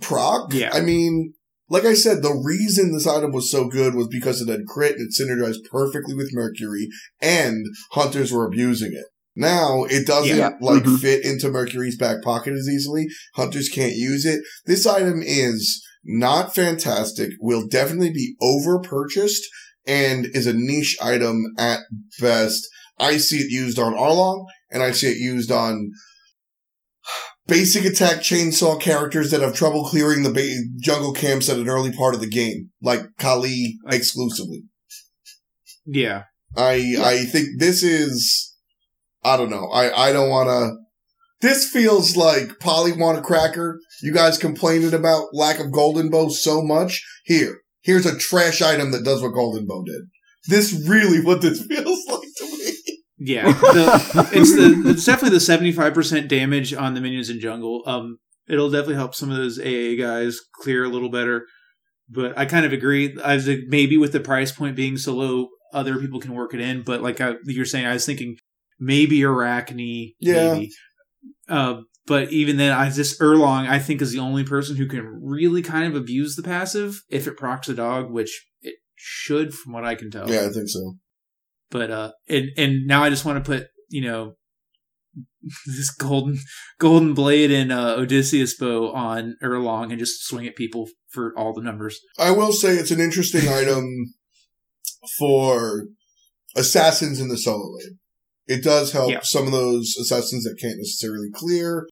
[0.00, 0.52] proc.
[0.52, 0.70] Yeah.
[0.72, 1.34] I mean,
[1.68, 4.96] like I said, the reason this item was so good was because it had crit
[4.96, 6.88] and it synergized perfectly with Mercury,
[7.20, 9.06] and hunters were abusing it.
[9.36, 10.50] Now it doesn't Yeah.
[10.60, 10.98] like Mhm.
[11.00, 13.06] fit into Mercury's back pocket as easily.
[13.34, 14.40] Hunters can't use it.
[14.66, 17.30] This item is not fantastic.
[17.40, 19.44] Will definitely be over purchased
[19.86, 21.80] and is a niche item at
[22.20, 22.66] best.
[22.98, 25.90] I see it used on Erlang, and I see it used on
[27.48, 31.90] basic attack chainsaw characters that have trouble clearing the ba- jungle camps at an early
[31.92, 34.62] part of the game, like Kali exclusively.
[35.86, 36.24] yeah.
[36.56, 38.54] I I think this is
[39.24, 39.68] I don't know.
[39.70, 40.76] I I don't want to
[41.46, 43.78] This feels like Polly want a cracker.
[44.02, 47.04] You guys complaining about lack of Golden Bow so much.
[47.24, 50.02] Here, here's a trash item that does what Golden Bow did.
[50.48, 52.27] This really what this feels like.
[53.28, 57.40] Yeah, the, it's the it's definitely the seventy five percent damage on the minions in
[57.40, 57.82] jungle.
[57.86, 58.18] Um,
[58.48, 61.46] it'll definitely help some of those AA guys clear a little better.
[62.08, 63.18] But I kind of agree.
[63.22, 66.54] I was like, maybe with the price point being so low, other people can work
[66.54, 66.82] it in.
[66.82, 68.36] But like I, you're saying, I was thinking
[68.80, 70.54] maybe Arachne, Yeah.
[70.54, 70.70] maybe.
[71.48, 75.04] Uh, but even then, I just Erlang I think is the only person who can
[75.22, 79.74] really kind of abuse the passive if it procs a dog, which it should, from
[79.74, 80.94] what I can tell Yeah, I think so.
[81.70, 84.34] But uh and and now i just want to put you know
[85.66, 86.38] this golden
[86.78, 91.52] golden blade and uh odysseus bow on erlang and just swing at people for all
[91.54, 93.84] the numbers I will say it's an interesting item
[95.18, 95.84] for
[96.56, 97.98] assassins in the solo lane.
[98.46, 99.20] It does help Yeah.
[99.22, 101.86] some of those assassins that can't necessarily clear.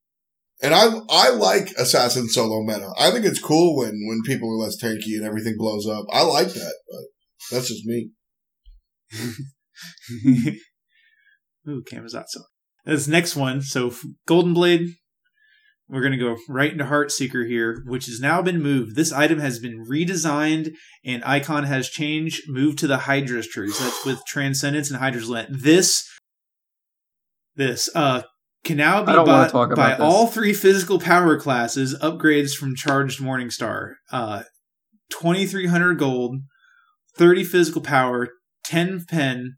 [0.62, 2.90] And I I like assassin solo meta.
[2.98, 6.06] I think it's cool when when people are less tanky and everything blows up.
[6.10, 7.04] I like that, but
[7.50, 8.10] that's just me.
[11.68, 12.40] ooh kamazatsu
[12.84, 13.92] this next one so
[14.26, 14.88] golden blade
[15.88, 18.96] we're going to go right into Heartseeker here, which has now been moved.
[18.96, 20.72] This item has been redesigned
[21.04, 23.70] and icon has changed, moved to the Hydra's tree.
[23.70, 25.62] So that's with Transcendence and Hydra's Lament.
[25.62, 26.08] This,
[27.54, 28.22] this, uh,
[28.64, 30.00] can now be I don't wanna bought by this.
[30.00, 33.92] all three physical power classes, upgrades from Charged Morningstar.
[34.10, 34.42] Uh,
[35.10, 36.40] 2300 gold,
[37.16, 38.30] 30 physical power,
[38.64, 39.54] 10 pen,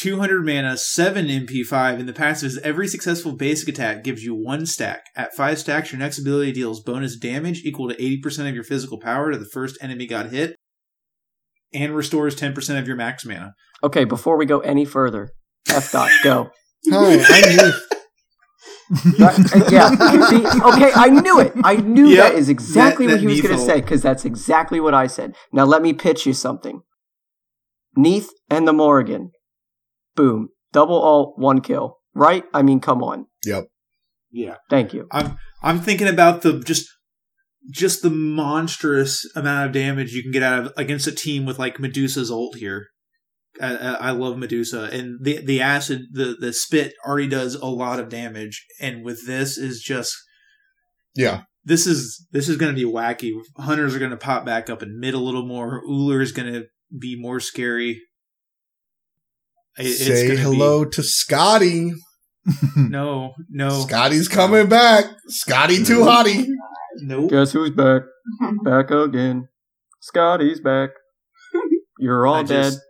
[0.00, 4.64] 200 mana, 7 MP5, and the passive is every successful basic attack gives you 1
[4.64, 5.02] stack.
[5.14, 8.98] At 5 stacks, your next ability deals bonus damage equal to 80% of your physical
[8.98, 10.56] power to the first enemy got hit,
[11.74, 13.52] and restores 10% of your max mana.
[13.84, 15.32] Okay, before we go any further,
[15.68, 16.48] F dot go.
[16.90, 17.86] Hi, I'm Neith.
[19.20, 19.90] Uh, yeah.
[20.28, 21.52] See, okay, I knew it.
[21.62, 24.24] I knew Yep, that is exactly that- what he was going to say because that's
[24.24, 25.36] exactly what I said.
[25.52, 26.80] Now let me pitch you something.
[27.94, 29.32] Neith and the Morrigan.
[30.16, 30.48] Boom.
[30.72, 31.98] Double alt, one kill.
[32.14, 32.44] Right?
[32.52, 33.26] I mean, come on.
[33.44, 33.64] Yep.
[34.30, 34.56] Yeah.
[34.68, 35.06] Thank you.
[35.12, 36.88] I'm I'm thinking about the just
[37.70, 41.58] just the monstrous amount of damage you can get out of against a team with
[41.58, 42.86] like Medusa's ult here.
[43.60, 47.66] I, I I love Medusa, and the the acid, the the spit already does a
[47.66, 50.16] lot of damage, and with this is just
[51.14, 51.42] Yeah.
[51.64, 53.32] this is this is going to be wacky.
[53.58, 55.82] Hunters are going to pop back up in mid a little more.
[55.88, 56.64] Ullr is going to
[56.96, 58.00] be more scary.
[59.80, 61.92] It- it's Say gonna hello to Skadi.
[62.76, 65.04] No, no, Skadi's coming back.
[65.30, 66.46] Skadi too hottie.
[67.02, 67.30] nope.
[67.30, 68.02] Guess who's back?
[68.64, 69.48] Back again.
[70.02, 70.90] Skadi's back.
[71.98, 72.62] You're all I dead.
[72.72, 72.80] just-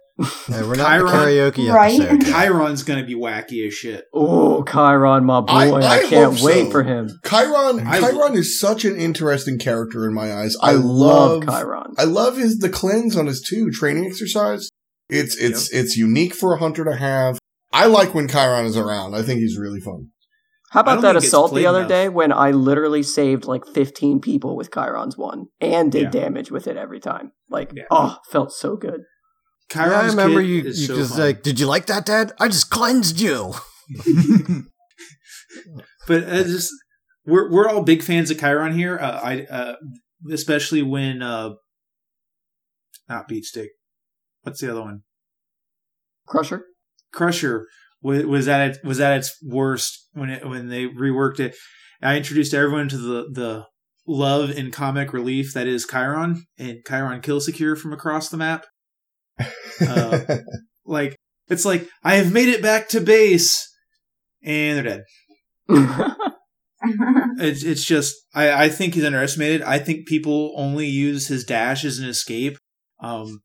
[0.48, 1.98] Hey, we're not in the karaoke Right?
[1.98, 2.30] episode.
[2.30, 4.04] Chiron's going to be wacky as shit.
[4.14, 5.52] Oh, Chiron, my boy.
[5.52, 6.70] I- I, I can't wait so.
[6.70, 7.08] for him.
[7.24, 10.56] Chiron I- Chiron is such an interesting character in my eyes.
[10.62, 11.94] I, I, love, love Chiron.
[11.96, 14.68] I love his the cleanse on his two training exercise.
[15.10, 17.38] It's it's it's unique for a hunter to have.
[17.72, 19.14] I like when Chiron is around.
[19.14, 20.08] I think he's really fun.
[20.72, 21.88] How about that assault the other enough.
[21.88, 26.10] day when I literally saved like 15 people with Chiron's one and did Yeah.
[26.22, 27.32] damage with it every time?
[27.48, 27.84] Like, Yeah.
[27.90, 29.00] oh, felt so good.
[29.74, 30.62] Yeah, I remember you.
[30.62, 31.20] You so just fun.
[31.20, 32.32] like, did you like that, Dad?
[32.38, 33.54] I just cleansed you.
[36.06, 36.72] but uh, just
[37.26, 38.98] we're we're all big fans of Chiron here.
[38.98, 39.74] Uh, I uh,
[40.32, 41.50] especially when uh,
[43.08, 43.70] not Beat Stick.
[44.42, 45.02] What's the other one?
[46.26, 46.64] Crusher?
[47.12, 47.66] Crusher
[48.02, 51.54] was, was at its, was at its worst when it when they reworked it.
[52.02, 53.66] I introduced everyone to the the
[54.06, 58.66] love and comic relief that is Chiron and Chiron kill secure from across the map.
[59.80, 60.38] Uh,
[60.90, 61.16] Like
[61.48, 63.72] it's like I have made it back to base,
[64.42, 65.02] and they're
[65.68, 66.06] dead.
[67.38, 69.60] It's it's just I I think he's underestimated.
[69.62, 72.56] I think people only use his dash as an escape.
[73.00, 73.40] Um,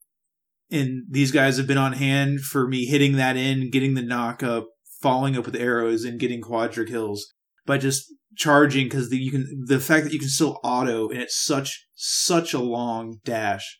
[0.72, 4.42] and these guys have been on hand for me hitting that in, getting the knock
[4.44, 4.68] up,
[5.02, 7.34] following up with arrows, and getting quadra kills
[7.66, 8.06] by just
[8.36, 11.86] charging because the you can the fact that you can still auto and it's such
[11.96, 13.78] such a long dash.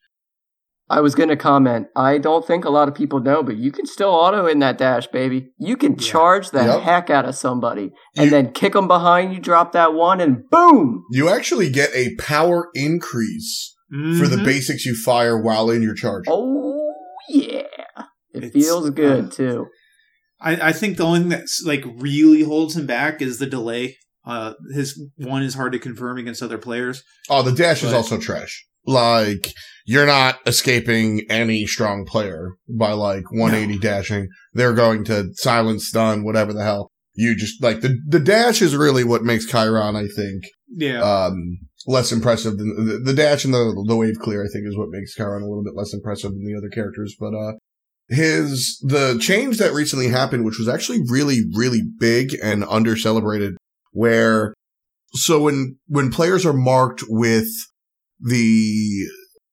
[0.88, 1.88] I was going to comment.
[1.96, 4.78] I don't think a lot of people know, but you can still auto in that
[4.78, 5.48] dash, baby.
[5.58, 5.98] You can Yeah.
[5.98, 6.82] charge the Yep.
[6.84, 10.48] heck out of somebody and You- then kick them behind you, drop that one, and
[10.52, 11.04] boom!
[11.12, 14.46] you actually get a power increase for the Mhm.
[14.46, 16.26] basics you fire while in your charge.
[16.28, 16.65] Oh, yeah.
[18.36, 19.68] It It's, feels good, uh, too.
[20.42, 23.96] I, I think the only thing that's like really holds him back is the delay.
[24.26, 27.04] Uh, his one is hard to confirm against other players.
[27.30, 28.66] Oh, the dash is also trash.
[28.86, 29.52] Like
[29.86, 34.28] you're not escaping any strong player by like 180 dashing.
[34.54, 36.92] They're going to silence stun, whatever the hell.
[37.14, 41.02] you just like the the dash is really what makes Chiron, I think, Yeah.
[41.02, 44.44] um, less impressive than the, the dash and the the wave clear.
[44.44, 47.16] I think is what makes Chiron a little bit less impressive than the other characters.
[47.20, 47.54] But uh,
[48.10, 53.56] his the change that recently happened, which was actually really really big and under celebrated,
[53.92, 54.54] where
[55.14, 57.48] so when when players are marked with
[58.20, 59.08] the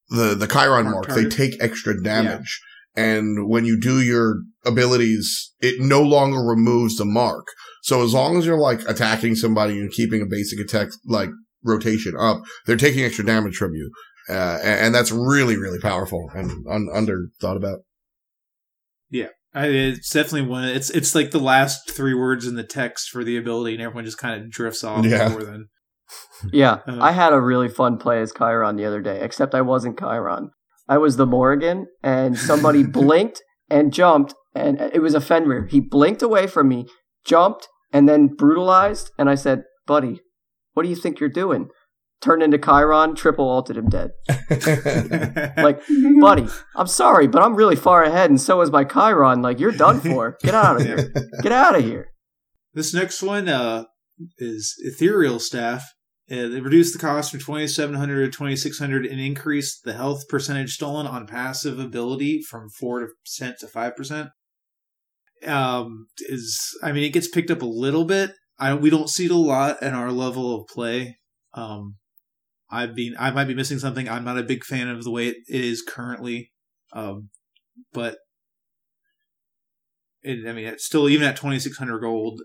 [0.09, 2.61] the the Chiron Mark mark, they take extra damage.
[2.95, 4.35] And when you do your
[4.65, 7.47] abilities, it no longer removes the mark.
[7.81, 11.29] So as long as you're like attacking somebody and keeping a basic attack like
[11.63, 13.91] rotation up, they're taking extra damage from you.
[14.29, 17.79] Uh, and, and that's really, really powerful and un- under thought about.
[19.55, 20.63] I, it's definitely one.
[20.65, 24.03] It's it's like the last three words in the text for the ability, and everyone
[24.05, 25.29] just kind of drifts off Yeah.
[25.29, 25.67] more than.
[26.51, 29.61] Yeah, Uh, I had a really fun play as Chiron the other day, except I
[29.61, 30.49] wasn't Chiron.
[30.89, 35.67] I was the Morrigan, and somebody blinked and jumped, and it was a Fenrir.
[35.67, 36.85] He blinked away from me,
[37.25, 40.19] jumped, and then brutalized, and I said, Buddy,
[40.73, 41.69] what do you think you're doing?
[42.23, 44.11] Turned into Chiron, triple ulted him dead.
[45.57, 45.81] Like,
[46.21, 49.41] buddy, I'm sorry, but I'm really far ahead, and so is my Chiron.
[49.41, 50.37] Like, you're done for.
[50.41, 51.11] Get out of here.
[51.41, 52.11] Get out of here.
[52.73, 53.85] This next one uh,
[54.37, 55.83] is Ethereal Staff.
[56.31, 61.05] Uh, they reduced the cost from 2700 to 2600 and increased the health percentage stolen
[61.05, 63.07] on passive ability from 4%
[63.59, 64.29] to 5%.
[65.45, 68.31] Um, is I mean, it gets picked up a little bit.
[68.57, 71.17] I we don't see it a lot in our level of play.
[71.53, 71.97] Um,
[72.73, 74.09] I've been I might be missing something.
[74.09, 76.51] I'm not a big fan of the way it, it is currently.
[76.91, 77.29] Um,
[77.93, 78.17] but
[80.23, 82.41] it, I mean, it's still even at 2600 gold,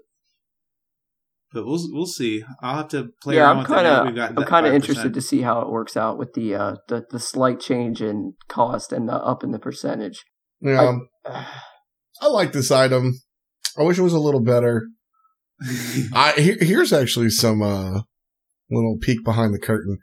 [1.53, 2.45] but we'll we'll see.
[2.61, 4.75] I'll have to play yeah, around I'm with it now kind of I'm kind of
[4.75, 8.35] interested to see how it works out with the uh the, the slight change in
[8.49, 10.25] cost and the up in the percentage.
[10.61, 10.99] yeah.
[12.21, 13.15] I like this item.
[13.79, 14.89] I wish it was a little better.
[16.13, 18.03] I here, here's actually some uh
[18.71, 19.99] little peek behind the curtain.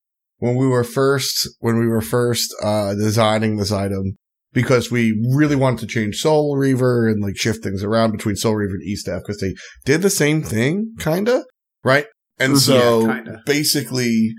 [0.45, 4.15] When we were first when we were first uh designing this item
[4.53, 8.53] because we really wanted to change Soul Reaver and like shift things around between Soul
[8.53, 11.45] Reaver and E-Staff because they did the same thing kinda,
[11.83, 12.05] right?
[12.37, 12.59] And Mhm.
[12.59, 13.41] so Yeah, kinda.
[13.47, 14.35] basically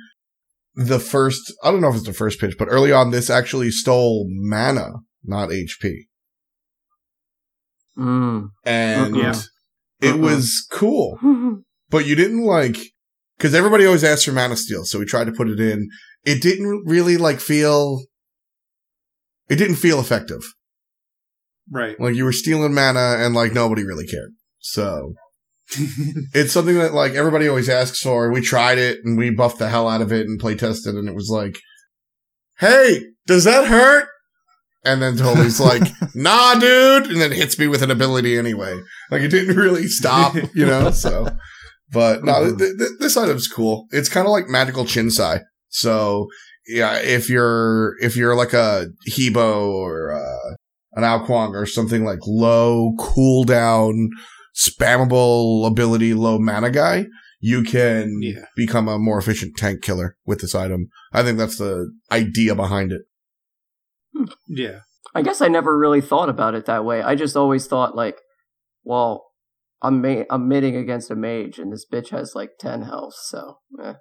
[0.76, 3.72] the first I don't know if it's the first pitch, but early on this actually
[3.72, 4.90] stole mana,
[5.24, 6.06] not HP.
[7.98, 8.50] Mm.
[8.64, 9.40] And Yeah.
[10.00, 10.18] it Uh-uh.
[10.18, 11.18] was cool
[11.90, 12.76] but you didn't like
[13.36, 15.88] because everybody always asks for mana steel so we tried to put it in
[16.24, 18.02] it didn't really like feel
[19.48, 20.42] it didn't feel effective
[21.70, 21.98] right.
[22.00, 25.14] like you were stealing mana and like nobody really cared so
[26.32, 29.68] it's something that like everybody always asks for we tried it and we buffed the
[29.68, 31.58] hell out of it and play tested and it was like
[32.58, 34.08] hey does that hurt
[34.86, 38.80] and then Totally like, nah, dude, and then hits me with an ability anyway.
[39.10, 40.92] Like it didn't really stop, you know.
[40.92, 41.26] So,
[41.96, 43.86] but no, th- th- th- this item's cool.
[43.90, 45.40] It's kind of like magical Chinsai.
[45.68, 46.28] So
[46.68, 50.54] yeah, if you're if you're like a He Bo or uh,
[50.92, 54.08] an Ao Kuang or something like low cooldown,
[54.54, 57.06] spammable ability, low mana guy,
[57.40, 58.44] you can Yeah.
[58.56, 60.88] become a more efficient tank killer with this item.
[61.14, 63.02] I think that's the idea behind it.
[64.48, 64.80] Yeah.
[65.14, 67.00] I guess I never really thought about it that way.
[67.02, 68.18] I just always thought like,
[68.84, 69.25] well,
[69.82, 73.58] I'm ma- I'm mitting against a mage, and this bitch has like ten health, so
[73.82, 73.94] eh.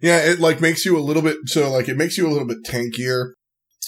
[0.00, 2.46] Yeah, it like makes you a little bit so like it makes you a little
[2.46, 3.30] bit tankier,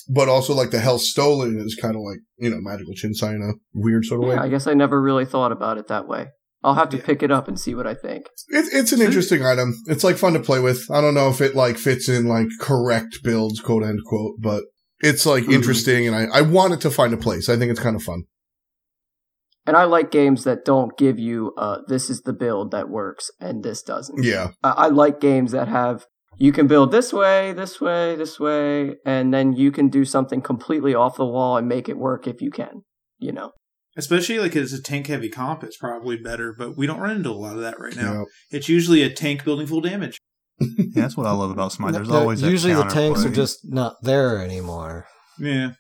[0.09, 3.43] but also like the health stolen is kind of like you know magical Chinsai in
[3.43, 4.41] a weird sort of yeah, way.
[4.41, 6.29] I guess I never really thought about it that way.
[6.63, 7.05] I'll have to Yeah.
[7.07, 8.27] pick it up and see what I think.
[8.49, 9.75] It, it's an interesting item.
[9.87, 10.91] It's like fun to play with.
[10.91, 14.65] I don't know if it like fits in like correct builds, quote end quote, but
[15.01, 15.53] it's like Mhm.
[15.55, 17.49] interesting, and I I want it to find a place.
[17.49, 18.25] I think it's kind of fun.
[19.67, 23.31] And I like games that don't give you uh this is the build that works
[23.41, 24.23] and this doesn't.
[24.25, 26.07] Yeah, I, I like games that have
[26.39, 30.41] you can build this way, this way, this way, and then you can do something
[30.41, 32.83] completely off the wall and make it work if you can.
[33.19, 33.53] You know.
[33.97, 37.31] Especially like as a tank heavy comp, it's probably better, but we don't run into
[37.31, 38.13] a lot of that right now.
[38.13, 38.25] yeah.
[38.51, 40.19] It's usually a tank building full damage.
[40.61, 41.95] Yeah, that's what I love about Smite.
[41.95, 45.07] There's They're- always that usually the tanks are just not there anymore.
[45.39, 45.71] Yeah.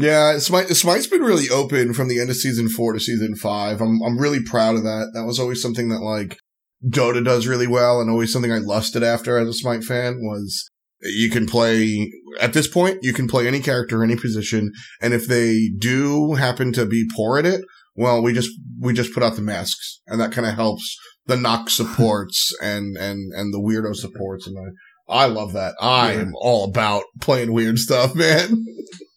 [0.00, 3.80] Yeah, Smite, Smite's been really open from the end of season four to season five.
[3.80, 5.10] I'm I'm really proud of that.
[5.12, 6.36] That was always something that like
[6.88, 10.70] Dota does really well, and always something I lusted after as a Smite fan was
[11.02, 14.70] you can play at this point you can play any character, any position,
[15.02, 17.62] and if they do happen to be poor at it,
[17.96, 20.96] well, we just we just put out the masks, and that kind of helps
[21.26, 24.56] the knock supports and and and the weirdo supports, and
[25.08, 25.74] I I love that.
[25.80, 26.20] I Yeah.
[26.20, 28.64] am all about playing weird stuff, man.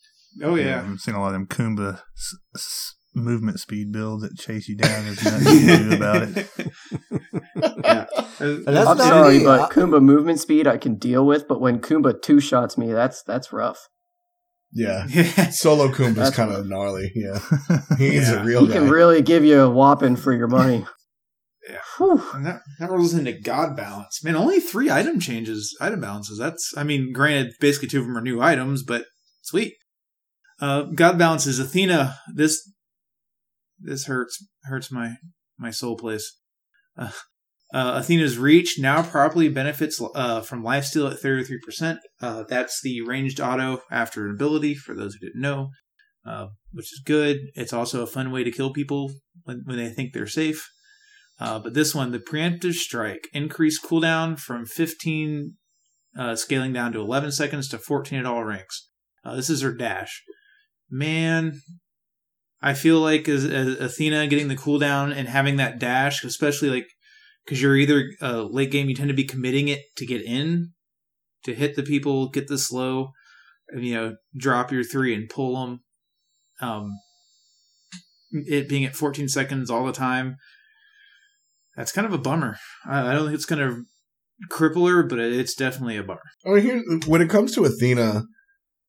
[0.43, 0.81] Oh yeah.
[0.81, 4.77] I'm seeing a lot of them Kumba s- s- movement speed builds that chase you
[4.77, 5.03] down.
[5.05, 6.47] There's nothing you can do about it.
[7.83, 8.05] yeah.
[8.39, 9.43] That's I'm not sorry, me.
[9.45, 13.23] but Kumba movement speed I can deal with, but when Kumba two shots me, that's
[13.23, 13.87] that's rough.
[14.73, 15.05] Yeah.
[15.09, 15.49] Yeah.
[15.49, 17.11] Solo Kumba's That's kind of gnarly.
[17.13, 17.39] Yeah.
[17.97, 18.41] He's Yeah.
[18.41, 18.73] a real He guy.
[18.75, 20.85] can really give you a whopping for your money.
[21.69, 21.77] Yeah.
[21.97, 22.23] Whew.
[22.33, 24.23] And that, that rolls into God balance.
[24.23, 26.39] Man, only three item changes, item balances.
[26.39, 29.05] That's, I mean, granted, basically two of them are new items, but
[29.41, 29.73] sweet.
[30.61, 32.19] Uh, God balances Athena.
[32.33, 32.71] This,
[33.79, 35.15] this hurts, hurts my,
[35.57, 36.37] my soul place.
[36.95, 37.11] Uh,
[37.73, 41.97] uh, Athena's reach now properly benefits uh, from lifesteal at 33%.
[42.21, 45.69] Uh, that's the ranged auto after an ability, for those who didn't know,
[46.25, 47.37] uh, which is good.
[47.55, 49.11] It's also a fun way to kill people
[49.45, 50.69] when, when they think they're safe.
[51.39, 55.55] But this one, the preemptive strike, increased cooldown from 15,
[56.15, 58.89] uh, scaling down to 11 seconds to 14 at all ranks.
[59.25, 60.21] This is her dash.
[60.91, 61.61] Man,
[62.61, 66.87] I feel like as, as Athena getting the cooldown and having that dash, especially like
[67.45, 70.73] because you're either uh, late game, you tend to be committing it to get in,
[71.45, 73.11] to hit the people, get the slow,
[73.69, 75.79] and, you know, drop your three and pull them.
[76.61, 76.91] Um,
[78.31, 80.37] it being at 14 seconds all the time
[81.75, 82.57] that's kind of a bummer.
[82.85, 83.83] I, I don't think it's going to
[84.51, 86.21] cripple her, but it's definitely a bummer.
[86.45, 88.23] I mean, here, when it comes to Athena,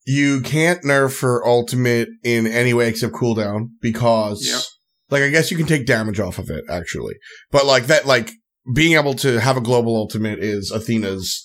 [0.05, 4.63] you can't nerf her ultimate in any way except cooldown because, Yep.
[5.11, 7.15] like, I guess you can take damage off of it actually,
[7.51, 8.31] but like that, like
[8.75, 11.43] being able to have a global ultimate is Athena's.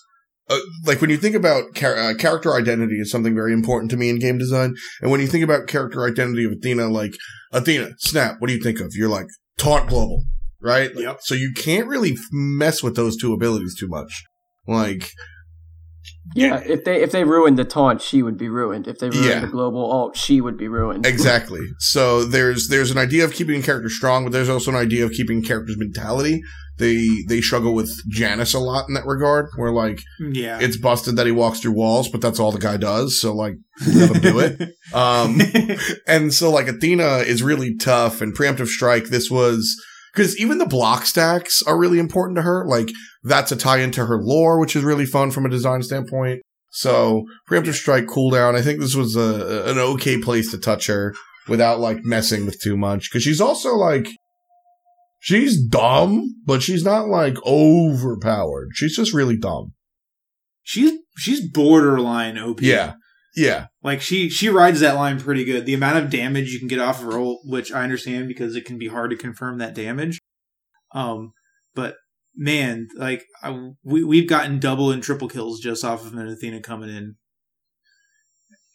[0.49, 3.97] Uh, like when you think about char- uh, character identity is something very important to
[3.97, 7.11] me in game design, and when you think about character identity of Athena, like
[7.51, 8.91] Athena, snap, what do you think of?
[8.93, 9.27] You're like
[9.57, 10.23] taunt global,
[10.61, 10.95] right?
[10.95, 11.17] Like, Yep.
[11.23, 14.23] So you can't really mess with those two abilities too much.
[14.65, 15.09] Like,
[16.35, 18.87] Yeah, if they if they ruined the taunt, she would be ruined.
[18.87, 19.39] If they ruined Yeah.
[19.39, 21.05] the global alt, she would be ruined.
[21.17, 21.61] Exactly.
[21.79, 25.05] So there's there's an idea of keeping a character strong, but there's also an idea
[25.05, 26.41] of keeping characters' mentality.
[26.77, 30.59] They they struggle with Janus a lot in that regard, where like Yeah.
[30.61, 33.19] it's busted that he walks through walls, but that's all the guy does.
[33.19, 33.55] So like
[33.87, 34.69] let him do it.
[34.93, 35.41] Um,
[36.07, 39.05] and so like Athena is really tough and preemptive strike.
[39.09, 39.75] This was
[40.17, 42.65] because even the block stacks are really important to her.
[42.65, 42.89] Like
[43.23, 46.41] that's a tie into her lore, which is really fun from a design standpoint.
[46.71, 48.55] So preemptive strike cooldown.
[48.55, 51.13] I think this was a an okay place to touch her
[51.47, 54.07] without like messing with too much because she's also like
[55.19, 58.69] she's dumb, but she's not like overpowered.
[58.73, 59.73] She's just really dumb.
[60.63, 62.61] she's she's borderline OP.
[62.61, 62.93] Yeah,
[63.37, 63.67] yeah.
[63.83, 65.67] Like she she rides that line pretty good.
[65.67, 68.55] The amount of damage you can get off of her ult, which I understand because
[68.55, 70.19] it can be hard to confirm that damage.
[70.95, 71.33] Um,
[71.75, 71.97] but
[72.35, 76.61] man, like I, we we've gotten double and triple kills just off of an Athena
[76.61, 77.15] coming in.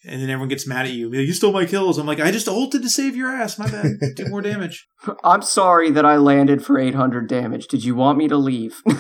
[0.05, 1.12] And then everyone gets mad at you.
[1.12, 1.96] You stole my kills.
[1.96, 3.57] I'm like, I just ulted to save your ass.
[3.57, 3.92] My bad.
[4.16, 4.88] Do more damage.
[5.22, 7.68] I'm sorry that I landed for 800 damage.
[7.68, 8.82] Did you want me to leave?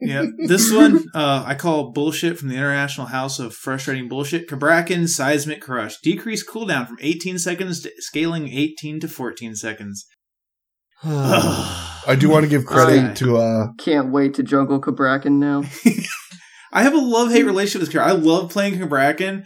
[0.00, 4.48] Yeah, this one uh, I call bullshit from the International House of Frustrating Bullshit.
[4.48, 6.00] Cabrakan Seismic Crush.
[6.00, 10.06] Decrease cooldown from 18 seconds to scaling 18 to 14 seconds.
[11.04, 13.16] I do want to give credit Alright.
[13.18, 15.62] to uh Can't wait to jungle Cabrakan now.
[16.72, 18.16] I have a love hate relationship with this character.
[18.16, 19.44] I love playing Cabrakan,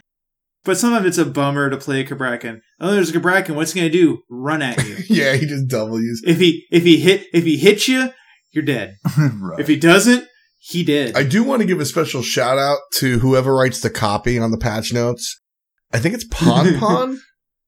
[0.65, 2.59] but sometimes it's a bummer to play a Cabrakan.
[2.79, 3.55] Oh, there's a Cabrakan.
[3.55, 4.19] What's he gonna do?
[4.29, 4.97] Run at you.
[5.09, 6.21] yeah, he just W's.
[6.25, 8.09] if he if he hit if he hits you,
[8.51, 8.95] you're dead.
[9.17, 9.59] right.
[9.59, 10.27] If he doesn't,
[10.59, 11.15] he did.
[11.15, 14.51] I do want to give a special shout out to whoever writes the copy on
[14.51, 15.39] the patch notes.
[15.91, 17.13] I think it's Pon Pon.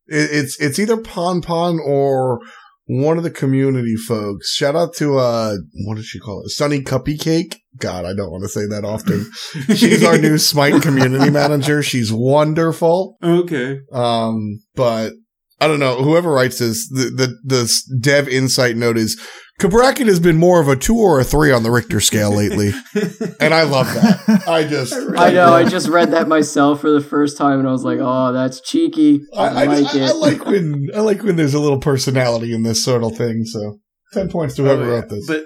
[0.08, 2.40] It- it's it's either Pon Pon or
[2.88, 4.54] one of the community folks.
[4.54, 5.56] Shout out to uh
[5.86, 6.50] what did she call it?
[6.50, 7.62] Sunny Cuppy Cake.
[7.78, 9.30] God, I don't want to say that often.
[9.76, 11.84] She's our new Smite community manager.
[11.84, 13.18] She's wonderful.
[13.22, 13.80] okay.
[13.92, 15.14] Um, but
[15.60, 16.04] I don't know.
[16.04, 19.20] Whoever writes this, the the, the dev insight note is
[19.60, 22.72] Cabrakan has been more of a two or a three on the Richter scale lately,
[23.40, 24.44] and I love that.
[24.48, 27.72] I just, I know, I just read that myself for the first time and I
[27.72, 29.22] was like, oh, that's cheeky.
[29.34, 30.10] I, I, I, like just- I- it.
[30.10, 33.46] I like when I like when there's a little personality in this sort of thing.
[33.46, 33.80] So
[34.12, 34.92] ten points to whoever Oh, yeah.
[34.92, 35.26] wrote this.
[35.26, 35.46] But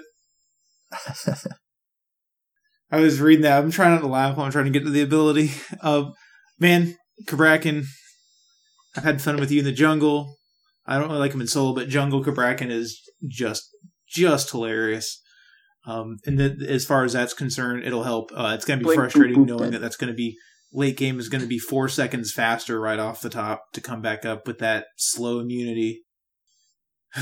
[2.90, 3.62] I was reading that.
[3.62, 5.52] I'm trying not to laugh while I'm trying to get to the ability.
[5.80, 6.10] Uh,
[6.58, 6.96] man,
[7.26, 7.84] Cabrakan,
[8.96, 10.34] I've had fun with you in the jungle.
[10.84, 13.68] I don't really like him in solo, but jungle Cabrakan is just
[14.10, 15.22] just hilarious.
[15.86, 18.30] Um, and then as far as that's concerned, it'll help.
[18.34, 19.72] Uh, it's going to be Blink, frustrating boop, knowing dead.
[19.74, 20.36] that that's going to be
[20.72, 24.00] late game is going to be four seconds faster right off the top to come
[24.02, 26.02] back up with that slow immunity.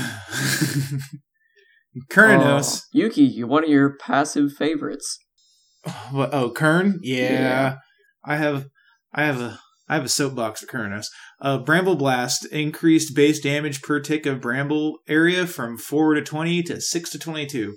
[2.11, 2.81] Kernos.
[2.81, 5.17] Oh, Yuki, you're one of your passive favorites.
[6.13, 6.99] Oh, Kern.
[7.01, 7.31] Yeah.
[7.31, 7.75] Yeah.
[8.25, 8.67] I have,
[9.13, 9.59] I have a,
[9.89, 11.07] I have a soapbox for Kurnos.
[11.41, 16.63] Uh, Bramble Blast increased base damage per tick of Bramble area from 4 to 20
[16.63, 17.75] to 6 to 22.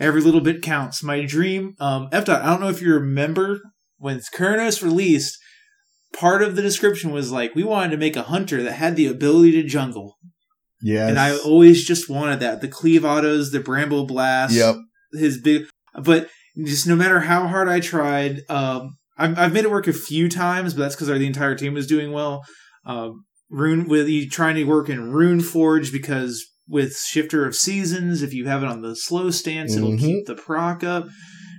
[0.00, 1.02] Every little bit counts.
[1.04, 2.24] My dream, um, F.
[2.24, 3.60] Dot, I don't know if you remember
[3.98, 5.38] when Kurnos released,
[6.12, 9.06] part of the description was like, we wanted to make a hunter that had the
[9.06, 10.16] ability to jungle.
[10.82, 11.08] Yes.
[11.08, 12.60] And I always just wanted that.
[12.60, 14.76] The cleave autos, the Bramble Blast, Yep.
[15.12, 15.66] his big,
[16.02, 16.28] but
[16.64, 20.28] just no matter how hard I tried, um, I've, I've made it work a few
[20.28, 22.44] times, but that's because the entire team was doing well.
[22.84, 28.22] Um, Rune with you trying to work in Rune Forge because with Shifter of Seasons,
[28.22, 30.00] if you have it on the slow stance, it'll Mhm.
[30.00, 31.06] keep the proc up.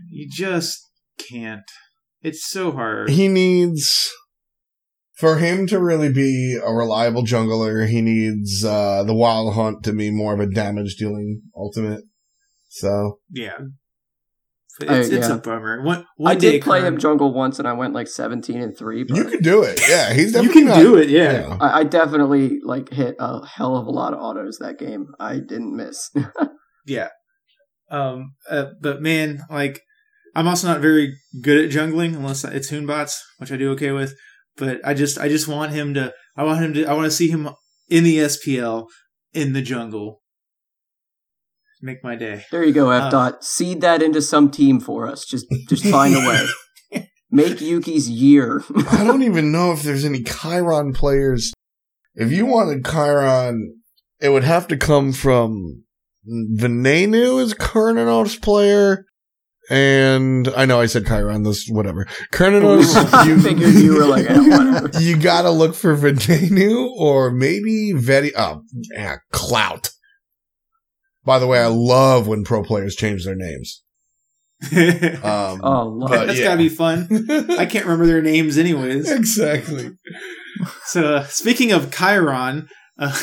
[0.09, 0.77] You just
[1.17, 1.61] can't.
[2.21, 3.09] It's so hard.
[3.11, 4.09] He needs
[5.17, 7.87] for him to really be a reliable jungler.
[7.87, 12.01] He needs uh, the Wild Hunt to be more of a damage dealing ultimate.
[12.69, 13.57] So yeah.
[14.81, 15.35] I- It's, it's yeah.
[15.35, 15.81] a bummer.
[15.83, 19.03] One, one I did play him jungle once, and I went like seventeen and three.
[19.03, 19.79] But you can do it.
[19.87, 21.57] Yeah, he's You can not- do it, yeah.
[21.61, 25.07] I, I definitely like hit a hell of a lot of autos that game.
[25.19, 26.11] I didn't miss.
[26.87, 27.09] Yeah.
[27.89, 29.81] Um, uh, but man, like,
[30.35, 33.91] I'm also not very good at jungling unless it's Hun Batz, which I do okay
[33.91, 34.13] with.
[34.57, 37.11] But I just, I just want him to, I want him to, I want to
[37.11, 37.49] see him
[37.89, 38.85] in the SPL
[39.33, 40.21] in the jungle.
[41.85, 42.43] Make my day.
[42.49, 43.43] there you go, F Uh, dot.
[43.43, 45.23] Seed that into some team for us.
[45.23, 47.07] Just just find a way.
[47.31, 48.63] Make Yuki's year.
[48.91, 51.53] I don't even know if there's any Chiron players.
[52.15, 53.81] If you wanted Chiron,
[54.19, 55.83] it would have to come from
[56.27, 59.05] Venenu is Cernunnos player.
[59.69, 62.05] And I know I said Chiron, this whatever.
[62.33, 68.31] Cernunnos, I figured you were like, eh, you gotta look for Venenu or maybe Veti.
[68.35, 69.89] Oh, yeah, Clout.
[71.25, 73.81] By the way, I love when pro players change their names.
[74.71, 76.27] Um, Oh, love but it.
[76.27, 76.45] That's yeah.
[76.45, 77.07] gotta be fun.
[77.57, 79.09] I can't remember their names anyways.
[79.11, 79.91] exactly.
[80.85, 82.67] So, uh, speaking of Chiron,
[82.97, 83.13] uh,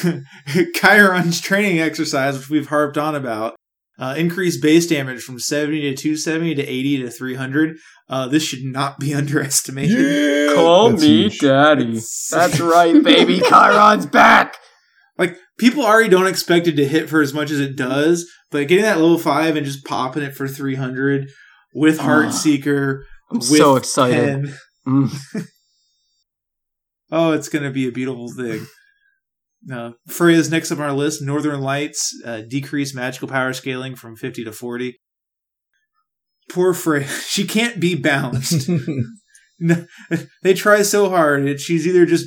[0.75, 3.55] Chiron's training exercise, which we've harped on about,
[3.99, 7.77] uh, increased base damage from 70 to 270 to 80 to 300.
[8.09, 9.99] Uh, this should not be underestimated.
[9.99, 11.39] Yeah, Call me huge.
[11.39, 12.01] daddy.
[12.31, 13.41] That's right, baby.
[13.41, 14.57] Chiron's back.
[15.17, 18.69] Like, people already don't expect it to hit for as much as it does, but
[18.69, 21.29] getting that level 5 and just popping it for 300
[21.75, 23.03] with Ah, Heartseeker.
[23.31, 24.45] I'm with so excited.
[24.47, 24.55] 10.
[24.87, 25.45] Mm.
[27.15, 28.67] Oh, it's going to be a beautiful thing.
[29.71, 31.21] Uh, Freya's next up on our list.
[31.21, 34.97] Northern Lights uh, decreased magical power scaling from 50 to 40.
[36.51, 37.07] Poor Freya.
[37.29, 38.69] She can't be balanced.
[39.65, 39.87] No,
[40.43, 41.45] they try so hard.
[41.47, 42.27] and She's either just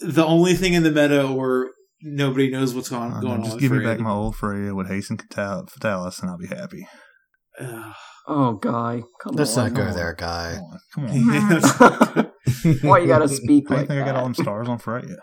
[0.00, 1.70] the only thing in the meta or
[2.04, 3.42] nobody knows what's going, I going know, on.
[3.44, 6.46] just with give me back my old Freya with hasten Fatal- Fatalis, and I'll be
[6.46, 6.86] happy.
[7.58, 7.94] Ugh.
[8.26, 9.02] Oh, guy.
[9.20, 9.72] Come Let's on.
[9.72, 9.94] not go on.
[9.94, 10.58] there, guy.
[10.94, 12.30] Come on, come on.
[12.82, 15.16] Why you gotta speak I like think I got all them stars on Freya.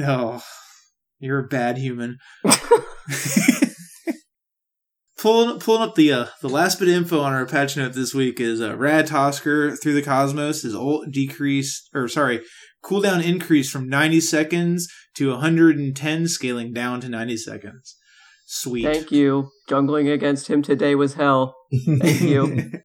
[0.00, 0.42] Oh,
[1.18, 2.18] you're a bad human.
[5.18, 8.14] pulling pulling up the uh, the last bit of info on our patch note this
[8.14, 12.40] week is uh, Ratatoskr through the Cosmos is old decreased or sorry
[12.88, 17.96] cooldown increase from 90 seconds to 110, scaling down to 90 seconds.
[18.46, 18.84] Sweet.
[18.84, 19.50] Thank you.
[19.68, 21.54] Jungling against him today was hell.
[22.00, 22.70] Thank you.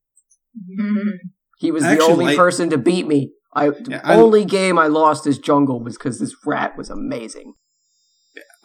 [1.60, 3.32] He was the only like- person to beat me.
[3.56, 6.90] I Yeah, the I- only game I lost as jungle was because this rat was
[6.90, 7.54] amazing.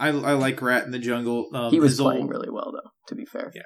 [0.00, 1.48] I, I like Rat in the jungle.
[1.54, 2.90] Um, he was playing ult- really well though.
[3.08, 3.62] To be fair, Yeah.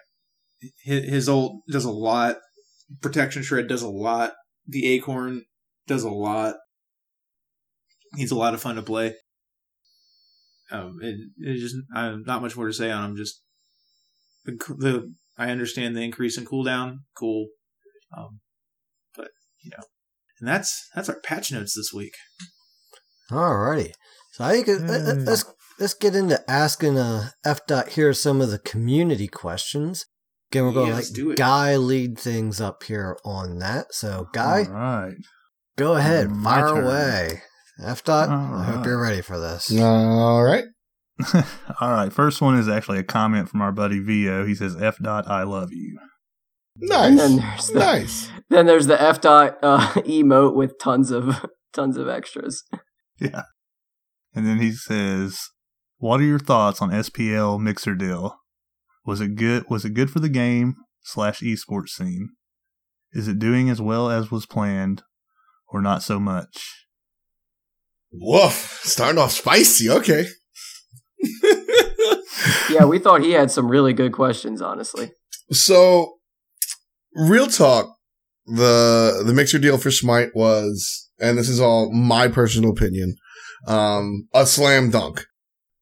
[0.84, 2.36] his, his ult does a lot.
[3.00, 4.32] Protection shred does a lot.
[4.66, 5.44] The acorn
[5.86, 6.56] does a lot.
[8.16, 9.14] He's a lot of fun to play.
[10.70, 13.16] Um, it, it just I, not much more to say on him.
[13.16, 13.43] Just
[14.44, 17.48] the, the I understand the increase in cooldown, cool.
[18.16, 18.40] Um,
[19.16, 19.28] but
[19.62, 19.84] you know,
[20.40, 22.14] and that's that's our patch notes this week.
[23.30, 23.93] Alrighty.
[24.32, 25.44] So I think it, let- let- let's
[25.78, 30.06] let's get into asking uh, F dot here are some of the community questions.
[30.51, 31.39] Again, we're going Yeah, to let's do it.
[31.39, 33.86] Guy lead things up here on that.
[33.94, 35.14] So, Guy, All right.
[35.78, 36.84] go ahead, My fire turn.
[36.84, 37.43] away.
[37.82, 39.70] F dot, I hope you're ready for this.
[39.81, 40.65] All right.
[41.81, 42.12] All right.
[42.12, 44.44] First one is actually a comment from our buddy Vio.
[44.47, 45.99] He says, "F dot, I love you."
[46.81, 47.36] and then Nice.
[47.36, 48.31] there's the Nice.
[48.49, 52.62] then there's the F dot uh, emote with tons of tons of extras.
[53.20, 53.43] Yeah.
[54.35, 55.39] And then he says,
[55.99, 58.36] "What are your thoughts on SPL Mixer deal?
[59.05, 59.65] Was it good?
[59.69, 62.31] Was it good for the game slash esports scene?
[63.12, 65.03] Is it doing as well as was planned,
[65.69, 66.81] or not so much?"
[68.12, 68.80] Woof.
[68.82, 69.90] Starting off spicy.
[69.90, 70.26] Okay.
[72.70, 74.60] Yeah, we thought he had some really good questions.
[74.62, 75.12] Honestly,
[75.51, 76.14] So,
[77.14, 77.94] real talk,
[78.47, 83.14] the the mixer deal for Smite was and this is all my personal opinion,
[83.66, 85.24] um, a slam dunk.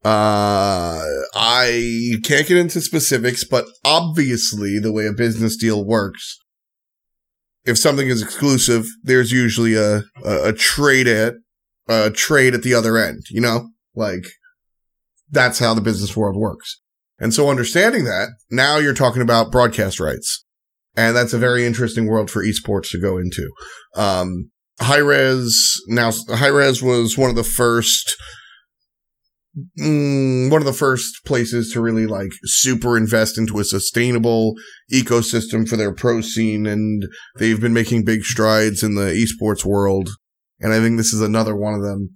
[0.05, 1.02] Uh,
[1.35, 6.39] I can't get into specifics, but obviously the way a business deal works,
[7.65, 11.35] if something is exclusive, there's usually a, a, a trade at,
[11.91, 13.69] a trade at the other end, you know?
[13.95, 14.25] Like,
[15.31, 16.81] that's how the business world works.
[17.19, 20.45] And so understanding that, now you're talking about broadcast rights.
[20.97, 23.51] And that's a very interesting world for esports to go into.
[23.95, 24.51] Um,
[24.81, 28.17] Hi-Rez, now, Hi-Rez was one of the first,
[29.79, 34.55] mm, one of the first places to really like super invest into a sustainable
[34.93, 36.67] ecosystem for their pro scene.
[36.67, 37.05] And
[37.39, 40.11] they've been making big strides in the esports world.
[40.61, 42.11] And I think this is another one of them.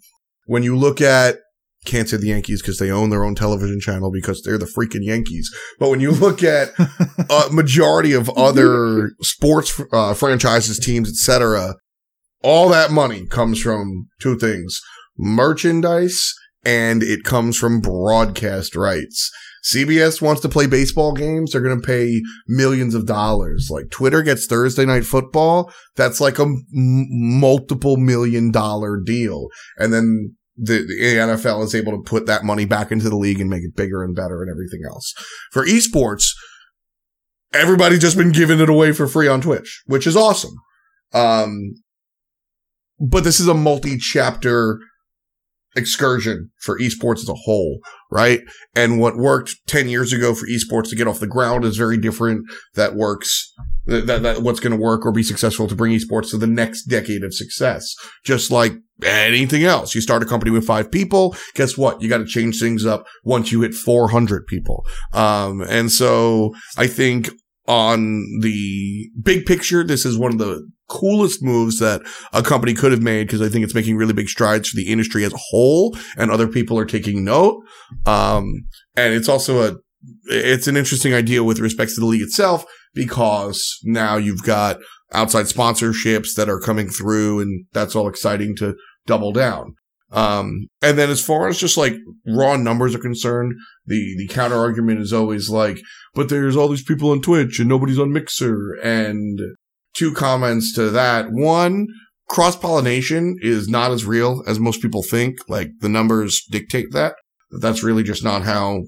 [0.47, 1.39] When you look at
[1.85, 5.05] can't say the Yankees because they own their own television channel because they're the freaking
[5.05, 5.55] Yankees.
[5.79, 11.75] But when you look at a majority of other sports uh, franchises, teams, etc.,
[12.43, 14.81] all that money comes from two things:
[15.19, 16.35] merchandise
[16.65, 19.31] and it comes from broadcast rights.
[19.65, 21.53] CBS wants to play baseball games.
[21.53, 23.69] They're going to pay millions of dollars.
[23.71, 25.73] Like Twitter gets Thursday night football.
[25.97, 29.49] That's like a m- multiple million dollar deal.
[29.79, 33.41] And then the, the NFL is able to put that money back into the league
[33.41, 35.15] and make it bigger and better and everything else.
[35.51, 36.29] For esports,
[37.53, 40.55] everybody's just been giving it away for free on Twitch, which is awesome.
[41.13, 41.75] Um,
[43.01, 44.79] but this is a multi-chapter
[45.77, 47.81] excursion for esports as a whole,
[48.11, 48.41] right?
[48.75, 51.99] And what worked 10 years ago for esports to get off the ground is very
[51.99, 52.47] different.
[52.75, 53.53] That works,
[53.87, 56.47] that, that, that what's going to work or be successful to bring esports to the
[56.47, 57.95] next decade of success.
[58.25, 59.95] Just like anything else.
[59.95, 61.35] You start a company with five people.
[61.55, 62.01] Guess what?
[62.01, 64.85] You got to change things up once you hit 400 people.
[65.13, 67.31] Um, and so I think
[67.67, 72.93] on the big picture, this is one of the coolest moves that a company could
[72.93, 75.39] have made because I think it's making really big strides for the industry as a
[75.51, 77.63] whole and other people are taking note.
[78.05, 78.67] Um,
[78.97, 79.77] and it's also a,
[80.27, 84.79] it's an interesting idea with respect to the league itself because now you've got
[85.13, 88.75] outside sponsorships that are coming through and that's all exciting to
[89.07, 89.75] double down.
[90.15, 93.53] Um, and then as far as just like raw numbers are concerned,
[93.85, 95.81] the, the counter argument is always like,
[96.15, 98.75] but there's all these people on Twitch and nobody's on Mixer.
[98.81, 99.41] And
[99.95, 101.33] two comments to that.
[101.33, 101.89] One,
[102.29, 105.37] cross pollination is not as real as most people think.
[105.49, 107.17] Like the numbers dictate that.
[107.61, 108.85] That's really just not how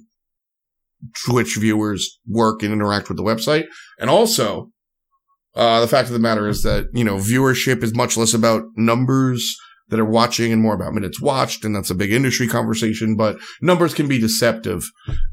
[1.25, 3.65] Twitch viewers work and interact with the website.
[3.99, 4.71] And also,
[5.57, 8.63] uh, the fact of the matter is that, you know, viewership is much less about
[8.77, 9.57] numbers
[9.89, 11.65] that are watching and more about minutes watched.
[11.65, 14.85] And that's a big industry conversation, but numbers can be deceptive.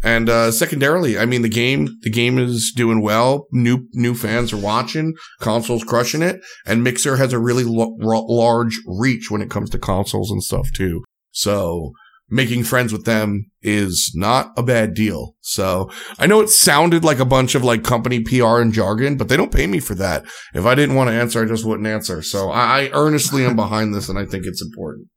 [0.01, 3.47] And, uh, secondarily, I mean, the game, the game is doing well.
[3.51, 9.29] New, new fans are watching consoles crushing it and Mixer has a really large reach
[9.29, 11.03] when it comes to consoles and stuff too.
[11.31, 11.93] So
[12.33, 15.35] making friends with them is not a bad deal.
[15.41, 19.29] So I know it sounded like a bunch of like company PR and jargon, but
[19.29, 20.25] they don't pay me for that.
[20.55, 22.23] If I didn't want to answer, I just wouldn't answer.
[22.23, 25.09] So I, I earnestly am behind this and I think it's important.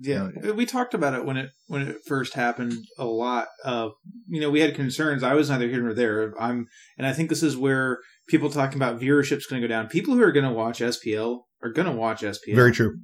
[0.00, 3.46] Yeah, we talked about it when it when it first happened a lot.
[3.64, 3.90] Uh,
[4.26, 5.22] you know, we had concerns.
[5.22, 6.34] I was neither here nor there.
[6.40, 6.66] I'm,
[6.98, 9.86] and I think this is where people talking about viewership's going to go down.
[9.86, 12.56] People who are going to watch SPL are going to watch SPL.
[12.56, 12.96] Very true.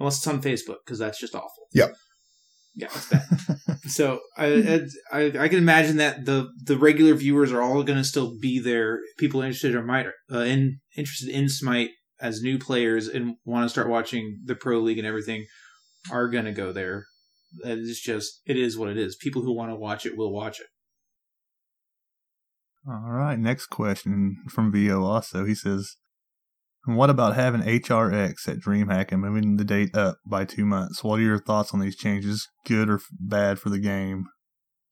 [0.00, 1.68] Unless it's on Facebook, because that's just awful.
[1.74, 1.94] Yep.
[2.74, 3.80] Yeah, it's bad.
[3.86, 8.04] so I, I I can imagine that the the regular viewers are all going to
[8.04, 9.00] still be there.
[9.18, 11.90] People interested or might uh, in interested in Smite
[12.20, 15.44] as new players and want to start watching the pro league and everything
[16.10, 17.04] are going to go there.
[17.64, 19.16] It's just it is what it is.
[19.16, 20.66] People who want to watch it will watch it.
[22.88, 25.44] All right, next question from VO also.
[25.44, 25.96] He says,
[26.86, 31.04] and what about having HRX at DreamHack and moving the date up by two months?
[31.04, 32.48] What are your thoughts on these changes?
[32.66, 34.24] Good or bad for the game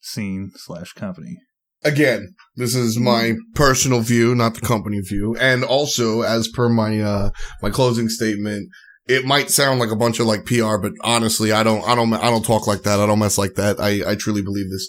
[0.01, 1.39] scene slash company?
[1.83, 5.35] Again, this is my personal view, not the company view.
[5.41, 7.31] And also, as per my, uh,
[7.63, 8.69] my closing statement,
[9.07, 12.13] it might sound like a bunch of like PR, but honestly, I don't, I don't,
[12.13, 13.01] I don't talk like that.
[13.01, 13.81] I don't mess like that.
[13.81, 14.89] I, I truly believe this.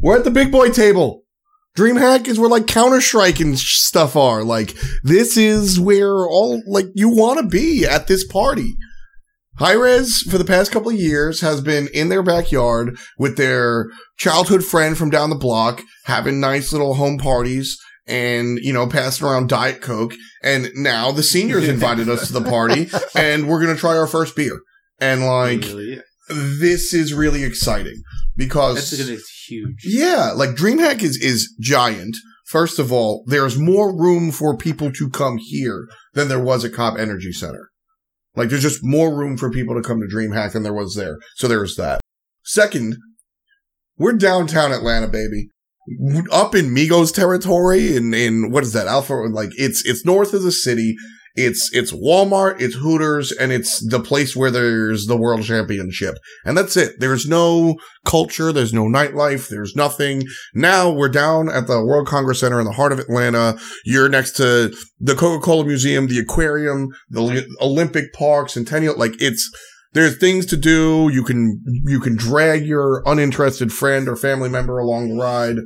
[0.00, 1.22] We're at the big boy table.
[1.76, 4.42] DreamHack is where like Counter Strike and stuff are.
[4.42, 8.74] Like this is where all like you want to be at this party.
[9.58, 14.64] Hi-Rez for the past couple of years has been in their backyard with their childhood
[14.64, 19.50] friend from down the block, having nice little home parties and, you know, passing around
[19.50, 20.14] Diet Coke.
[20.42, 24.06] And now the seniors invited us to the party and we're going to try our
[24.06, 24.60] first beer.
[24.98, 28.02] And like, Really, this is really exciting
[28.36, 29.84] because that's to huge.
[29.84, 32.16] yeah, like DreamHack is is giant.
[32.46, 36.72] First of all, there's more room for people to come here than there was at
[36.72, 37.68] Cobb Energy Center.
[38.34, 41.18] Like there's just more room for people to come to DreamHack than there was there.
[41.36, 42.00] So there's that.
[42.44, 42.96] Second,
[43.96, 45.50] we're downtown Atlanta, baby.
[46.30, 48.86] Up in Migos territory in, in what is that?
[48.86, 50.94] Alpha like it's it's north of the city.
[51.40, 56.16] It's it's Walmart, it's Hooters, and it's the place where there's the world championship.
[56.44, 57.00] And that's it.
[57.00, 60.24] There's no culture, there's no nightlife, there's nothing.
[60.54, 63.58] Now we're down at the World Congress Center in the heart of Atlanta.
[63.84, 68.96] You're next to the Coca-Cola Museum, the aquarium, the Olympic Park, Centennial.
[68.96, 69.50] Like it's
[69.92, 71.08] there's things to do.
[71.12, 75.56] You can you can drag your uninterested friend or family member along the ride.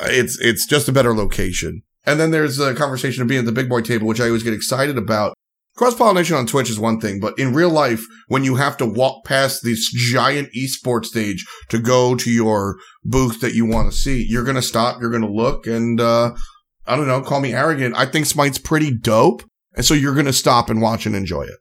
[0.00, 1.82] It's it's just a better location.
[2.06, 4.42] And then there's a conversation of being at the big boy table, which I always
[4.42, 5.34] get excited about.
[5.76, 8.86] Cross pollination on Twitch is one thing, but in real life, when you have to
[8.86, 13.96] walk past this giant esports stage to go to your booth that you want to
[13.96, 16.34] see, you're going to stop, you're going to look, and, uh,
[16.86, 17.94] I don't know, call me arrogant.
[17.94, 19.42] I think Smite's pretty dope.
[19.74, 21.58] And so you're going to stop and watch and enjoy it.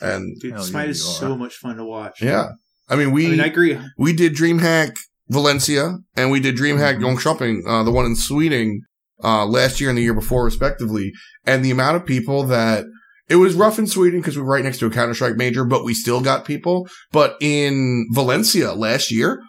[0.00, 1.12] And Dude, Hell yeah, Smite is are.
[1.12, 2.22] so much fun to watch.
[2.22, 2.50] yeah,
[2.88, 3.80] I mean, we, I mean, I agree.
[3.98, 4.94] we did DreamHack
[5.28, 7.16] Valencia and we did DreamHack Mhm.
[7.16, 8.82] Jönköping, uh, the one in Sweden,
[9.22, 11.12] uh, last year and the year before, respectively.
[11.44, 12.84] And the amount of people that
[13.28, 15.64] it was rough in Sweden because we were right next to a Counter Strike major,
[15.64, 16.88] but we still got people.
[17.10, 19.42] But in Valencia last year,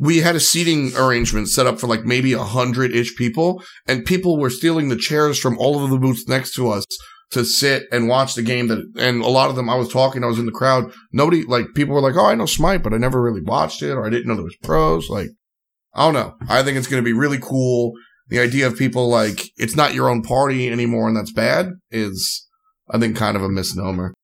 [0.00, 4.06] we had a seating arrangement set up for like maybe a hundred ish people and
[4.06, 6.86] people were stealing the chairs from all of the booths next to us
[7.30, 10.22] to sit and watch the game that, and a lot of them, I was talking,
[10.22, 10.92] I was in the crowd.
[11.12, 13.92] Nobody, like, people were like, oh, I know Smite, but I never really watched it
[13.92, 15.08] or I didn't know there was pros.
[15.08, 15.28] Like,
[15.94, 16.34] I don't know.
[16.48, 17.92] I think it's going to be really cool.
[18.32, 22.46] The idea of people like, it's not your own party anymore and that's bad is,
[22.90, 24.14] I think, kind of a misnomer.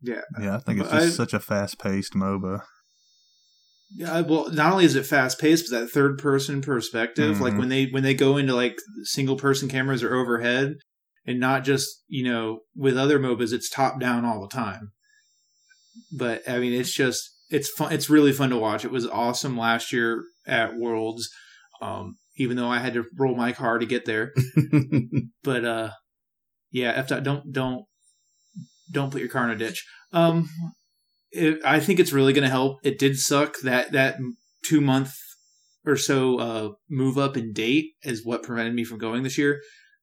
[0.00, 0.20] Yeah.
[0.40, 2.62] Yeah, I think it's just I- such a fast paced MOBA.
[3.94, 7.58] Yeah, well, not only is it fast paced, but that third person perspective, like Mhm.
[7.58, 10.76] when they when they go into like single person cameras or overhead,
[11.26, 14.92] and not just you know with other MOBAs, it's top down all the time.
[16.10, 17.20] But I mean, it's just
[17.50, 17.92] it's fun.
[17.92, 18.84] It's really fun to watch.
[18.84, 21.28] It was awesome last year at Worlds,
[21.82, 24.32] um, even though I had to roll my car to get there.
[25.44, 25.90] But uh,
[26.70, 27.84] yeah, F dot, don't don't
[28.92, 29.84] don't put your car in a ditch.
[30.12, 30.48] Um,
[31.32, 32.78] it, I think it's really going to help.
[32.84, 34.18] It did suck that that
[34.64, 35.14] two month
[35.84, 39.60] or so uh, move up in date is what prevented me from going this year.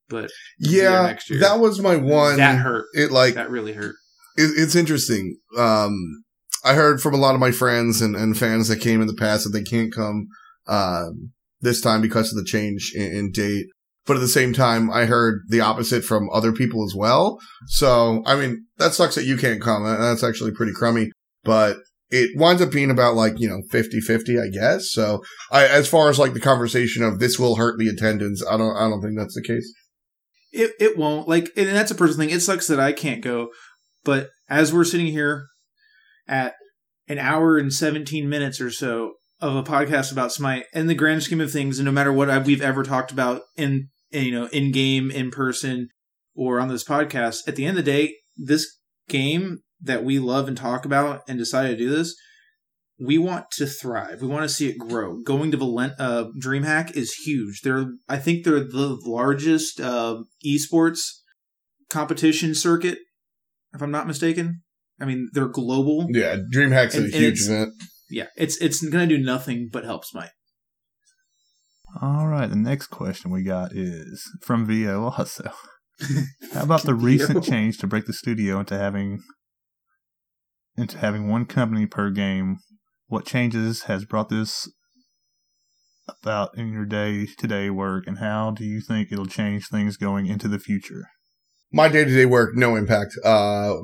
[0.09, 0.29] But
[0.59, 1.39] yeah, next year.
[1.39, 2.37] that was my one.
[2.37, 2.87] that hurt.
[2.93, 3.95] It like, That really hurt.
[4.35, 5.37] it, it's interesting.
[5.57, 6.23] Um,
[6.65, 9.13] I heard from a lot of my friends and, and fans that came in the
[9.13, 10.27] past that they can't come
[10.67, 11.31] um,
[11.61, 13.67] this time because of the change in, in date.
[14.05, 17.39] But at the same time, I heard the opposite from other people as well.
[17.67, 19.83] So, I mean, that sucks that you can't come.
[19.83, 21.11] That's actually pretty crummy.
[21.43, 21.77] But
[22.09, 24.91] it winds up being about like, you know, 50-50, I guess.
[24.91, 25.21] So,
[25.51, 28.75] I, as far as like the conversation of this will hurt the attendance, I don't,
[28.75, 29.71] I don't think that's the case.
[30.51, 32.35] It it won't like, and that's a personal thing.
[32.35, 33.49] It sucks that I can't go,
[34.03, 35.45] but as we're sitting here
[36.27, 36.55] at
[37.07, 41.23] an hour and seventeen minutes or so of a podcast about Smite, in the grand
[41.23, 44.71] scheme of things, and no matter what we've ever talked about in, you know in
[44.71, 45.89] game, in person,
[46.35, 50.47] or on this podcast, at the end of the day, this game that we love
[50.47, 52.15] and talk about and decided to do this,
[52.99, 54.21] we want to thrive.
[54.21, 55.21] We want to see it grow.
[55.21, 57.61] Going to Valent, uh, DreamHack is huge.
[57.61, 60.99] They're, I think, they're the largest uh, esports
[61.89, 62.99] competition circuit,
[63.73, 64.63] if I'm not mistaken.
[64.99, 66.07] I mean, they're global.
[66.09, 67.71] Yeah, DreamHack's And- a huge event.
[68.09, 70.31] Yeah, it's it's going to do nothing but help Smite.
[72.01, 75.51] All right, the next question we got is from VO also.
[76.53, 79.19] How about the recent change to break the studio into having
[80.77, 82.57] into having one company per game?
[83.07, 84.71] What changes has brought this
[86.21, 89.97] about in your day to day work, and how do you think it'll change things
[89.97, 91.05] going into the future?
[91.71, 93.13] My day to day work, no impact.
[93.23, 93.75] Uh,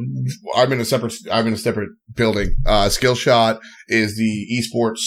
[0.56, 2.56] I'm in a separate, I'm in a separate building.
[2.66, 5.02] Uh, Skillshot is the esports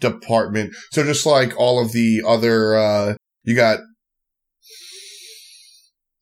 [0.00, 0.74] department.
[0.92, 3.14] So just like all of the other, uh,
[3.44, 3.80] you got,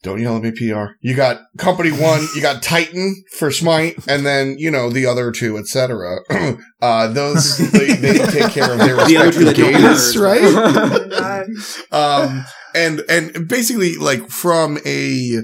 [0.03, 0.93] don't yell at me, PR.
[1.01, 5.31] You got company one, you got Titan Forge Smite, and then, you know, the other
[5.31, 6.17] two, etc.
[6.81, 11.93] uh, those, they, they take care of their The other two respective that games, right?
[11.93, 15.43] um, and and basically, like from a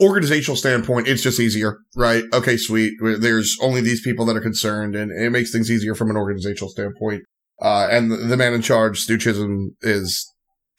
[0.00, 2.24] organizational standpoint, it's just easier, right?
[2.32, 2.94] Okay, sweet.
[3.00, 6.70] There's only these people that are concerned, and it makes things easier from an organizational
[6.70, 7.22] standpoint.
[7.60, 10.30] Uh, and the, the man in charge, Stu Chisholm, is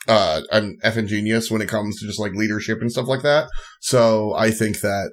[0.07, 3.47] uh an effing genius when it comes to just like leadership and stuff like that.
[3.81, 5.11] So I think that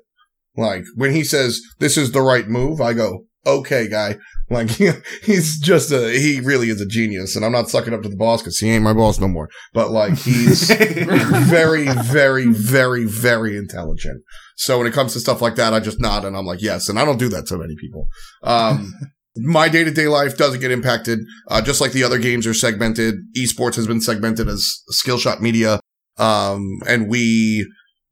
[0.57, 4.17] like when he says this is the right move, I go, okay, guy.
[4.53, 4.71] Like
[5.23, 8.17] he's just a he really is a genius, and I'm not sucking up to the
[8.17, 9.49] boss because he ain't my boss no more.
[9.73, 10.69] But like he's
[11.49, 14.23] very, very, very, very intelligent.
[14.57, 16.89] So when it comes to stuff like that, I just nod and I'm like, yes.
[16.89, 18.09] And I don't do that to many people.
[18.43, 18.93] Um,
[19.37, 21.21] my day to day life doesn't get impacted.
[21.49, 23.17] Uh, just like the other games are segmented.
[23.37, 25.81] Esports has been segmented as Skillshot Media.
[26.19, 27.67] Um, and we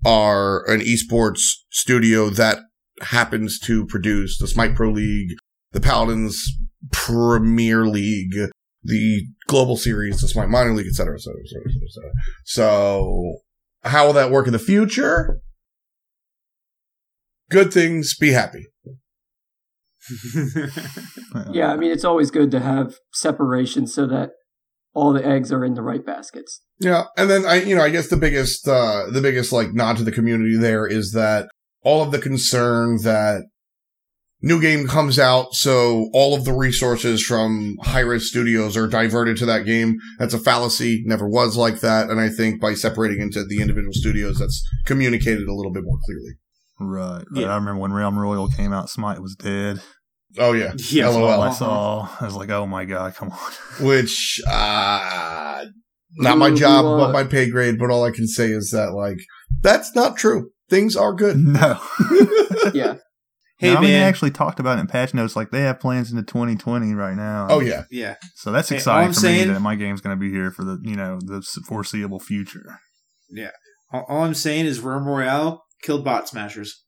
[0.05, 2.61] are an esports studio that
[3.03, 5.37] happens to produce the Smite Pro League,
[5.73, 6.43] the Paladins
[6.93, 8.35] Premier League,
[8.83, 12.11] the Global Series, the Smite Minor League, etc., cetera, et cetera, et cetera, et cetera.
[12.45, 13.41] So
[13.85, 15.41] how will that work in the future?
[17.51, 18.67] Good things, be happy.
[21.53, 24.31] Yeah, I mean, it's always good to have separation so that
[24.95, 26.61] all the eggs are in the right baskets.
[26.81, 29.97] Yeah, and then I, you know, I guess the biggest, uh, the biggest like nod
[29.99, 31.49] to the community there is that
[31.83, 33.43] all of the concern that
[34.43, 39.47] new game comes out, so all of the resources from Hi-Rez studios are diverted to
[39.47, 39.97] that game.
[40.19, 41.03] That's a fallacy.
[41.05, 45.47] Never was like that, and I think by separating into the individual studios, that's communicated
[45.49, 46.33] a little bit more clearly.
[46.81, 47.25] Right.
[47.35, 47.49] Yeah.
[47.53, 49.81] I remember when Realm Royale came out, Smite was dead.
[50.39, 51.43] Oh yeah, Yeah, That's all LOL.
[51.43, 52.09] I saw.
[52.21, 53.39] I was like, oh my god, come on.
[53.87, 55.65] Which, uh,
[56.17, 57.79] not my job, who, uh, but my pay grade.
[57.79, 59.19] But all I can say is that like
[59.61, 60.51] that's not true.
[60.69, 61.37] Things are good.
[61.45, 61.81] No.
[62.73, 62.97] Yeah.
[63.61, 65.37] Hey No, I mean, they actually talked about it in patch notes.
[65.37, 67.47] Like they have plans into 2020 right now.
[67.51, 67.85] Oh yeah.
[67.91, 68.15] yeah.
[68.35, 70.51] So that's Hey, exciting I'm for saying- me that my game's going to be here
[70.51, 72.79] for the you know the foreseeable future.
[73.93, 76.83] All, all I'm saying is Realm Royale killed bot smashers.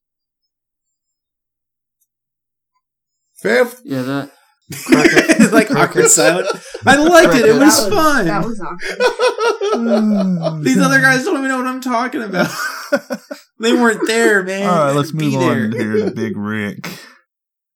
[3.40, 3.82] Fifth.
[3.84, 4.30] Yeah, that.
[4.70, 6.48] It's like awkward silent.
[6.86, 7.44] I liked it.
[7.44, 8.24] It was that fun.
[8.26, 10.62] That was awkward.
[10.64, 12.50] These other guys don't even know what I'm talking about.
[13.62, 14.68] they weren't there, man.
[14.68, 15.93] All right, let's had to move on there.
[15.93, 16.89] here to Big Rick.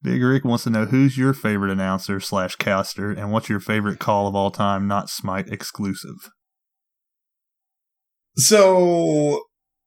[0.02, 3.98] Big Rick wants to know who's your favorite announcer slash caster, and what's your favorite
[3.98, 6.30] call of all time, not Smite exclusive.
[8.36, 9.44] So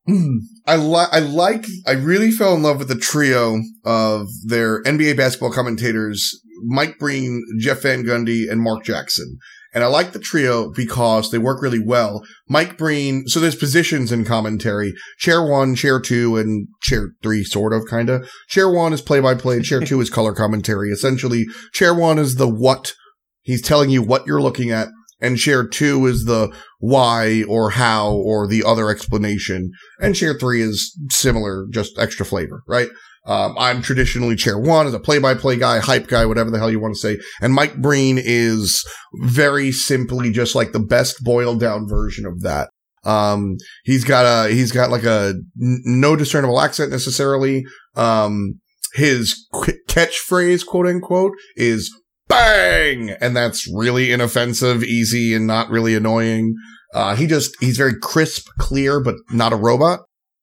[0.66, 5.18] I like I like I really fell in love with the trio of their NBA
[5.18, 9.38] basketball commentators, Mike Breen, Jeff Van Gundy, and Mark Jackson.
[9.74, 12.24] And I like the trio because they work really well.
[12.48, 14.94] Mike Breen, so there's positions in commentary.
[15.20, 18.26] Chair one, chair two, and chair three, sort of, kinda.
[18.48, 20.90] Chair one is play by play, chair two is color commentary.
[20.90, 22.94] Essentially, chair one is the what.
[23.41, 24.90] He's telling you what you're looking at.
[25.22, 29.72] And chair two is the why or how or the other explanation.
[30.00, 32.90] And chair three is similar, just extra flavor, right?
[33.30, 36.58] Um, I'm traditionally chair one as a play by play guy, hype guy, whatever the
[36.58, 37.20] hell you want to say.
[37.42, 38.84] And Mike Breen is
[39.22, 42.72] very simply just like the best boiled down version of that.
[43.06, 47.66] Um, he's got a, he's got like a n- no discernible accent necessarily.
[47.96, 48.60] Um,
[48.96, 51.96] his qu- catchphrase, quote unquote, is
[52.28, 53.12] bang!
[53.22, 56.56] And that's really inoffensive, easy, and not really annoying.
[56.96, 60.00] Uh, he just, he's very crisp, clear, but not a robot.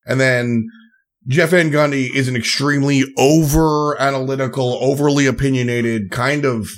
[0.06, 0.68] And then
[1.28, 6.70] Jeff Van Gundy is an extremely over analytical, overly opinionated kind of,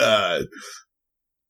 [0.00, 0.42] uh,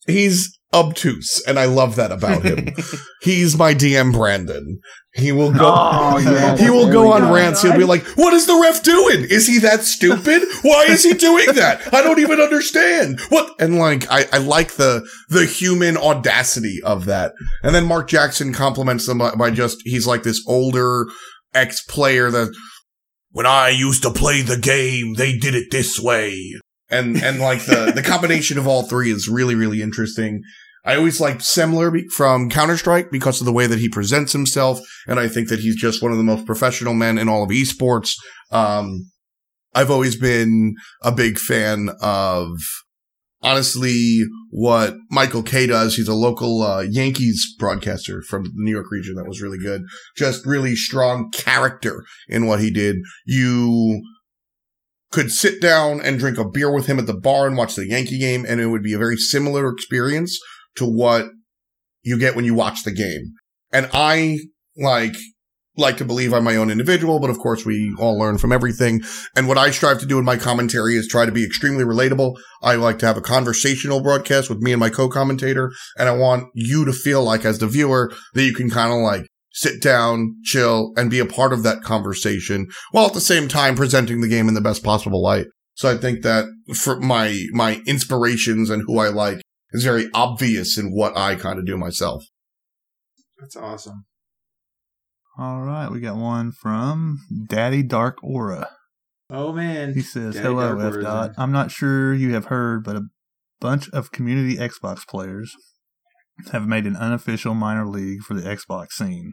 [0.07, 2.75] he's obtuse, and I love that about him.
[3.23, 4.81] he's my DM Brandon.
[5.15, 5.73] He will go.
[5.75, 6.57] Oh, yeah.
[6.63, 7.35] He will go on go.
[7.35, 7.63] rants.
[7.63, 9.25] He'll be like, "What is the ref doing?
[9.25, 10.43] Is he that stupid?
[10.63, 11.93] Why is he doing that?
[11.93, 13.55] I don't even understand." What?
[13.61, 17.33] And like, I, I like the the human audacity of that.
[17.63, 21.07] And then Mark Jackson compliments them by, by just he's like this older
[21.55, 22.55] ex player that
[23.33, 26.55] when I used to play the game, they did it this way.
[26.93, 30.43] And and like the the combination of all three is really really interesting.
[30.85, 34.81] I always liked Semmler from Counter Strike because of the way that he presents himself,
[35.07, 37.51] and I think that he's just one of the most professional men in all of
[37.51, 38.15] esports.
[38.51, 39.11] Um,
[39.75, 42.51] I've always been a big fan of,
[43.43, 45.95] honestly, what Michael Kay does.
[45.95, 49.83] He's a local uh, Yankees broadcaster from the New York region that was really good.
[50.17, 52.97] Just really strong character in what he did.
[53.25, 54.03] You
[55.13, 57.87] could sit down and drink a beer with him at the bar and watch the
[57.87, 60.41] Yankee game, and it would be a very similar experience
[60.77, 61.27] to what
[62.03, 63.35] you get when you watch the game.
[63.73, 64.39] And I
[64.77, 65.15] like
[65.77, 69.03] like to believe I'm my own individual, but of course we all learn from everything.
[69.35, 72.37] And what I strive to do in my commentary is try to be extremely relatable.
[72.63, 76.49] I like to have a conversational broadcast with me and my co-commentator, and I want
[76.55, 80.37] you to feel like as the viewer that you can kind of like sit down,
[80.45, 84.29] chill, and be a part of that conversation while at the same time presenting the
[84.29, 85.47] game in the best possible light.
[85.75, 89.43] So I think that for my my inspirations and who I like
[89.73, 92.25] is very obvious in what I kind of do myself.
[93.41, 94.05] That's awesome.
[95.39, 97.19] All right, we got one from
[97.49, 98.69] Daddy Dark Aura.
[99.31, 99.95] Oh man.
[99.95, 101.03] He says, Daddy "Hello, F.
[101.03, 101.33] Dot.
[101.39, 103.07] I'm not sure you have heard, but a
[103.61, 105.57] bunch of community Xbox players
[106.53, 109.33] have made an unofficial minor league for the Xbox scene.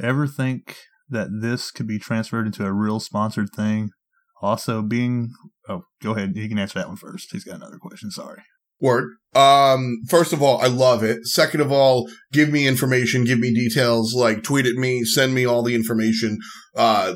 [0.00, 0.76] Ever think
[1.08, 3.90] that this could be transferred into a real sponsored thing?
[4.42, 5.30] Also, being
[5.68, 6.32] oh, go ahead.
[6.34, 7.28] You can answer that one first.
[7.32, 8.10] He's got another question.
[8.10, 8.42] Sorry.
[8.80, 9.10] Word.
[9.34, 11.26] Um, first of all, I love it.
[11.26, 15.46] Second of all, give me information, give me details, like tweet at me, send me
[15.46, 16.38] all the information.
[16.76, 17.14] Uh,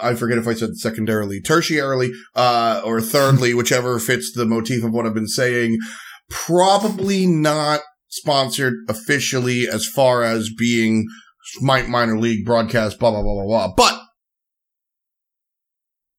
[0.00, 4.92] I forget if I said secondarily, tertiarily, uh, or thirdly, whichever fits the motif of
[4.92, 5.78] what I've been saying.
[6.32, 11.06] Probably not sponsored officially as far as being
[11.60, 13.74] minor league broadcast, blah, blah, blah, blah, blah.
[13.76, 14.00] But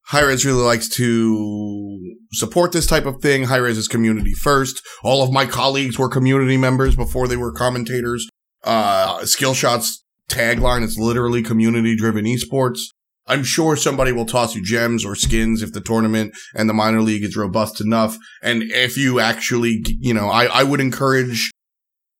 [0.07, 3.45] Hi-Rez really likes to support this type of thing.
[3.45, 4.81] Hi-Rez is community first.
[5.03, 8.27] All of my colleagues were community members before they were commentators.
[8.63, 12.79] Uh, Skillshot's tagline is literally community driven esports.
[13.25, 17.01] I'm sure somebody will toss you gems or skins if the tournament and the minor
[17.01, 18.17] league is robust enough.
[18.41, 21.51] And if you actually, you know, I, I would encourage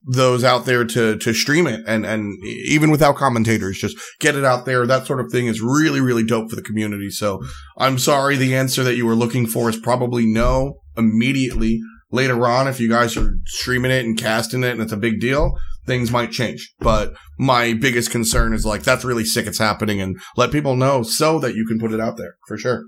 [0.06, 4.44] those out there to to stream it and and even without commentators just get it
[4.44, 4.86] out there.
[4.86, 7.10] That sort of thing is really really dope for the community.
[7.10, 7.42] So
[7.78, 11.80] i'm sorry the answer that you were looking for is probably no immediately.
[12.12, 15.22] Later on if you guys are streaming it and casting it and it's a big
[15.22, 15.54] deal
[15.86, 20.18] things might change but my biggest concern is like that's really sick it's happening and
[20.38, 22.84] let people know so that you can put it out there for sure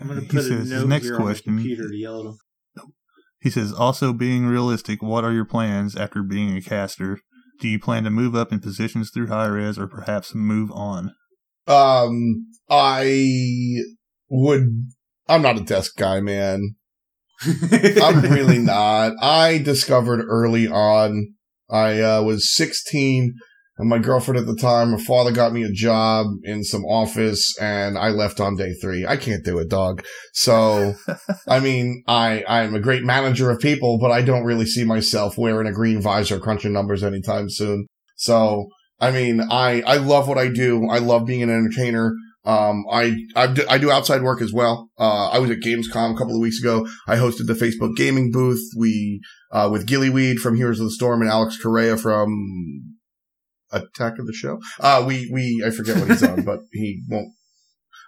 [0.00, 2.20] I'm gonna He put says his note next here on question- the computer to yell
[2.20, 2.38] at him.
[3.40, 7.18] He says, also being realistic, what are your plans after being a caster?
[7.60, 11.12] Do you plan to move up in positions through Hi-Rez or perhaps move on?
[11.66, 13.76] um i
[14.28, 14.64] would
[15.28, 16.74] i'm not a desk guy man
[18.02, 19.12] I'm really not.
[19.20, 21.34] I discovered early on.
[21.70, 23.34] I uh, was 16
[23.76, 27.58] and my girlfriend at the time, her father got me a job in some office
[27.60, 29.04] and I left on day three.
[29.04, 30.04] I can't do it, dog.
[30.32, 30.94] So,
[31.48, 35.36] I mean, I, I'm a great manager of people, but I don't really see myself
[35.36, 37.86] wearing a green visor crunching numbers anytime soon.
[38.16, 38.68] So,
[39.00, 40.88] I mean, I, I love what I do.
[40.88, 42.14] I love being an entertainer.
[42.44, 44.90] Um, I, I do, I do outside work as well.
[44.98, 46.86] Uh, I was at Gamescom a couple of weeks ago.
[47.06, 48.62] I hosted the Facebook gaming booth.
[48.76, 52.96] We, uh, with Gillyweed from Heroes of the Storm and Alex Correa from
[53.72, 54.60] Attack of the Show.
[54.78, 57.32] Uh, we, we, I forget what he's on, but he won't.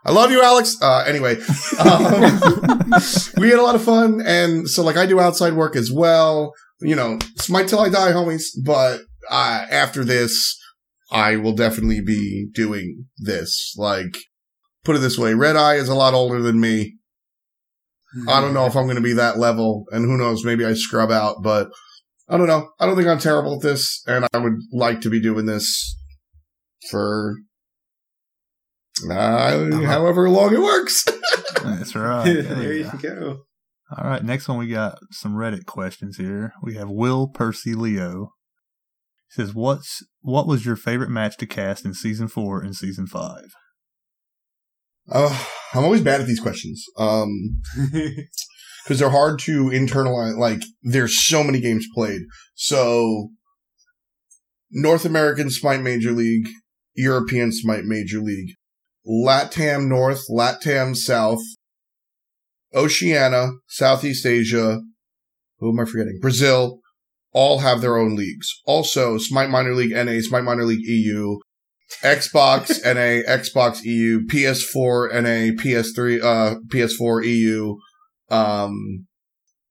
[0.04, 0.76] I love you, Alex.
[0.80, 1.36] Uh, anyway,
[1.80, 2.12] um,
[3.38, 4.20] we had a lot of fun.
[4.24, 6.52] And so like I do outside work as well.
[6.80, 8.44] You know, smite till I die, homies.
[8.64, 9.00] But,
[9.30, 10.56] uh, after this,
[11.10, 13.74] I will definitely be doing this.
[13.76, 14.16] Like,
[14.84, 16.96] put it this way, Redeye is a lot older than me.
[18.28, 20.72] I don't know if I'm going to be that level, and who knows, maybe I
[20.74, 21.68] scrub out, but
[22.28, 22.70] I don't know.
[22.80, 25.96] I don't think I'm terrible at this, and I would like to be doing this
[26.90, 27.34] for
[29.10, 31.04] uh, however long it works.
[31.62, 32.24] That's right.
[32.24, 32.96] there you Yeah.
[33.02, 33.38] go.
[33.96, 36.52] All right, next one we got some Reddit questions here.
[36.62, 38.32] We have Will Percy Leo.
[39.36, 43.54] Says, "What's what was your favorite match to cast in season four and season five?
[45.10, 45.44] uh,
[45.74, 46.84] I'm always bad at these questions.
[46.98, 50.38] Um, because they're hard to internalize.
[50.38, 52.22] Like, there's so many games played.
[52.54, 53.30] So,
[54.70, 56.48] North American Smite Major League,
[56.94, 58.54] European Smite Major League,
[59.06, 61.40] LATAM North, LATAM South,
[62.74, 64.80] Oceania, Southeast Asia,
[65.58, 66.18] who am I forgetting?
[66.20, 66.80] Brazil,
[67.36, 68.48] all have their own leagues.
[68.64, 71.36] Also, Smite Minor League NA, Smite Minor League EU,
[72.02, 77.76] Xbox NA, Xbox EU, PS4 NA, PS3, uh, PS4 EU,
[78.30, 79.06] um,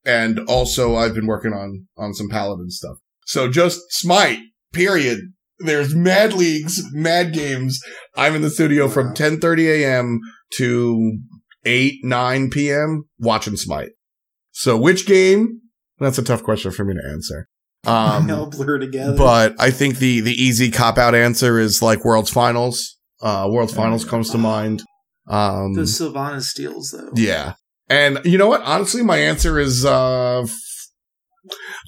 [0.06, 2.98] and also I've been working on, on some Paladin stuff.
[3.26, 4.40] So just Smite,
[4.72, 5.22] period.
[5.58, 7.80] There's mad leagues, mad games.
[8.16, 10.20] I'm in the studio from 10:30 a.m.
[10.58, 11.18] to
[11.64, 13.06] 8, 9 p.m.
[13.18, 13.92] watching Smite.
[14.52, 15.62] So which game?
[15.98, 17.48] That's a tough question for me to answer.
[17.88, 19.18] Um, all blur together.
[19.18, 22.98] but I think the the easy cop out answer is like World's Finals.
[23.22, 24.84] Uh, World's Finals comes to mind.
[25.28, 27.10] Um, the Sylvanus steals though.
[27.16, 27.54] yeah,
[27.90, 28.62] and you know what?
[28.62, 30.52] Honestly, my answer is uh, f-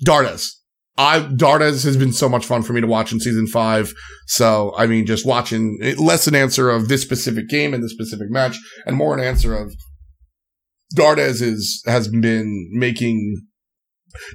[0.06, 0.50] Dardas.
[0.98, 3.94] I Dardas has been so much fun for me to watch in season five.
[4.26, 8.32] So I mean, just watching less an answer of this specific game and this specific
[8.32, 8.58] match,
[8.88, 9.76] and more an answer of
[10.96, 13.46] Dardas is has been making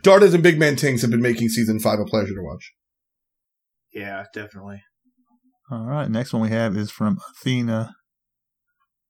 [0.02, 2.72] Dardas and Big Man Tings have been making season five a pleasure to watch.
[3.92, 4.82] Yeah, definitely.
[5.70, 7.94] All right, next one we have is from Athena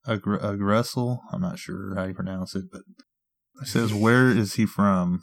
[0.07, 1.19] Agr- Agressel.
[1.31, 2.81] I'm not sure how you pronounce it, but
[3.61, 5.21] it says, "Where is he from?"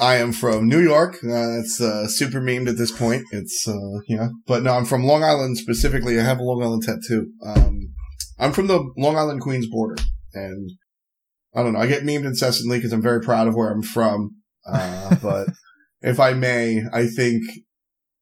[0.00, 1.18] I am from New York.
[1.22, 3.24] Uh, that's uh, super memed at this point.
[3.30, 6.18] It's uh, yeah, but no, I'm from Long Island specifically.
[6.18, 7.30] I have a Long Island tattoo.
[7.44, 7.94] Um,
[8.38, 10.02] I'm from the Long Island Queens border,
[10.34, 10.70] and
[11.54, 11.78] I don't know.
[11.78, 14.41] I get memed incessantly because I'm very proud of where I'm from.
[14.66, 15.48] Uh, but
[16.00, 17.42] if I may, I think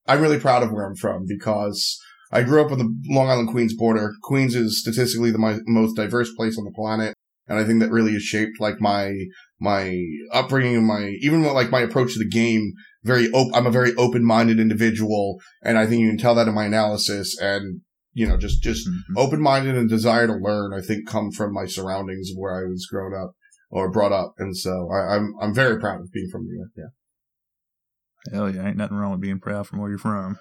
[0.07, 1.99] I'm really proud of where I'm from because
[2.33, 4.13] I grew up on the Long Island Queens border.
[4.23, 7.15] Queens is statistically the my, most diverse place on the planet,
[7.49, 9.13] and I think that really has shaped like my
[9.61, 9.97] my
[10.33, 12.73] upbringing and my even like my approach to the game.
[13.03, 16.55] Very, op- I'm a very open-minded individual, and I think you can tell that in
[16.55, 17.37] my analysis.
[17.41, 17.81] And
[18.13, 19.17] you know, just just Mhm.
[19.17, 20.73] open-minded and desire to learn.
[20.73, 23.33] I think come from my surroundings of where I was grown up
[23.71, 26.71] or brought up, and so I, I'm I'm very proud of being from New York.
[26.77, 28.33] Yeah.
[28.33, 30.39] Hell yeah, ain't nothing wrong with being proud from where you're from.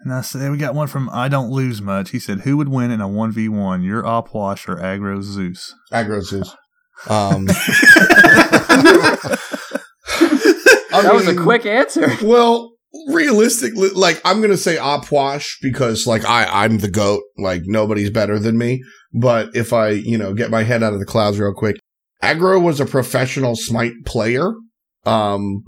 [0.00, 2.10] And I said, we got one from I Don't Lose Much.
[2.10, 5.74] He said, Who would win in a 1v1, your Opwash or Agro Zeus?
[5.92, 6.54] Agro Zeus.
[7.10, 7.58] Um, That
[11.12, 12.10] was a quick answer.
[12.22, 12.72] Well,
[13.08, 17.20] realistically, like I'm gonna say Opwash because like I I'm the goat.
[17.36, 18.82] Like nobody's better than me.
[19.18, 21.76] But if I you know get my head out of the clouds real quick,
[22.22, 24.52] Aggro was a professional Smite player.
[25.04, 25.64] Um,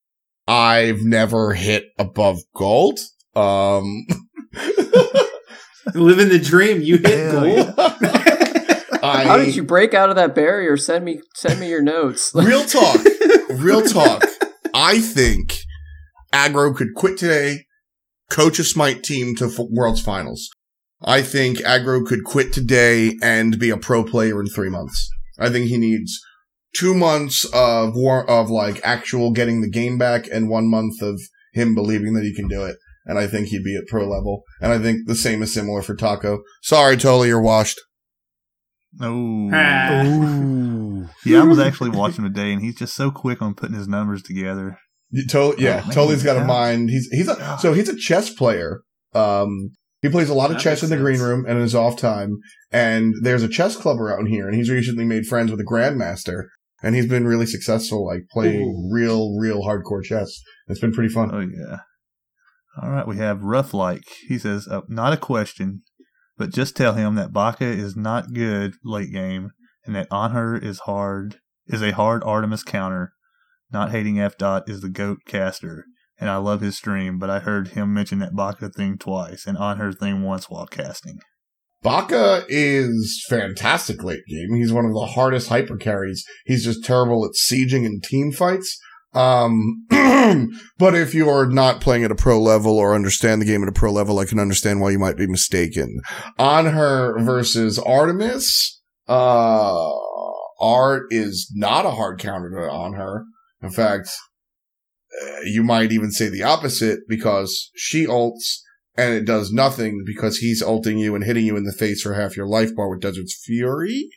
[0.47, 2.99] I've never hit above gold.
[3.35, 4.07] Um,
[5.95, 6.83] Living the dream.
[6.83, 7.75] You hit Hell gold.
[9.03, 10.77] I, How did you break out of that barrier?
[10.77, 12.33] Send me send me your notes.
[12.35, 13.01] real talk,
[13.51, 14.25] real talk.
[14.75, 15.59] I think
[16.33, 17.65] Aggro could quit today,
[18.31, 20.51] coach a Smite team to f- World's Finals.
[21.03, 25.09] I think Aggro could quit today and be a pro player in three months.
[25.39, 26.19] I think he needs
[26.77, 31.20] two months of war of like actual getting the game back and one month of
[31.55, 32.77] him believing that he can do it.
[33.07, 34.43] And I think he'd be at pro level.
[34.61, 36.41] And I think the same is similar for Taco.
[36.62, 37.81] Sorry, Totally, you're washed.
[39.01, 39.51] Oh.
[39.53, 40.05] Ah.
[40.05, 41.09] Ooh.
[41.25, 43.89] Yeah, I was actually watching him today, and he's just so quick on putting his
[43.89, 44.79] numbers together.
[45.11, 46.91] You to- yeah, Oh, man, Totally has got a mind.
[46.91, 48.83] He's he's a so he's a chess player.
[49.15, 49.70] Um,
[50.03, 51.97] he plays a lot of That chess in the green room and in his off
[51.97, 52.39] time.
[52.70, 56.45] And there's a chess club around here, and he's recently made friends with a grandmaster,
[56.83, 58.91] and he's been really successful, like playing Ooh.
[58.93, 60.41] real, real hardcore chess.
[60.69, 61.31] It's been pretty fun.
[61.33, 61.79] Oh, yeah.
[62.81, 64.05] All right, we have Rough Like.
[64.29, 65.83] He says, uh, Not a question,
[66.37, 69.51] but just tell him that Baka is not good late game,
[69.85, 73.12] and that Anhur is hard, is a hard Artemis counter.
[73.73, 75.85] Not hating F dot is the goat caster,
[76.20, 79.57] and I love his stream, but I heard him mention that Baka thing twice and
[79.57, 81.19] Anhur thing once while casting.
[81.82, 84.55] Baka is fantastic late game.
[84.55, 86.24] He's one of the hardest hyper carries.
[86.45, 88.78] He's just terrible at sieging and team fights.
[89.15, 89.86] Um,
[90.78, 93.73] but if you're not playing at a pro level or understand the game at a
[93.73, 96.01] pro level, I can understand why you might be mistaken.
[96.39, 99.90] Anhur versus Artemis, uh,
[100.61, 103.23] Art is not a hard counter Anhur.
[103.62, 104.11] In fact,
[105.45, 108.59] you might even say the opposite because she ults
[108.97, 112.15] and it does nothing because he's ulting you and hitting you in the face for
[112.15, 114.09] half your life bar with Desert's Fury.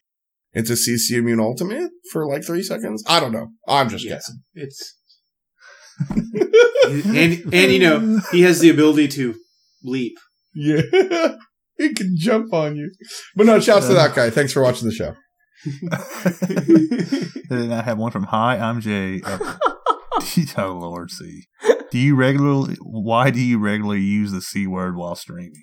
[0.54, 3.04] It's a CC immune ultimate for like three seconds.
[3.08, 3.50] I don't know.
[3.68, 4.14] I'm just Yeah.
[4.16, 4.42] guessing.
[4.54, 4.98] It's
[6.10, 9.36] and and you know he has the ability to
[9.84, 10.18] leap.
[10.54, 10.82] Yeah.
[11.78, 12.92] he can jump on you.
[13.36, 14.30] But no, shouts to that guy.
[14.30, 15.14] Thanks for watching the show.
[17.50, 19.22] then I have one from Hi, I'm Jay.
[19.24, 19.58] Uh,
[20.58, 21.44] oh Lord, see.
[21.92, 22.78] Do you regularly?
[22.82, 25.54] Why do you regularly use the c word while streaming?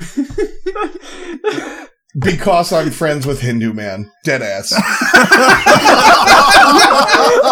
[2.18, 4.10] Because I'm friends with Hindu man.
[4.24, 4.72] Dead ass.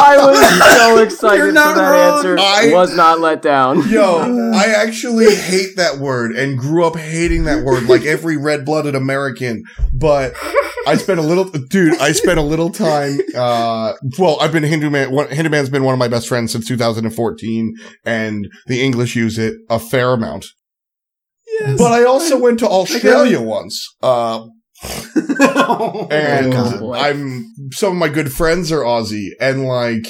[0.03, 0.39] I was
[0.77, 2.17] so excited You're for not that wrong.
[2.17, 2.37] answer.
[2.39, 3.87] I- was not let down.
[3.89, 8.65] Yo, I actually hate that word and grew up hating that word like every red
[8.65, 9.63] blooded American.
[9.93, 10.33] But
[10.87, 14.89] I spent a little, dude, I spent a little time, uh, well, I've been Hindu
[14.89, 19.17] man, one, Hindu man's been one of my best friends since 2014 and the English
[19.17, 20.47] use it a fair amount.
[21.61, 21.79] Yes.
[21.79, 23.95] But I also went to Australia once.
[24.03, 24.47] Uh,
[26.11, 26.93] and Oh.
[26.95, 30.07] I'm some of my good friends are Aussie, and like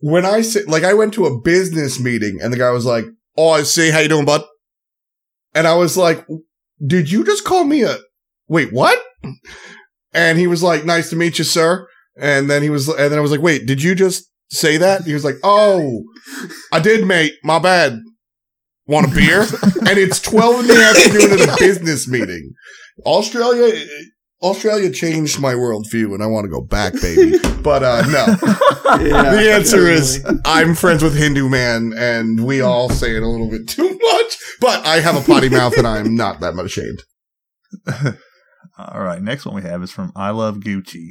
[0.00, 3.04] when I say like I went to a business meeting, and the guy was like,
[3.36, 4.42] "Oh, I see, how you doing, bud?"
[5.54, 6.26] And I was like,
[6.84, 7.98] "Did you just call me a
[8.48, 8.72] wait?
[8.72, 8.98] What?"
[10.12, 11.86] And he was like, "Nice to meet you, sir."
[12.20, 15.02] And then he was, and then I was like, "Wait, did you just say that?"
[15.02, 16.02] He was like, "Oh,
[16.72, 17.34] I did, mate.
[17.44, 18.00] My bad."
[18.86, 19.42] Want a beer?
[19.86, 22.54] and it's 12 in the afternoon at a business meeting.
[23.04, 23.84] Australia,
[24.42, 27.36] Australia changed my worldview and I want to go back, baby.
[27.62, 28.36] But, uh, no.
[28.88, 30.24] Yeah, The answer is.
[30.46, 34.38] I'm friends with Hindu man and we all say it a little bit too much,
[34.62, 37.02] but I have a potty mouth and I'm not that much ashamed.
[38.78, 41.08] All right, next one we have is from I Love Gucci.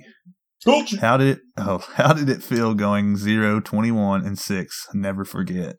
[0.66, 1.00] Gucci.
[1.00, 1.40] How did it?
[1.58, 4.88] Oh, how did it feel going 0, 21, and six?
[4.94, 5.76] Never forget.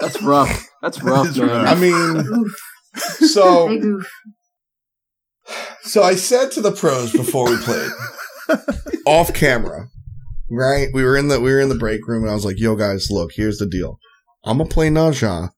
[0.00, 0.64] That's rough.
[0.80, 1.48] That's rough, It's man.
[1.48, 1.68] rough.
[1.68, 2.44] I mean,
[2.94, 4.00] So
[5.82, 7.90] So I said to the pros before we played,
[9.06, 9.88] off camera,
[10.50, 10.88] right?
[10.94, 12.76] We were in the we were in the break room, and I was like, "Yo,
[12.76, 13.98] guys, look, here's the deal.
[14.44, 15.48] I'm gonna play Ne Zha.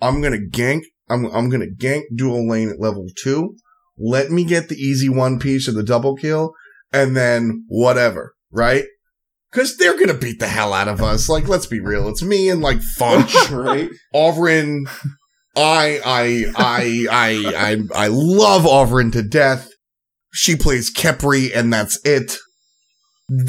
[0.00, 0.82] I'm gonna gank.
[1.08, 3.56] I'm I'm gonna gank dual lane at level two.
[3.98, 6.52] Let me get the easy one piece or the double kill,
[6.92, 8.84] and then whatever, right?
[9.50, 11.28] Because they're gonna beat the hell out of us.
[11.28, 12.08] Like, let's be real.
[12.08, 13.90] It's me and like Funch, right?
[14.14, 14.86] Ovrin,
[15.56, 19.70] I, I, I, I, I, I love Ovrin to death.
[20.32, 22.36] She plays Khepri, and that's it.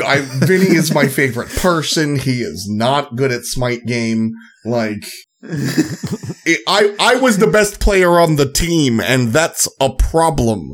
[0.04, 2.18] I, Vinny is my favorite person.
[2.18, 4.32] He is not good at Smite game.
[4.64, 5.06] Like,
[6.46, 10.74] it, I, I was the best player on the team, and that's a problem.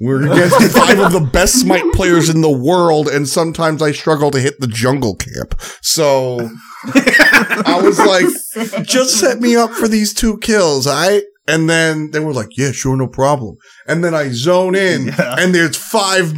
[0.00, 4.30] We're against five of the best Smite players in the world, and sometimes I struggle
[4.32, 5.60] to hit the jungle camp.
[5.82, 6.50] So,
[6.84, 12.20] I was like, just set me up for these two kills, I and then they
[12.20, 13.56] were like, yeah, sure, no problem.
[13.86, 15.36] And then I zone in Yeah.
[15.38, 16.34] and there's five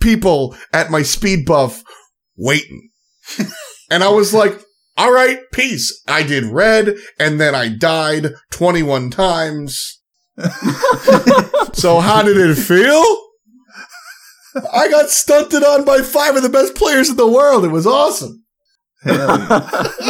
[0.00, 1.82] people at my speed buff
[2.36, 2.90] waiting.
[3.90, 4.60] and I was like,
[4.96, 6.02] all right, peace.
[6.08, 10.00] I did red and then I died 21 times.
[11.72, 13.04] so how did it feel?
[14.72, 17.64] I got stunted on by five of the best players in the world.
[17.64, 18.44] It was awesome.
[19.02, 19.48] Hell yeah.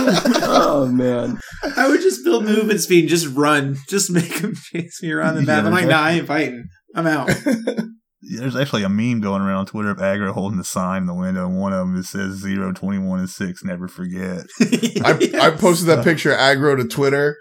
[0.42, 1.40] oh man.
[1.76, 3.76] I would just build movement speed and just run.
[3.88, 5.62] Just make them chase me around the map.
[5.62, 6.68] Yeah, I'm like, there's nah, I ain't fighting.
[6.94, 7.30] I'm out.
[8.22, 11.06] Yeah, There's actually a meme going around on Twitter of Aggro holding the sign in
[11.06, 14.46] the window, and one of them it says 0, 21, and 6, never forget.
[14.60, 17.36] I, I posted that picture of aggro to Twitter,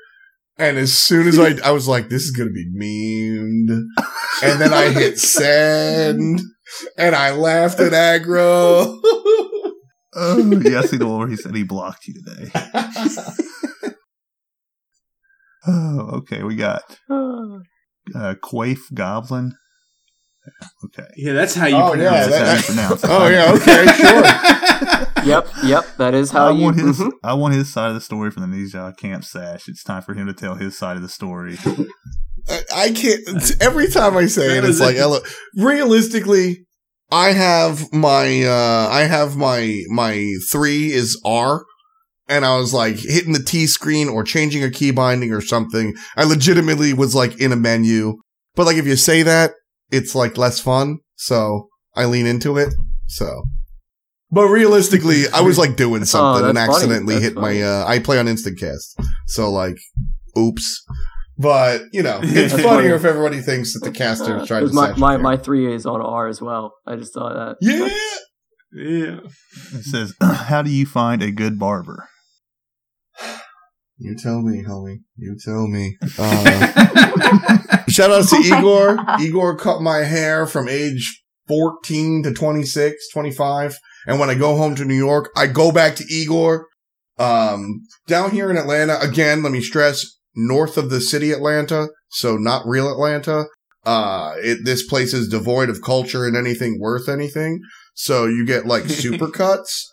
[0.57, 3.69] and as soon as I I was like, this is gonna be memed,
[4.43, 6.41] and then I hit send,
[6.97, 8.99] and I laughed at aggro.
[10.17, 12.49] Oh, yeah, I see the one where he said he blocked you today.
[15.67, 19.55] Oh, okay, we got uh, Quaif Goblin.
[20.85, 21.07] Okay.
[21.17, 22.29] yeah, that's how you Oh, pronounce yeah, it.
[22.29, 23.09] That's how you pronounce it.
[23.09, 25.01] oh yeah, okay, sure.
[25.25, 27.09] Yep, yep, that is how I you want his mhm.
[27.23, 29.67] I want his side of the story from the Ninja Camp Sash.
[29.67, 31.57] It's time for him to tell his side of the story.
[32.47, 33.59] I, I can't.
[33.59, 35.23] Every time I say it, it's like it.
[35.55, 36.65] realistically.
[37.11, 41.63] I have my uh I have my my three is R,
[42.27, 45.95] and I was like hitting the T screen or changing a key binding or something.
[46.17, 48.15] I legitimately was like in a menu,
[48.55, 49.51] but like if you say that,
[49.91, 50.99] it's like less fun.
[51.15, 52.73] So I lean into it.
[53.07, 53.43] So,
[54.31, 56.75] but realistically, I was like doing something and Oh, that's funny.
[56.93, 57.61] accidentally hit funny.
[57.61, 57.63] my.
[57.63, 59.77] uh I play on instant cast, so like,
[60.37, 60.83] oops.
[61.37, 62.87] But you know, it's funnier funny.
[62.87, 64.67] if everybody thinks that the caster is trying to.
[64.67, 65.23] Because my, my, there.
[65.23, 66.73] my three is on R as well.
[66.87, 67.57] I just saw that.
[67.61, 67.89] yeah.
[68.73, 69.19] Yeah.
[69.73, 72.07] It says, "How do you find a good barber?"
[73.97, 74.99] You tell me, homie.
[75.15, 75.97] You tell me.
[76.19, 78.97] Uh, shout out to Igor.
[79.21, 83.77] Igor cut my hair from age 14 to 26, 25.
[84.07, 86.67] And when I go home to New York, I go back to Igor.
[87.17, 90.05] Um, down here in Atlanta, again, let me stress,
[90.35, 91.87] north of the city Atlanta.
[92.09, 93.45] So not real Atlanta.
[93.85, 97.61] Uh, it, this place is devoid of culture and anything worth anything.
[97.93, 99.91] So you get like super cuts.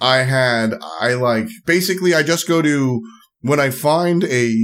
[0.00, 3.02] I had, I like, basically I just go to,
[3.42, 4.54] when I find a,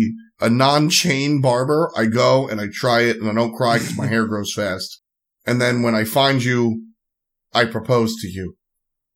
[0.40, 4.06] a non-chain barber, I go and I try it and I don't cry because my
[4.06, 5.00] hair grows fast.
[5.46, 6.82] And then when I find you,
[7.54, 8.56] I propose to you.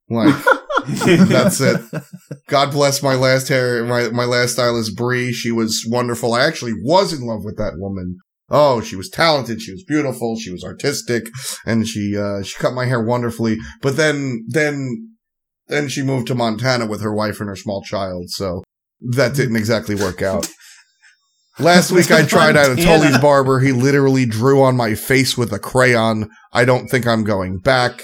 [0.08, 0.34] Like,
[0.86, 1.80] that's it.
[2.48, 5.32] God bless my last hair, my, my last stylist, Bree.
[5.32, 6.32] She was wonderful.
[6.32, 8.18] I actually was in love with that woman.
[8.48, 9.60] Oh, she was talented.
[9.60, 10.36] She was beautiful.
[10.36, 11.28] She was artistic
[11.64, 13.58] and she, uh, she cut my hair wonderfully.
[13.80, 15.10] But then, then,
[15.68, 18.30] then she moved to Montana with her wife and her small child.
[18.30, 18.64] So
[19.00, 20.48] that didn't exactly work out.
[21.58, 22.98] Last week I tried out a Montana.
[22.98, 23.60] Tully's barber.
[23.60, 26.30] He literally drew on my face with a crayon.
[26.52, 28.00] I don't think I'm going back.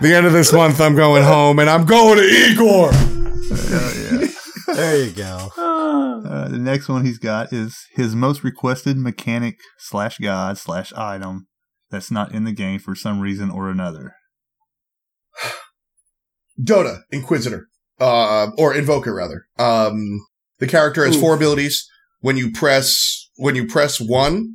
[0.00, 2.92] The end of this month, I'm going home and I'm going to Igor.
[2.92, 4.28] Hell yeah.
[4.74, 5.50] There you go.
[6.26, 11.46] Uh, the next one he's got is his most requested mechanic slash god slash item
[11.90, 14.14] that's not in the game for some reason or another.
[16.62, 17.66] Dota, Inquisitor,
[18.00, 19.46] uh, or Invoker rather.
[19.58, 20.20] Um,
[20.58, 21.20] the character has Ooh.
[21.20, 21.86] four abilities.
[22.20, 24.52] When you press, when you press one,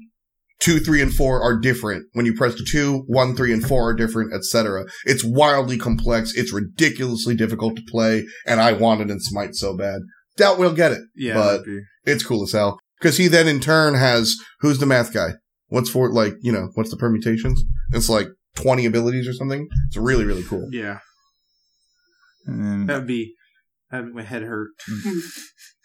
[0.60, 2.06] two, three, and four are different.
[2.14, 4.86] When you press two, one, three, and four are different, etc.
[5.06, 6.34] It's wildly complex.
[6.36, 10.02] It's ridiculously difficult to play, and I want it in Smite so bad.
[10.38, 11.02] Doubt we'll get it.
[11.16, 11.34] yeah.
[11.36, 11.66] But-
[12.06, 12.80] It's cool as hell.
[13.00, 15.34] Because he then in turn has, who's the math guy?
[15.70, 17.64] What's for, like, you know, what's the permutations?
[17.92, 19.68] It's like 20 abilities or something.
[19.88, 20.68] It's really, really cool.
[20.72, 21.00] yeah.
[22.46, 23.36] And That'd be
[23.92, 24.70] That made my head hurt.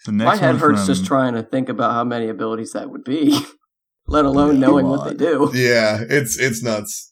[0.05, 2.89] The next My head hurts from- just trying to think about how many abilities that
[2.89, 3.37] would be,
[4.07, 5.51] let alone knowing what they do.
[5.53, 7.11] Yeah, it's it's nuts.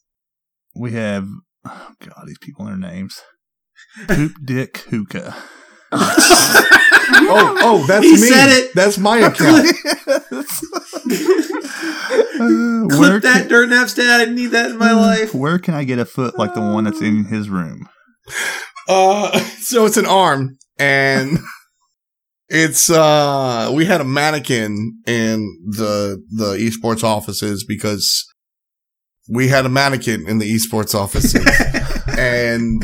[0.74, 1.26] We have,
[1.66, 3.20] oh God, these people and their names.
[4.08, 5.36] Poop Dick Hookah.
[5.92, 8.16] Oh, oh, that's He me.
[8.18, 8.74] said it.
[8.74, 9.68] That's my account.
[12.38, 14.20] Uh, Clip where that can- dirt Napstat.
[14.20, 15.34] I need that in my life.
[15.34, 17.88] Where can I get a foot like the one that's in his room?
[18.88, 21.38] Uh, so it's an arm, and
[22.48, 28.24] it's uh, we had a mannequin in the the esports offices because
[29.28, 31.44] we had a mannequin in the esports offices,
[32.18, 32.82] and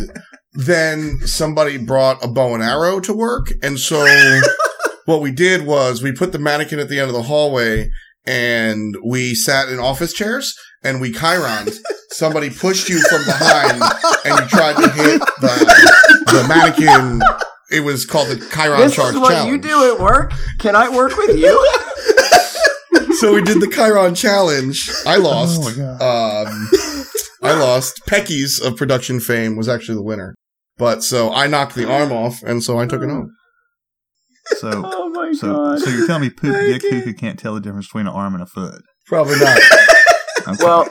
[0.54, 4.04] then somebody brought a bow and arrow to work, and so
[5.04, 7.90] what we did was we put the mannequin at the end of the hallway.
[8.24, 10.54] And we sat in office chairs
[10.84, 11.72] and we chironed.
[12.10, 13.82] Somebody pushed you from behind
[14.24, 17.22] and you tried to hit the, the mannequin.
[17.70, 19.50] It was called the Chiron This Charge is what Challenge.
[19.50, 20.32] you do at work.
[20.58, 21.54] Can I work with you?
[23.16, 24.90] so we did the Chiron Challenge.
[25.06, 25.58] I lost.
[25.60, 26.46] Oh my God.
[26.46, 26.68] Um,
[27.42, 28.02] I lost.
[28.06, 30.34] Pecky's of production fame was actually the winner.
[30.76, 33.30] But so I knocked the arm off, and so I took it home.
[34.58, 35.78] So, oh my so, god.
[35.80, 38.34] so you're telling me Poop Dick can't- Hookah can't tell the difference between an arm
[38.34, 38.82] and a foot?
[39.06, 39.58] Probably not.
[40.48, 40.64] Okay.
[40.64, 40.88] Well,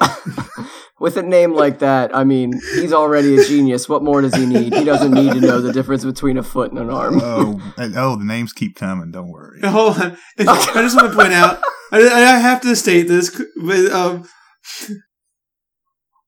[0.99, 3.89] with a name like that, I mean, he's already a genius.
[3.89, 4.73] What more does he need?
[4.73, 7.19] He doesn't need to know the difference between a foot and an arm.
[7.21, 9.11] oh, and- oh, the names keep coming.
[9.11, 9.59] Don't worry.
[9.63, 10.17] Hold on.
[10.39, 10.43] I
[10.75, 11.59] just want to point out.
[11.91, 13.29] I, I have to state this,
[13.61, 14.27] but um,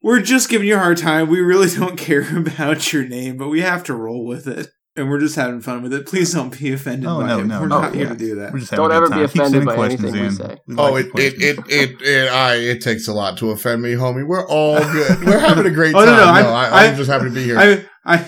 [0.01, 1.29] we're just giving you a hard time.
[1.29, 5.09] We really don't care about your name, but we have to roll with it, and
[5.09, 6.05] we're just having fun with it.
[6.05, 7.45] Please don't be offended Oh, by no, it.
[7.45, 7.81] no, we're no.
[7.81, 8.53] not Oh, here to do that.
[8.53, 9.19] We're just Don't ever time.
[9.19, 10.57] be offended by questions anything we say.
[10.67, 13.81] We Oh, like it it, it it it I it takes a lot to offend
[13.81, 14.25] me, homie.
[14.27, 15.23] We're all good.
[15.25, 16.15] We're having a great Oh, time.
[16.15, 17.57] no, no, No, I'm- I, I'm just happy to be here.
[17.57, 18.25] I, I,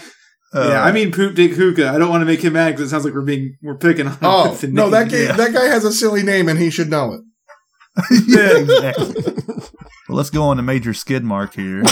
[0.54, 1.90] Uh, yeah, I mean, poop dick hookah.
[1.90, 4.08] I don't want to make him mad because it sounds like we're being we're picking
[4.08, 4.18] on.
[4.22, 5.32] oh with the no, that guy Yeah.
[5.34, 7.22] that guy has a silly name, and he should know it.
[8.28, 9.34] yeah, exactly.
[10.08, 11.84] well, let's go on to Major Skidmark here.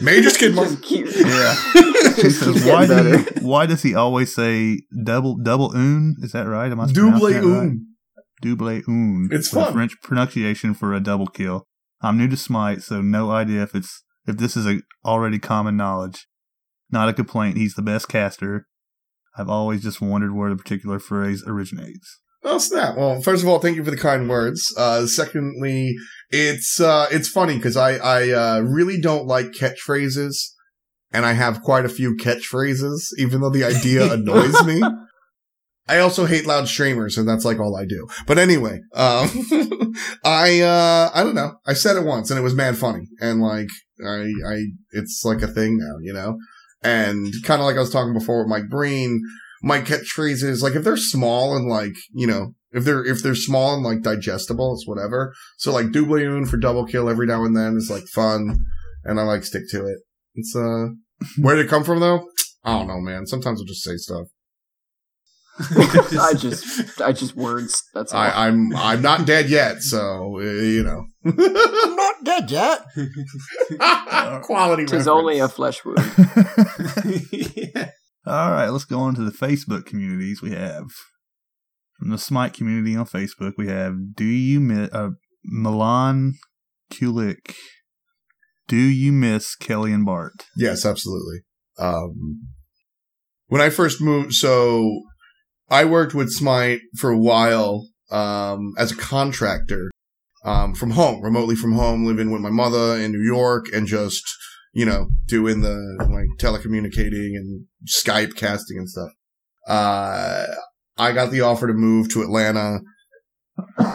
[0.00, 0.82] Major skid mark.
[0.82, 1.54] Keep- Yeah.
[2.14, 6.14] He says, why, do you, why does he always say double double un?
[6.22, 6.70] Is that right?
[6.70, 7.72] Am I Double pronouncing that right?
[8.40, 9.28] Double un.
[9.32, 9.72] It's the fun.
[9.72, 11.66] French pronunciation for a double kill.
[12.02, 15.76] I'm new to Smite, so no idea if it's if this is a already common
[15.76, 16.26] knowledge.
[16.90, 17.56] Not a complaint.
[17.56, 18.66] He's the best caster.
[19.36, 22.20] I've always just wondered where the particular phrase originates.
[22.46, 22.96] Oh snap!
[22.96, 24.62] Well, first of all, thank you for the kind words.
[24.76, 25.94] Uh, secondly,
[26.28, 30.34] it's uh, it's funny because I I uh, really don't like catchphrases,
[31.10, 34.82] and I have quite a few catchphrases, even though the idea annoys me.
[35.88, 38.06] I also hate loud streamers, and that's like all I do.
[38.26, 39.30] But anyway, um,
[40.24, 41.54] I uh, I don't know.
[41.66, 43.68] I said it once, and it was mad funny, and like
[44.06, 46.36] I I it's like a thing now, you know.
[46.82, 49.22] And kind of like I was talking before with Mike Breen,
[49.64, 53.34] my catchphrase is like if they're small and like, you know, if they're, if they're
[53.34, 55.32] small and like digestible, it's whatever.
[55.56, 58.58] So like Dublayoon for double kill every now and then is like fun
[59.04, 60.00] and I like stick to it.
[60.34, 60.88] It's, uh,
[61.40, 62.28] where did it come from though?
[62.62, 63.26] I don't know, man.
[63.26, 64.26] Sometimes I'll just say stuff.
[66.20, 67.82] I just, I just words.
[67.94, 68.20] That's all.
[68.20, 69.80] I, I'm, I'm not dead yet.
[69.80, 72.84] So, uh, you know, I'm not dead yet.
[74.42, 74.84] quality.
[74.84, 75.08] Tis reference.
[75.08, 76.00] only a flesh wound.
[77.32, 77.90] yeah.
[78.26, 80.40] All right, let's go on to the Facebook communities.
[80.40, 80.86] We have
[81.98, 83.52] from the Smite community on Facebook.
[83.58, 85.10] We have Do you miss uh,
[85.44, 86.34] Milan
[86.90, 87.54] Kulik?
[88.66, 90.46] Do you miss Kelly and Bart?
[90.56, 91.40] Yes, absolutely.
[91.78, 92.48] Um,
[93.48, 95.02] when I first moved, so
[95.68, 99.90] I worked with Smite for a while, um, as a contractor,
[100.44, 104.24] um, from home, remotely from home, living with my mother in New York and just,
[104.74, 105.78] you know, doing the,
[106.10, 109.10] like, telecommunicating and Skype casting and stuff.
[109.66, 110.46] Uh,
[110.96, 112.80] I got the offer to move to Atlanta.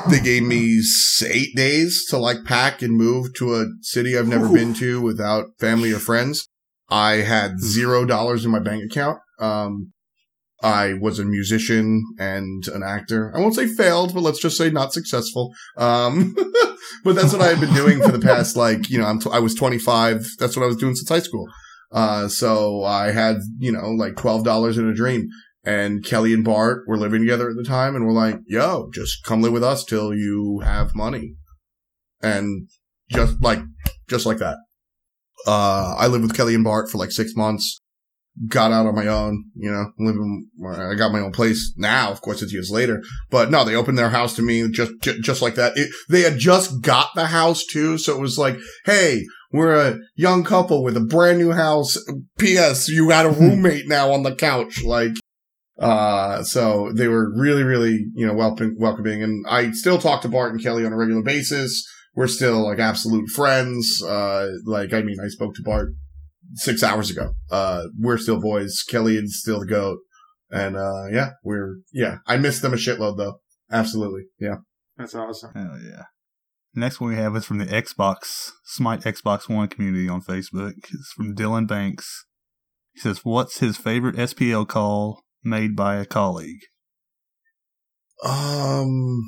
[0.10, 0.82] They gave me
[1.28, 4.54] eight days to like pack and move to a city I've never Ooh.
[4.54, 6.48] been to without family or friends.
[6.90, 9.20] I had zero dollars in my bank account.
[9.40, 9.92] Um,
[10.62, 13.32] I was a musician and an actor.
[13.36, 15.54] I won't say failed, but let's just say not successful.
[15.78, 16.36] Um,
[17.04, 19.30] but that's what I had been doing for the past, like, you know, I'm t-
[19.32, 20.26] I was 25.
[20.38, 21.48] That's what I was doing since high school.
[21.92, 25.30] Uh, so I had, you know, like $12 in a dream.
[25.64, 29.24] And Kelly and Bart were living together at the time and we're like, yo, just
[29.24, 31.36] come live with us till you have money.
[32.22, 32.68] And
[33.12, 33.60] just like,
[34.10, 34.58] just like that.
[35.48, 37.82] Uh, I lived with Kelly and Bart for like six months.
[38.48, 42.10] Got out on my own, you know, living, I got my own place now.
[42.12, 45.22] Of course, it's years later, but no, they opened their house to me just, just,
[45.22, 45.74] just like that.
[45.76, 47.98] It, they had just got the house too.
[47.98, 51.98] So it was like, Hey, We're a young couple with a brand new house.
[52.38, 52.88] P.S.
[52.88, 54.84] You got a roommate now on the couch.
[54.84, 55.12] Like,
[55.80, 59.24] uh, so they were really, really, you know, welcoming, welcoming.
[59.24, 61.84] And I still talk to Bart and Kelly on a regular basis.
[62.16, 64.04] We're still like absolute friends.
[64.04, 65.90] Uh, like, I mean, I spoke to Bart
[66.56, 67.34] six hours ago.
[67.52, 68.84] Uh, we're still boys.
[68.90, 70.00] Kelly is still the goat.
[70.52, 73.40] And, uh, yeah, we're, yeah, I miss them a shitload though.
[73.72, 74.24] Absolutely.
[74.40, 74.56] Yeah.
[74.98, 75.52] That's awesome.
[75.56, 76.04] Hell yeah.
[76.76, 80.74] Next one we have is from the Xbox Smite Xbox One community on Facebook.
[80.78, 82.26] It's from Dylan Banks.
[82.94, 86.62] He says, "What's his favorite SPL call made by a colleague?"
[88.24, 89.24] Um,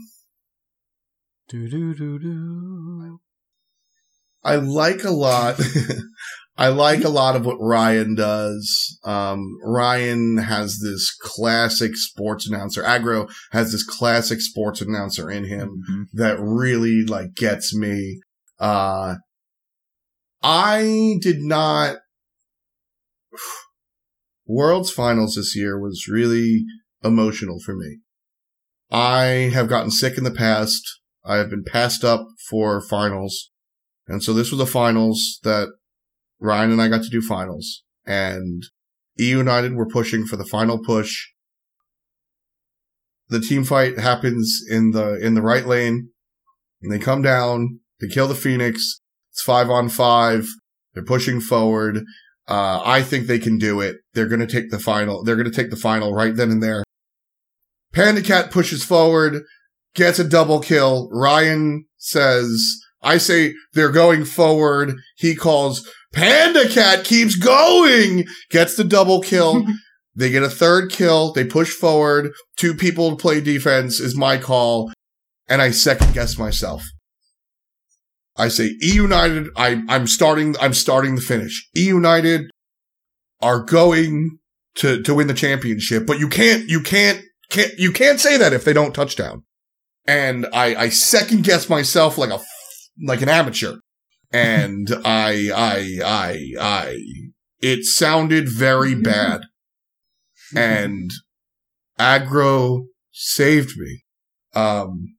[1.47, 3.19] Do do do do.
[4.43, 5.59] I like a lot.
[6.61, 8.99] I like a lot of what Ryan does.
[9.03, 12.83] Um, Ryan has this classic sports announcer.
[12.83, 16.03] Aggro has this classic sports announcer in him Mhm.
[16.13, 18.21] that really like gets me.
[18.59, 19.15] Uh,
[20.43, 21.97] I did not.
[24.45, 26.63] World's finals this year was really
[27.03, 28.01] emotional for me.
[28.91, 30.83] I have gotten sick in the past.
[31.25, 33.49] I have been passed up for finals.
[34.07, 35.69] And so this was the finals that
[36.41, 37.83] Ryan and I got to do finals.
[38.05, 38.63] And
[39.19, 41.27] E United were pushing for the final push.
[43.29, 46.09] The team fight happens in the, in the right lane.
[46.81, 48.99] And they come down, they kill the Phoenix.
[49.31, 50.47] It's five on five.
[50.93, 52.03] They're pushing forward.
[52.47, 53.97] Uh, I think they can do it.
[54.13, 55.23] They're going to take the final.
[55.23, 56.83] They're going to take the final right then and there.
[57.93, 59.43] Panda Cat pushes forward,
[59.95, 61.09] gets a double kill.
[61.11, 64.93] Ryan says, I say they're going forward.
[65.17, 69.65] He calls Panda Cat keeps going, gets the double kill.
[70.15, 71.31] they get a third kill.
[71.31, 72.31] They push forward.
[72.57, 74.91] Two people to play defense is my call.
[75.47, 76.83] And I second guess myself.
[78.37, 79.49] I say E United.
[79.55, 80.55] I, I'm starting.
[80.61, 81.69] I'm starting the finish.
[81.75, 82.49] E United
[83.41, 84.39] are going
[84.75, 86.69] to to win the championship, but you can't.
[86.69, 87.21] You can't.
[87.49, 89.43] Can't you can't say that if they don't touchdown.
[90.07, 92.39] And I I second guess myself like a
[93.01, 93.77] like an amateur,
[94.31, 97.03] and I I I I
[97.59, 99.41] it sounded very bad,
[100.55, 101.11] and
[101.99, 104.03] aggro saved me.
[104.53, 105.15] Um,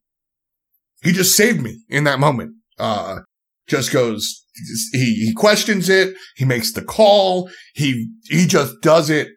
[1.03, 2.55] he just saved me in that moment.
[2.79, 3.21] Uh,
[3.69, 4.45] just goes,
[4.93, 6.15] he, he questions it.
[6.37, 7.51] He makes the call.
[7.75, 9.29] He, he just does it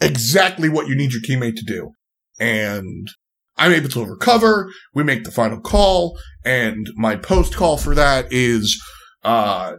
[0.00, 1.92] exactly what you need your teammate to do.
[2.38, 3.08] And
[3.56, 4.70] I'm able to recover.
[4.94, 8.82] We make the final call and my post call for that is,
[9.24, 9.74] uh,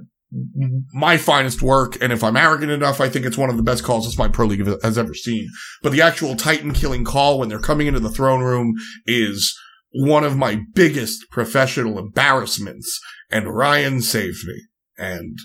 [0.94, 1.96] my finest work.
[2.02, 4.28] And if I'm arrogant enough, I think it's one of the best calls this my
[4.28, 5.48] pro league has ever seen.
[5.84, 8.74] But the actual Titan killing call when they're coming into the throne room
[9.06, 9.56] is
[9.92, 13.00] one of my biggest professional embarrassments.
[13.30, 14.62] And Ryan saved me.
[14.98, 15.38] And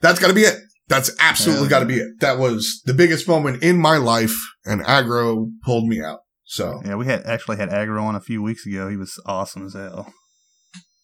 [0.00, 0.58] that's gotta be it.
[0.88, 1.70] That's absolutely Yeah.
[1.70, 2.20] gotta be it.
[2.20, 4.34] That was the biggest moment in my life
[4.64, 6.20] and aggro pulled me out.
[6.46, 8.88] So Yeah, we had actually had Aggro on a few weeks ago.
[8.88, 10.12] He was awesome as hell.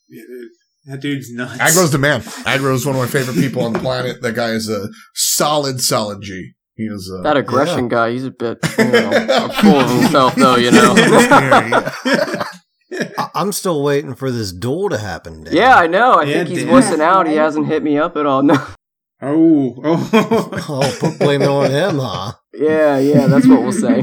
[0.08, 0.48] Yeah, dude.
[0.86, 1.58] That dude's nuts.
[1.58, 2.22] aggro's the man.
[2.22, 4.20] Aggro is one of my favorite people on the planet.
[4.22, 6.52] That guy is a solid, solid G.
[6.74, 10.56] He is uh, That aggression guy, he's a bit you know, full of himself, though.
[10.56, 10.94] You know.
[13.18, 15.44] I- I'm still waiting for this duel to happen.
[15.44, 15.54] Dan.
[15.54, 16.14] yeah, I know.
[16.14, 16.72] I Yeah, think he's Dan.
[16.74, 17.26] wussing out.
[17.28, 18.42] He hasn't hit me up at all.
[18.52, 18.58] No.
[19.24, 20.50] Oh, oh.
[20.68, 22.32] Oh, put blame it on him, huh?
[22.52, 23.28] Yeah, yeah.
[23.28, 24.02] That's what we'll say.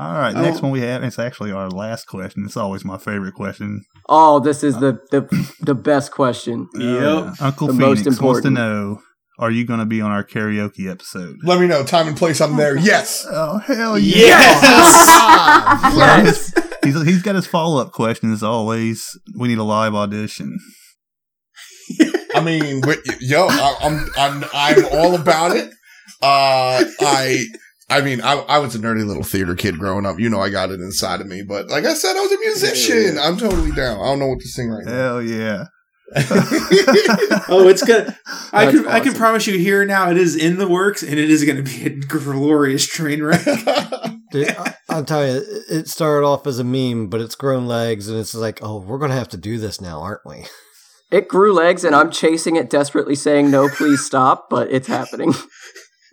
[0.00, 0.62] All right, next Oh.
[0.62, 1.04] one we have.
[1.04, 2.44] It's actually our last question.
[2.46, 3.82] It's always my favorite question.
[4.08, 5.28] Oh, this is the the
[5.60, 6.68] the best question.
[6.74, 7.04] Yep.
[7.04, 9.02] Uh, Uncle The Phoenix most wants to know:
[9.38, 11.36] Are you going to be on our karaoke episode?
[11.44, 12.40] Let me know time and place.
[12.40, 12.76] I'm there.
[12.92, 13.26] Yes.
[13.30, 14.38] Oh hell yeah!
[15.94, 16.54] Yes.
[16.82, 19.06] he's he's got his follow up question as always.
[19.38, 20.58] We need a live audition.
[22.34, 22.80] I mean,
[23.20, 25.68] yo, I, I'm I'm I'm all about it.
[26.22, 27.44] Uh, I.
[27.90, 30.18] I mean, I, I was a nerdy little theater kid growing up.
[30.20, 31.42] You know, I got it inside of me.
[31.42, 33.18] But like I said, I was a musician.
[33.18, 34.00] I'm totally down.
[34.00, 34.92] I don't know what to sing right now.
[34.92, 35.64] Hell yeah!
[37.48, 38.16] oh, it's gonna.
[38.52, 40.10] I That's can I can promise you here now.
[40.10, 43.44] It is in the works, and it is going to be a glorious train wreck.
[44.32, 47.66] Dude, I, I'll tell you, it- it started off as a meme, but it's grown
[47.66, 50.46] legs, and it's like, oh, we're gonna have to do this now, aren't we?
[51.10, 54.48] It grew legs, and I'm chasing it desperately, saying no, please stop.
[54.48, 55.32] But it's happening.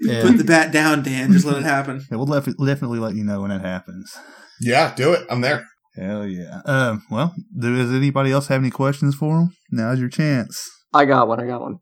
[0.02, 0.22] Yeah.
[0.22, 1.32] Put the bat down, Dan.
[1.32, 2.06] Just let it happen.
[2.12, 4.16] Yeah, we'll def- definitely let you know when that happens.
[4.62, 5.26] yeah, do it.
[5.30, 5.66] I'm there.
[5.96, 6.62] Hell yeah!
[6.66, 9.50] Um, well, does anybody else have any questions for him?
[9.72, 10.62] Now's your chance.
[10.94, 11.40] I got one.
[11.42, 11.78] I got one.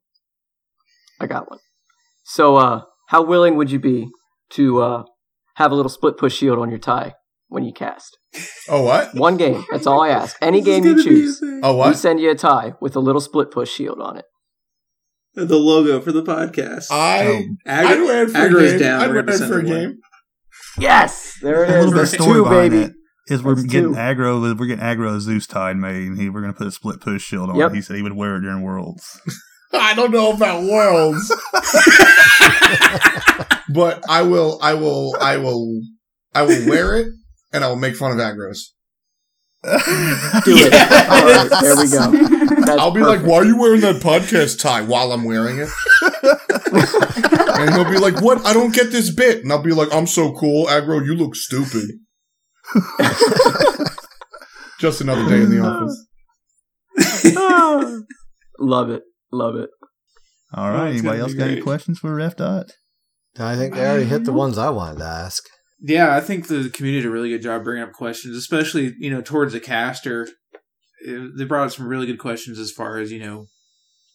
[1.19, 1.59] I got one.
[2.23, 4.07] So, uh, how willing would you be
[4.51, 5.03] to uh,
[5.55, 7.13] have a little split push shield on your tie?
[7.47, 8.17] when you cast.
[8.67, 9.13] Oh what?
[9.13, 9.63] One game.
[9.71, 10.35] That's all I ask.
[10.41, 11.39] Any game you gonna be a choose.
[11.39, 11.59] thing.
[11.63, 11.97] Oh We what?
[11.97, 14.25] send you a tie with a little split push shield on it.
[15.47, 16.85] The logo for the podcast.
[16.91, 17.41] I oh.
[17.65, 18.79] Ag- I'd wear it for Aggro's a game.
[18.79, 19.01] down.
[19.01, 19.79] I'd We're wear it for a him one.
[19.79, 19.97] game.
[20.79, 21.75] Yes, there it is.
[21.75, 21.85] A is.
[21.85, 22.83] little bit of story two, behind baby.
[22.85, 22.93] that
[23.33, 23.99] is we're That's getting two.
[23.99, 24.57] aggro.
[24.59, 27.49] We're getting aggro Zeus tide made, and he we're gonna put a split push shield
[27.49, 27.55] on.
[27.57, 27.71] Yep.
[27.71, 27.75] it.
[27.75, 29.19] He said he would wear it during Worlds.
[29.73, 31.27] I don't know about worlds,
[33.73, 34.57] but I will.
[34.61, 35.15] I will.
[35.19, 35.81] I will.
[36.33, 37.07] I will wear it,
[37.51, 38.59] and I will make fun of agros.
[40.45, 40.73] Do it.
[40.73, 42.11] All right, there we go.
[42.65, 43.23] That's I'll be perfect.
[43.23, 45.69] like, "Why are you wearing that podcast tie?" While I'm wearing it,
[47.59, 48.45] and he'll be like, "What?
[48.45, 51.03] I don't get this bit." And I'll be like, "I'm so cool, aggro.
[51.03, 51.89] You look stupid."
[54.79, 56.05] Just another day in the office.
[58.59, 59.03] Love it.
[59.31, 59.69] Love it.
[60.53, 60.91] All right.
[60.91, 62.67] Anybody else be got any questions for Ref Dot?
[63.39, 65.43] I think they already hit the ones I wanted to ask.
[65.79, 69.09] Yeah, I think the community did a really good job bringing up questions, especially you
[69.09, 70.27] know towards the caster.
[71.07, 73.47] Uh, They brought up some really good questions as far as you know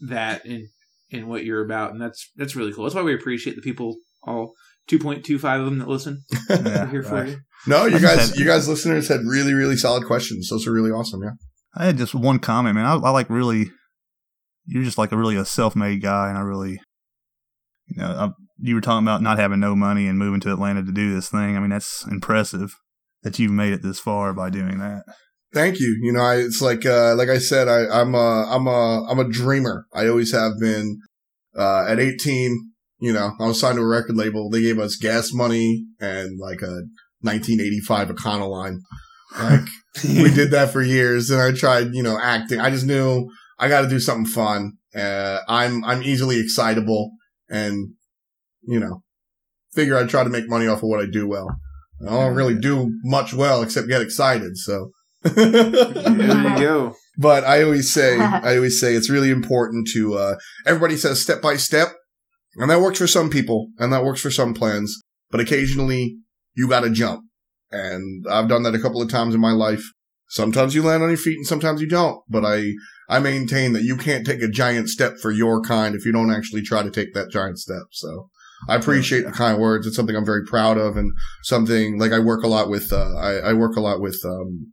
[0.00, 0.68] that and
[1.12, 2.84] and what you're about, and that's that's really cool.
[2.84, 4.54] That's why we appreciate the people, all
[4.86, 6.22] two point two five of them that listen.
[6.50, 7.28] Yeah, here for right.
[7.28, 7.40] you.
[7.66, 10.48] No, you guys, you guys listeners had really, really solid questions.
[10.48, 11.22] Those are really awesome.
[11.22, 11.32] Yeah.
[11.76, 12.86] I had just one comment, man.
[12.86, 13.70] I, I like really,
[14.66, 16.80] you're just like a really a self-made guy, and I really,
[17.86, 18.30] you know, I,
[18.62, 21.28] you were talking about not having no money and moving to Atlanta to do this
[21.28, 21.56] thing.
[21.56, 22.74] I mean, that's impressive
[23.22, 25.04] that you've made it this far by doing that.
[25.52, 25.98] Thank you.
[26.02, 29.18] You know, I, it's like, uh, like I said, I, I'm a, I'm a, I'm
[29.18, 29.86] a dreamer.
[29.92, 31.00] I always have been,
[31.56, 34.48] uh, at 18, you know, I was signed to a record label.
[34.48, 36.86] They gave us gas money and like a
[37.22, 38.76] 1985 Econoline.
[39.38, 39.66] Like
[40.04, 42.60] we did that for years and I tried, you know, acting.
[42.60, 43.28] I just knew
[43.58, 44.74] I got to do something fun.
[44.94, 47.10] Uh, I'm, I'm easily excitable
[47.48, 47.94] and,
[48.62, 49.02] you know,
[49.72, 51.48] figure I'd try to make money off of what I do well.
[52.06, 54.56] I don't really do much well except get excited.
[54.56, 54.90] So.
[55.22, 56.96] There you go.
[57.18, 61.42] But I always say, I always say it's really important to, uh, everybody says step
[61.42, 61.88] by step.
[62.56, 64.98] And that works for some people and that works for some plans.
[65.30, 66.16] But occasionally
[66.54, 67.22] you gotta jump.
[67.70, 69.84] And I've done that a couple of times in my life.
[70.28, 72.22] Sometimes you land on your feet and sometimes you don't.
[72.28, 72.72] But I,
[73.08, 76.32] I maintain that you can't take a giant step for your kind if you don't
[76.32, 77.88] actually try to take that giant step.
[77.90, 78.30] So
[78.68, 79.86] I appreciate the kind words.
[79.86, 81.12] It's something I'm very proud of and
[81.44, 84.72] something like I work a lot with, uh, I, I work a lot with, um,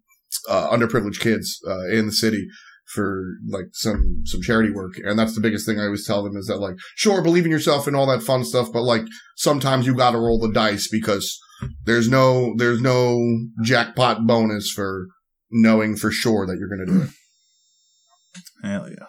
[0.50, 2.48] uh, underprivileged kids uh, in the city
[2.94, 6.38] for like some some charity work and that's the biggest thing i always tell them
[6.38, 9.02] is that like sure believe in yourself and all that fun stuff but like
[9.36, 11.38] sometimes you gotta roll the dice because
[11.84, 13.20] there's no there's no
[13.62, 15.08] jackpot bonus for
[15.52, 17.10] knowing for sure that you're gonna do it
[18.64, 19.06] Hell yeah.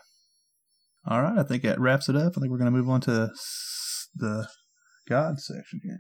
[1.07, 1.39] All right.
[1.39, 2.35] I think that wraps it up.
[2.37, 3.31] I think we're going to move on to
[4.15, 4.49] the
[5.09, 5.99] God section here.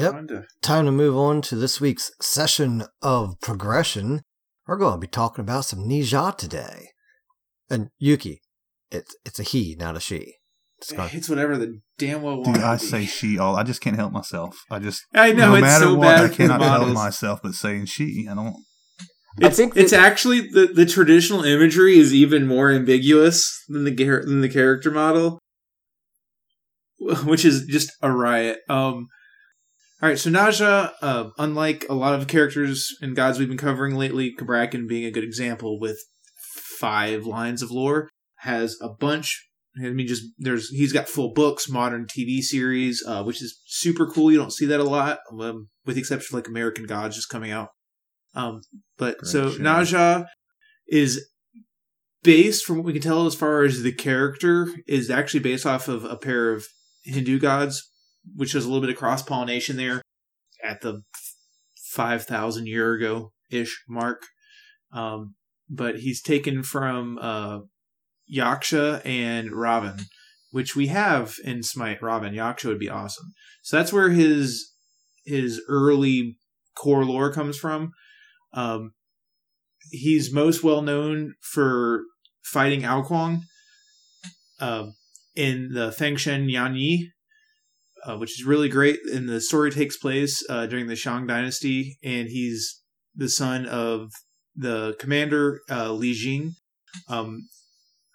[0.00, 0.12] Yep.
[0.12, 0.44] Kinda.
[0.62, 4.22] Time to move on to this week's session of progression.
[4.66, 6.88] We're going to be talking about some Ne Zha today.
[7.68, 8.40] And Yuki,
[8.90, 10.34] it's it's a he, not a she.
[10.78, 12.58] It's gonna- It's whatever the damn well Dude.
[12.58, 12.88] I to be.
[12.88, 13.56] say she all.
[13.56, 14.56] I just can't help myself.
[14.70, 16.94] I just I know no it's matter so what, bad I cannot help models.
[16.94, 18.26] myself but saying she.
[18.30, 18.56] I don't.
[19.38, 24.40] It's, think it's actually the, the traditional imagery is even more ambiguous than the than
[24.40, 25.38] the character model,
[27.24, 28.58] which is just a riot.
[28.68, 29.08] Um,
[30.02, 33.58] all right, so Ne Zha, uh, unlike a lot of characters and gods we've been
[33.58, 35.98] covering lately, Cabrakan being a good example with
[36.78, 38.08] five lines of lore,
[38.38, 39.46] has a bunch.
[39.78, 44.06] I mean, just there's he's got full books, modern TV series, uh, which is super
[44.06, 44.32] cool.
[44.32, 47.28] You don't see that a lot, um, with the exception of like American Gods just
[47.28, 47.68] coming out.
[48.34, 48.62] Um,
[48.98, 49.62] but Great so show.
[49.62, 50.26] Ne Zha
[50.88, 51.28] is
[52.22, 55.88] based, from what we can tell, as far as the character, is actually based off
[55.88, 56.66] of a pair of
[57.02, 57.90] Hindu gods,
[58.34, 60.02] which was a little bit of cross pollination there
[60.62, 61.02] at the
[61.90, 64.22] five thousand year ago ish mark.
[64.92, 65.34] Um,
[65.68, 67.60] but he's taken from uh,
[68.32, 70.02] Yaksha and Ravan,
[70.50, 72.00] which we have in Smite.
[72.00, 73.32] Ravan Yaksha would be awesome.
[73.62, 74.72] So that's where his
[75.24, 76.36] his early
[76.76, 77.92] core lore comes from.
[78.52, 78.92] Um,
[79.90, 82.02] he's most well known for
[82.42, 83.42] fighting Ao Kuang
[84.60, 84.94] um,
[85.34, 87.08] in the Fengshen Yanyi,
[88.04, 88.98] uh, which is really great.
[89.12, 92.82] And the story takes place uh, during the Shang Dynasty, and he's
[93.14, 94.10] the son of
[94.56, 96.54] the commander uh, Li Jing.
[97.08, 97.48] Um,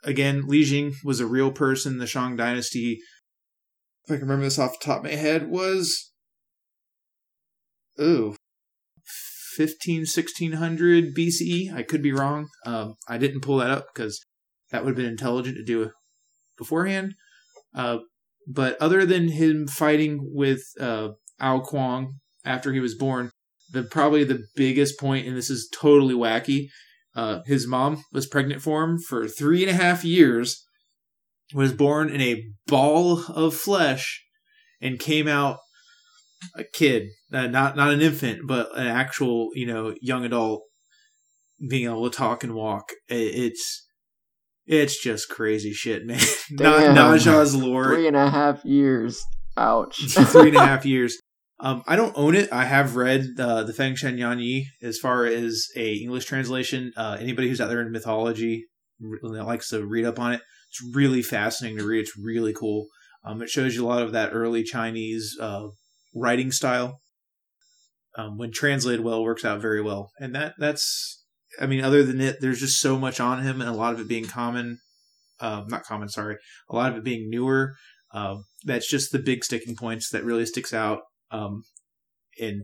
[0.04, 1.98] again, Li Jing was a real person.
[1.98, 3.00] The Shang Dynasty,
[4.06, 6.12] if I can remember this off the top of my head, was
[8.00, 8.36] ooh
[9.56, 11.74] 15 1600 BCE.
[11.74, 12.48] I could be wrong.
[12.66, 14.26] Um, I didn't pull that up because
[14.72, 15.92] that would have been intelligent to do
[16.58, 17.16] beforehand.
[17.74, 18.00] Uh,
[18.48, 21.10] but other than him fighting with uh,
[21.40, 22.14] Ao Kuang
[22.44, 23.32] after he was born,
[23.72, 26.68] the probably the biggest point, and this is totally wacky.
[27.16, 30.66] Uh, his mom was pregnant for him for three and a half years,
[31.54, 34.24] was born in a ball of flesh,
[34.82, 35.58] and came out
[36.56, 40.64] a kid, uh, not not an infant, but an actual you know young adult,
[41.70, 42.92] being able to talk and walk.
[43.10, 43.85] It, it's
[44.66, 46.20] it's just crazy shit, man.
[46.52, 47.12] Na- Damn.
[47.12, 49.24] Ne Zha's lore Three and a half years.
[49.58, 49.98] Ouch.
[50.10, 51.18] three and a half years.
[51.60, 52.52] Um, I don't own it.
[52.52, 56.92] I have read uh, the Feng Shen Yan Yi as far as a English translation.
[56.98, 58.66] Uh, anybody who's out there in mythology
[59.00, 60.42] really likes to read up on it.
[60.70, 62.02] It's really fascinating to read.
[62.02, 62.88] It's really cool.
[63.24, 65.68] Um, it shows you a lot of that early Chinese uh,
[66.14, 67.00] writing style.
[68.18, 70.12] Um, when translated well, works out very well.
[70.20, 71.25] And that that's,
[71.60, 74.00] I mean, other than it, there's just so much on him, and a lot of
[74.00, 74.80] it being common,
[75.40, 76.38] uh, not common, sorry,
[76.70, 77.76] a lot of it being newer.
[78.14, 81.00] Uh, that's just the big sticking points that really sticks out.
[81.32, 81.64] Um,
[82.40, 82.64] and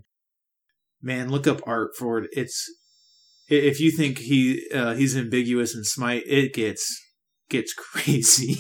[1.02, 2.30] man, look up art for it.
[2.32, 2.66] It's
[3.50, 6.86] if you think he uh, he's ambiguous and Smite, it gets
[7.50, 8.58] gets crazy.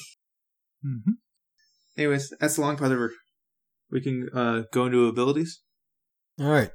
[0.85, 1.13] Mhm.
[1.97, 3.11] Anyways, that's the long part of it.
[3.89, 5.61] We can uh, go into abilities.
[6.39, 6.71] All right.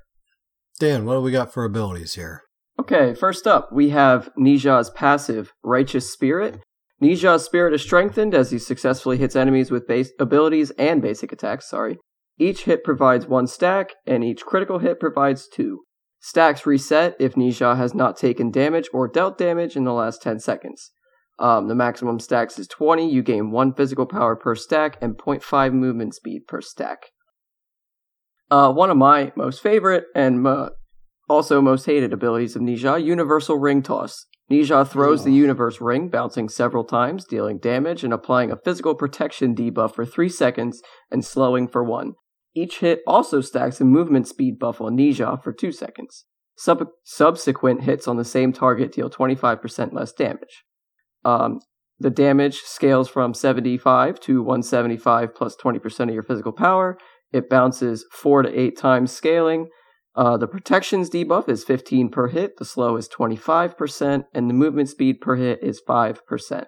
[0.79, 2.43] Dan, what do we got for abilities here?
[2.79, 6.61] Okay, first up, we have Ne Zha's passive, Righteous Spirit.
[7.01, 11.33] Ne Zha's spirit is strengthened as he successfully hits enemies with base abilities and basic
[11.33, 11.99] attacks, sorry.
[12.39, 15.85] Each hit provides one stack, and each critical hit provides two.
[16.21, 20.23] Stacks reset if Ne Zha has not taken damage or dealt damage in the last
[20.23, 20.91] 10 seconds.
[21.39, 23.09] Um, the maximum stacks is 20.
[23.11, 27.11] You gain 1 physical power per stack and 0.5 movement speed per stack.
[28.51, 30.71] Uh, one of my most favorite and uh,
[31.29, 34.27] also most hated abilities of Ne Zha, Universal Ring Toss.
[34.49, 38.95] Ne Zha throws the Universe Ring, bouncing several times, dealing damage and applying a physical
[38.95, 42.13] protection debuff for 3 seconds and slowing for 1.
[42.55, 46.25] Each hit also stacks a movement speed buff on Ne Zha for 2 seconds.
[46.57, 50.65] Sub- subsequent hits on the same target deal 25% less damage.
[51.25, 51.61] Um,
[51.99, 56.99] the damage scales from 75 to 175 plus 20% of your physical power.
[57.33, 59.69] It bounces 4 to 8 times scaling.
[60.17, 64.89] Uh, the protections debuff is 15 per hit, the slow is 25%, and the movement
[64.89, 66.67] speed per hit is 5%.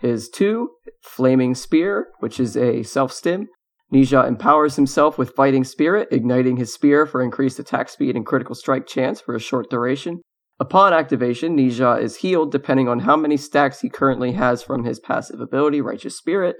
[0.00, 0.70] His 2,
[1.02, 3.48] Flaming Spear, which is a self stim.
[3.90, 8.24] Ne Zha empowers himself with Fighting Spirit, igniting his spear for increased attack speed and
[8.24, 10.20] critical strike chance for a short duration.
[10.60, 14.84] Upon activation, Ne Zha is healed depending on how many stacks he currently has from
[14.84, 16.56] his passive ability, Righteous Spirit.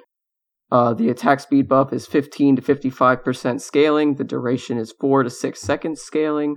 [0.70, 4.14] Uh, the attack speed buff is 15 to 55% scaling.
[4.14, 6.56] The duration is 4 to 6 seconds scaling.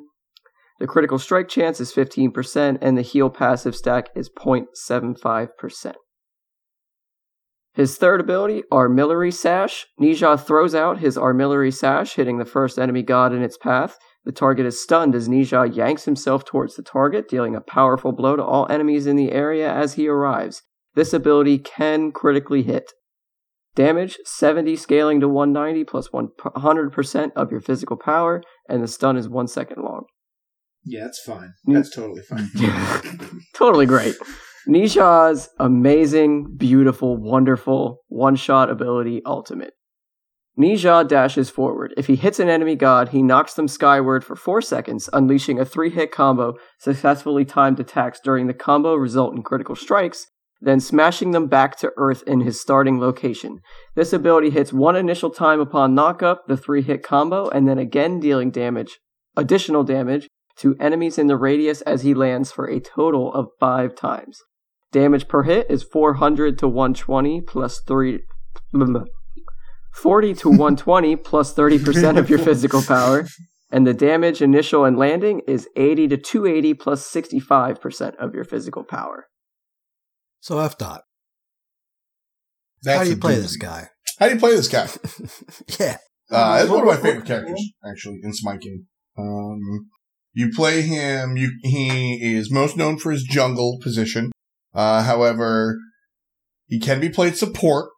[0.80, 5.94] The critical strike chance is 15%, and the heal passive stack is 0.75%.
[7.74, 9.88] His third ability, Armillary Sash.
[9.98, 13.98] Ne Zha throws out his Armillary Sash, hitting the first enemy god in its path.
[14.26, 18.12] The target is stunned as Ne Zha yanks himself towards the target, dealing a powerful
[18.12, 20.62] blow to all enemies in the area as he arrives.
[20.94, 22.94] This ability can critically hit.
[23.76, 29.28] Damage 70 scaling to 190 plus 100% of your physical power, and the stun is
[29.28, 30.06] one second long.
[30.86, 31.54] Yeah, that's fine.
[31.66, 32.50] That's totally fine.
[33.56, 34.16] totally great.
[34.68, 39.74] Ne Zha's amazing, beautiful, wonderful one shot ability ultimate.
[40.56, 41.94] Ne Zha dashes forward.
[41.98, 45.66] If he hits an enemy god, he knocks them skyward for 4 seconds, unleashing a
[45.66, 50.28] 3 hit combo, successfully timed attacks during the combo result in critical strikes,
[50.64, 53.60] then smashing them back to Earth in his starting location.
[53.96, 58.22] This ability hits one initial time upon knockup, the 3 hit combo, and then again
[58.22, 59.00] dealing damage,
[59.36, 63.94] additional damage, to enemies in the radius as he lands for a total of 5
[63.94, 64.40] times.
[64.94, 68.20] Damage per hit is 400 to 120 plus 3.
[69.94, 73.28] 40 to 120 plus 30% of your physical power.
[73.70, 78.84] And the damage initial and landing is 80 to 280 plus 65% of your physical
[78.84, 79.26] power.
[80.44, 81.04] So F dot.
[82.82, 83.88] That's How do you play this guy?
[84.20, 84.90] How do you play this guy?
[85.80, 85.96] yeah.
[86.30, 88.88] Uh, it's one of my favorite characters, actually, in Smite game.
[89.18, 89.90] Um,
[90.34, 94.34] you play him, you, he is most known for his jungle position.
[94.74, 95.80] Uh, however,
[96.68, 97.92] he can be played support.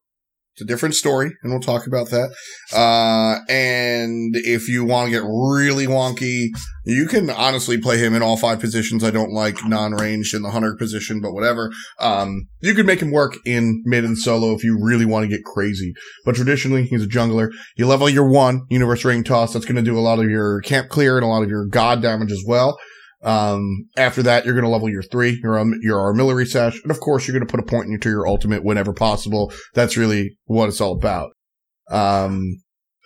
[0.56, 2.34] It's a different story, and we'll talk about that.
[2.73, 6.48] Uh, and if you want to get really wonky,
[6.86, 9.03] you can honestly play him in all five positions.
[9.03, 11.73] I don't like non-ranged in the hunter position, but whatever.
[11.99, 15.36] Um, you could make him work in mid and solo if you really want to
[15.36, 15.94] get crazy.
[16.23, 17.49] But traditionally, he's a jungler.
[17.76, 19.52] You level your one universe ring toss.
[19.52, 21.65] That's going to do a lot of your camp clear and a lot of your
[21.65, 22.77] god damage as well.
[23.26, 26.80] Um, after that, you're going to level your three, your, um, your armillary sash.
[26.81, 29.52] And of course, you're going to put a point into your ultimate whenever possible.
[29.73, 31.31] That's really what it's all about.
[31.89, 32.61] Um,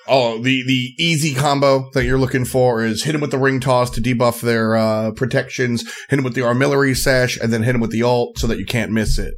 [0.07, 3.59] oh, the the easy combo that you're looking for is hit him with the ring
[3.59, 7.75] toss to debuff their uh, protections, hit him with the armillary sash, and then hit
[7.75, 9.35] him with the ult so that you can't miss it.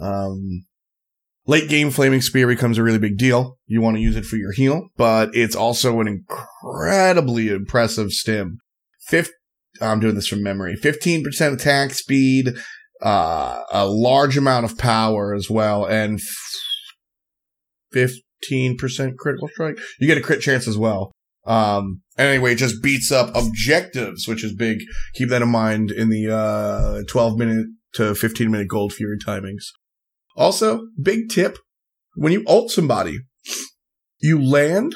[0.00, 0.64] Um,
[1.46, 3.58] late game flaming spear becomes a really big deal.
[3.66, 8.58] You want to use it for your heal, but it's also an incredibly impressive stim.
[9.06, 9.32] Fifth,
[9.84, 10.76] I'm doing this from memory.
[10.76, 12.54] 15% attack speed,
[13.02, 16.20] uh, a large amount of power as well, and
[17.94, 19.78] 15% critical strike.
[19.98, 21.12] You get a crit chance as well.
[21.46, 24.78] Um, anyway, it just beats up objectives, which is big.
[25.14, 29.64] Keep that in mind in the, uh, 12 minute to 15 minute gold fury timings.
[30.36, 31.58] Also, big tip.
[32.16, 33.18] When you ult somebody,
[34.20, 34.94] you land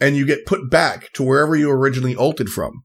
[0.00, 2.82] and you get put back to wherever you originally ulted from.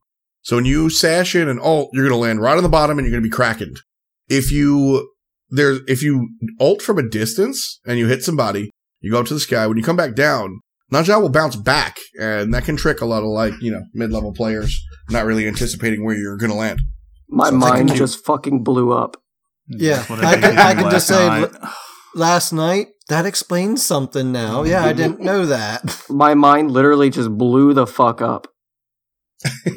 [0.48, 2.98] So when you sash in and alt, you're going to land right on the bottom
[2.98, 3.82] and you're going to be crackened.
[4.30, 5.12] If you,
[5.50, 8.72] there, if you ult from a distance and you hit somebody,
[9.02, 9.68] you go up to the sky.
[9.68, 13.06] When you come back down, Ne Zha will bounce back and that can trick a
[13.06, 14.74] lot of like, you know, mid-level players
[15.10, 16.80] not really anticipating where you're going to land.
[17.28, 19.18] My So it's like mind a new- just fucking blew up.
[19.68, 21.52] Yeah, That's I can- I can just say- night.
[22.16, 24.64] Last night, that explains something now.
[24.64, 26.06] Yeah, I didn't know that.
[26.10, 28.48] My mind literally just blew the fuck up.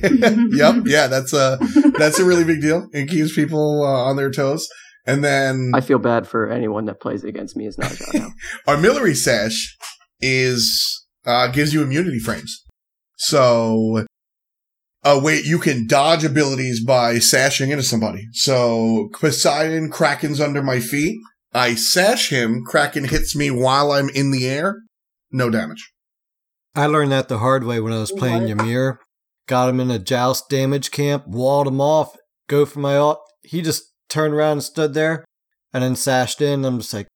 [0.03, 0.77] Yep.
[0.87, 1.07] Yeah.
[1.07, 1.59] That's a,
[1.99, 2.89] that's a really big deal.
[2.93, 4.69] It keeps people uh, on their toes.
[5.07, 8.29] And then I feel bad for anyone that plays against me as Ne Zha now.
[8.69, 9.77] Armillary Sash
[10.21, 12.65] is uh, gives you immunity frames.
[13.17, 14.05] So,
[15.03, 18.27] uh, wait, you can dodge abilities by sashing into somebody.
[18.33, 21.19] So Poseidon, Kraken's under my feet.
[21.53, 22.63] I sash him.
[22.65, 24.77] Kraken hits me while I'm in the air.
[25.33, 25.93] No damage.
[26.75, 28.51] I learned that the hard way when I was playing What?
[28.51, 29.01] Ymir.
[29.51, 32.17] Got him in a joust damage camp, walled him off,
[32.49, 33.19] go for my ult.
[33.43, 35.25] He just turned around and stood there
[35.73, 36.65] and then sashed in.
[36.65, 37.09] I'm just like,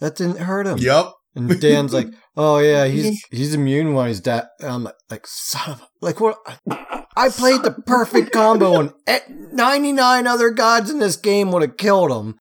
[0.00, 0.78] that didn't hurt him.
[0.78, 1.12] Yep.
[1.36, 4.48] And Dan's like, oh yeah, he's he's immune when he's dead.
[4.60, 6.38] I'm like, like, son of a, like what?
[7.16, 11.76] I played the perfect combo and eh, 99 other gods in this game would have
[11.76, 12.34] killed him.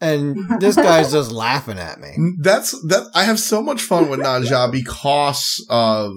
[0.00, 2.16] And this guy's just laughing at me.
[2.40, 3.10] That's that.
[3.14, 6.14] I have so much fun with Ne Zha because of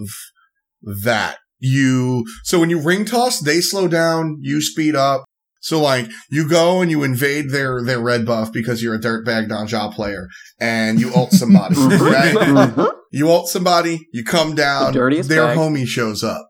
[1.03, 1.40] that.
[1.65, 5.23] You so when you ring toss, they slow down, you speed up.
[5.61, 9.48] So like you go and you invade their their red buff because you're a dirtbag
[9.48, 10.27] Ne Zha player,
[10.60, 12.35] and you ult somebody, right?
[12.35, 12.91] Mhm.
[13.14, 15.57] You ult somebody, you come down, The their bag.
[15.57, 16.49] homie shows up.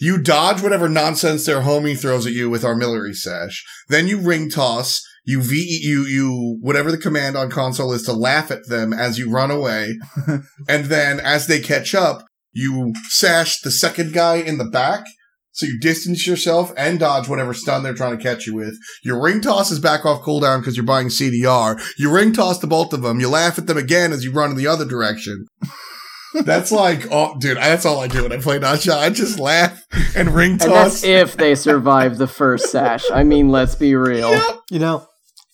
[0.00, 3.62] You dodge whatever nonsense their homie throws at you with armillary sash.
[3.88, 5.00] Then you ring toss.
[5.24, 9.16] You v you you whatever the command on console is to laugh at them as
[9.16, 9.96] you run away,
[10.68, 15.04] and then as they catch up, you sash the second guy in the back.
[15.52, 18.74] So you distance yourself and dodge whatever stun they're trying to catch you with.
[19.02, 21.78] Your ring toss is back off cooldown because you're buying CDR.
[21.98, 23.18] You ring toss to both of them.
[23.20, 25.46] You laugh at them again as you run in the other direction.
[26.44, 28.94] That's like, oh, dude, that's all I do when I play Ne Zha.
[28.96, 29.82] I just laugh
[30.14, 30.70] and ring And toss.
[31.00, 33.02] that's if they survive the first sash.
[33.12, 34.30] I mean, let's be real.
[34.70, 35.08] You know,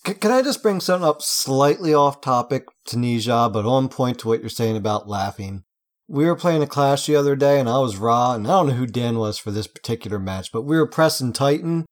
[0.07, 3.89] c- can I just bring something up slightly off topic to Ne Zha, but on
[3.89, 5.63] point to what you're saying about laughing?
[6.09, 8.69] We were playing a clash the other day, and I was Ra, and I don't
[8.69, 11.87] know who Dan was for this particular match, but we were pressing Titan,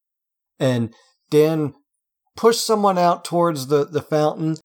[0.59, 0.95] and
[1.31, 1.75] Dan
[2.37, 4.57] pushed someone out towards the, the fountain,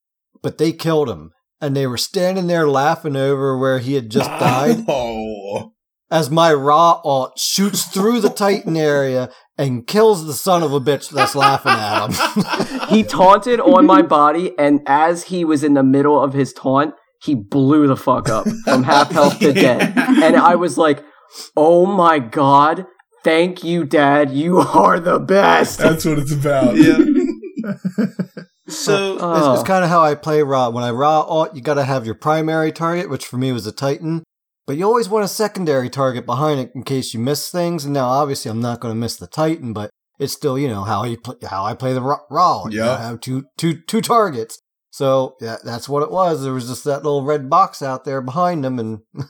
[0.41, 1.31] but they killed him.
[1.61, 5.73] And they were standing there laughing over where he had just died Oh,
[6.09, 10.79] as my Ra alt shoots through the Titan area and kills the son of a
[10.79, 12.89] bitch that's laughing at him.
[12.89, 16.95] He taunted on my body, and as he was in the middle of his taunt,
[17.21, 19.93] he blew the fuck up from half health to dead.
[19.97, 21.03] And I was like,
[21.57, 22.85] oh my god,
[23.23, 24.31] thank you, dad.
[24.31, 25.79] You are the best.
[25.79, 26.75] that's what it's about.
[26.75, 26.97] Yeah.
[28.67, 29.53] So It's, Oh.
[29.53, 30.69] it's kind of how I play Ra.
[30.69, 33.65] When I Ra alt, you got to have your primary target, which for me was
[33.65, 34.23] a Titan.
[34.67, 37.83] But you always want a secondary target behind it in case you miss things.
[37.83, 39.89] And now, obviously, I'm not going to miss the Titan, but
[40.19, 42.19] it's still, you know, how I play, how I play the Ra.
[42.29, 42.65] Ra.
[42.67, 42.85] You Yeah.
[42.85, 44.59] gotta have two, two, two targets.
[44.99, 46.43] So yeah, that's what it was.
[46.43, 48.99] There was just that little red box out there behind them, and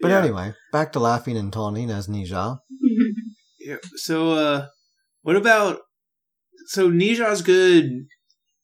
[0.00, 0.20] but Yeah.
[0.22, 2.58] anyway, back to laughing and taunting as Ne Zha.
[3.58, 3.78] Yeah.
[3.96, 4.66] So, uh,
[5.22, 5.80] what about?
[6.66, 8.06] So Ne Zha's good,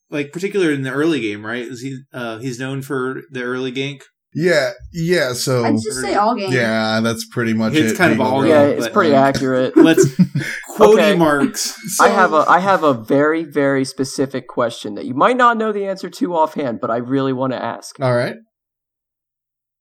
[0.08, 1.62] like particular in the early game, right?
[1.66, 1.98] Is he?
[2.12, 4.02] Uh, he's known for the early gank.
[4.34, 5.32] Yeah, yeah.
[5.32, 6.52] So I'd just say all games.
[6.54, 7.86] yeah, that's pretty much It's it.
[7.90, 8.46] It's kind of all- overall.
[8.48, 9.74] yeah, it's pretty accurate.
[9.76, 10.04] Let's
[10.76, 11.16] quote Okay.
[11.16, 11.74] marks.
[12.00, 15.72] I have a I have a very very specific question that you might not know
[15.72, 17.98] the answer to offhand, but I really want to ask.
[18.00, 18.36] All right,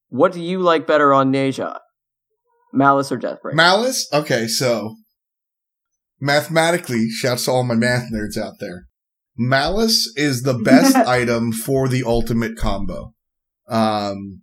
[0.10, 1.80] What do you like better on Ne Zha?
[2.74, 3.54] Malice or Deathbringer?
[3.54, 4.08] malice.
[4.14, 4.96] Okay, so
[6.20, 8.84] mathematically, shouts to all my math nerds out there.
[9.38, 13.14] Malice is the best item for the ultimate combo.
[13.68, 14.42] Um,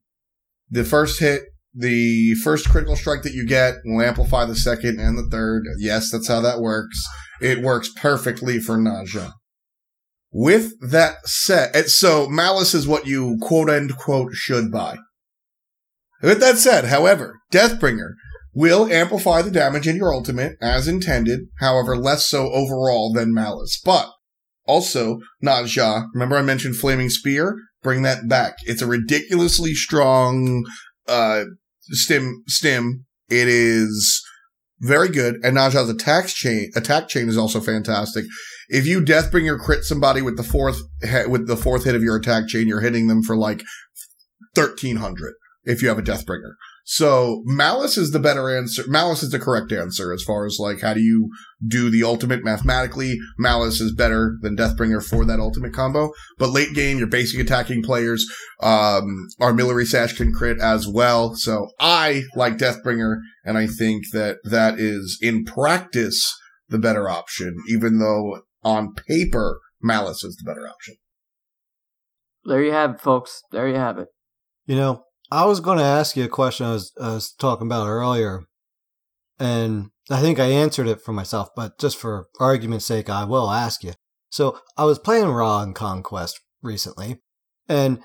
[0.70, 1.44] the first hit
[1.74, 5.64] the first critical strike that you get will amplify the second and the third.
[5.78, 7.02] Yes, that's how that works.
[7.40, 9.32] It works perfectly for Ne Zha.
[10.30, 14.98] With that said, so Malice is what you quote unquote should buy.
[16.22, 18.14] With that said, however, Deathbringer
[18.52, 23.80] will amplify the damage in your ultimate as intended, however, less so overall than Malice.
[23.84, 24.10] But
[24.66, 27.56] also, Ne Zha, remember I mentioned Flaming Spear?
[27.84, 28.54] Bring that back.
[28.64, 30.64] It's a ridiculously strong
[31.06, 31.44] uh
[31.82, 33.04] stim stim.
[33.28, 34.24] It is
[34.80, 38.24] very good, and Ne Zha's attack chain attack chain is also fantastic.
[38.68, 40.80] If you Deathbringer crit somebody with the fourth
[41.28, 43.62] with the fourth hit of your attack chain, you're hitting them for like
[44.54, 45.34] thirteen hundred
[45.64, 46.54] if you have a Deathbringer.
[46.86, 48.84] So Malice is the better answer.
[48.86, 51.30] Malice is the correct answer as far as like how do you
[51.66, 53.16] do the ultimate mathematically.
[53.38, 56.10] Malice is better than Deathbringer for that ultimate combo.
[56.38, 58.26] But late game, your basic attacking players,
[58.60, 61.34] um, Armillary Sash can crit as well.
[61.34, 66.38] So I like Deathbringer, and I think that that is in practice
[66.68, 70.96] the better option, even though on paper Malice is the better option.
[72.44, 73.42] There you have it, folks.
[73.52, 74.08] There you have it.
[74.66, 77.66] You know, I was going to ask you a question I was, I was talking
[77.66, 78.44] about earlier,
[79.38, 83.50] and I think I answered it for myself, but just for argument's sake, I will
[83.50, 83.92] ask you.
[84.30, 87.20] So I was playing Ra in Conquest recently,
[87.68, 88.00] and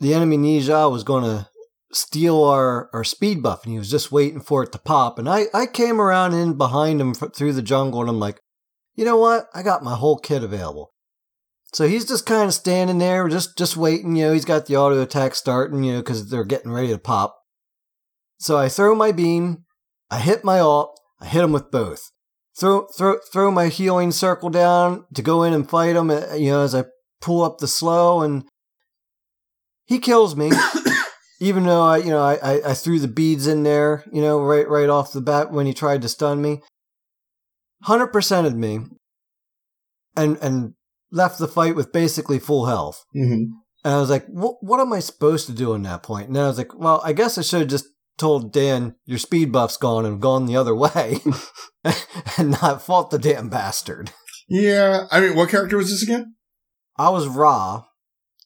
[0.00, 1.48] the enemy Ne Zha was going to
[1.92, 5.18] steal our, our speed buff, and he was just waiting for it to pop.
[5.18, 8.40] And I, I came around in behind him through the jungle, and I'm like,
[8.94, 9.46] you know what?
[9.54, 10.91] I got my whole kit available.
[11.72, 14.14] So he's just kind of standing there, just just waiting.
[14.14, 15.84] You know, he's got the auto attack starting.
[15.84, 17.38] You know, because they're getting ready to pop.
[18.38, 19.64] So I throw my beam,
[20.10, 22.10] I hit my alt, I hit him with both.
[22.58, 26.10] Throw throw throw my healing circle down to go in and fight him.
[26.10, 26.84] uh, You know, as I
[27.20, 28.44] pull up the slow, and
[29.86, 30.50] he kills me.
[31.42, 34.40] even though I, you know, I, I, I threw the beads in there, you know,
[34.40, 36.60] right right off the bat when he tried to stun me.
[37.82, 38.80] Hundred percented me,
[40.16, 40.74] and and
[41.12, 43.04] left the fight with basically full health.
[43.14, 43.52] Mm-hmm.
[43.84, 46.28] And I was like, what, am I supposed to do in that point?
[46.28, 47.86] And I was like, well, I guess I should have just
[48.16, 51.18] told Dan, your speed buff's gone and gone the other way
[52.38, 54.12] and not fought the damn bastard.
[54.48, 56.36] Yeah, I mean, what character was this again?
[56.96, 57.84] I was Ra,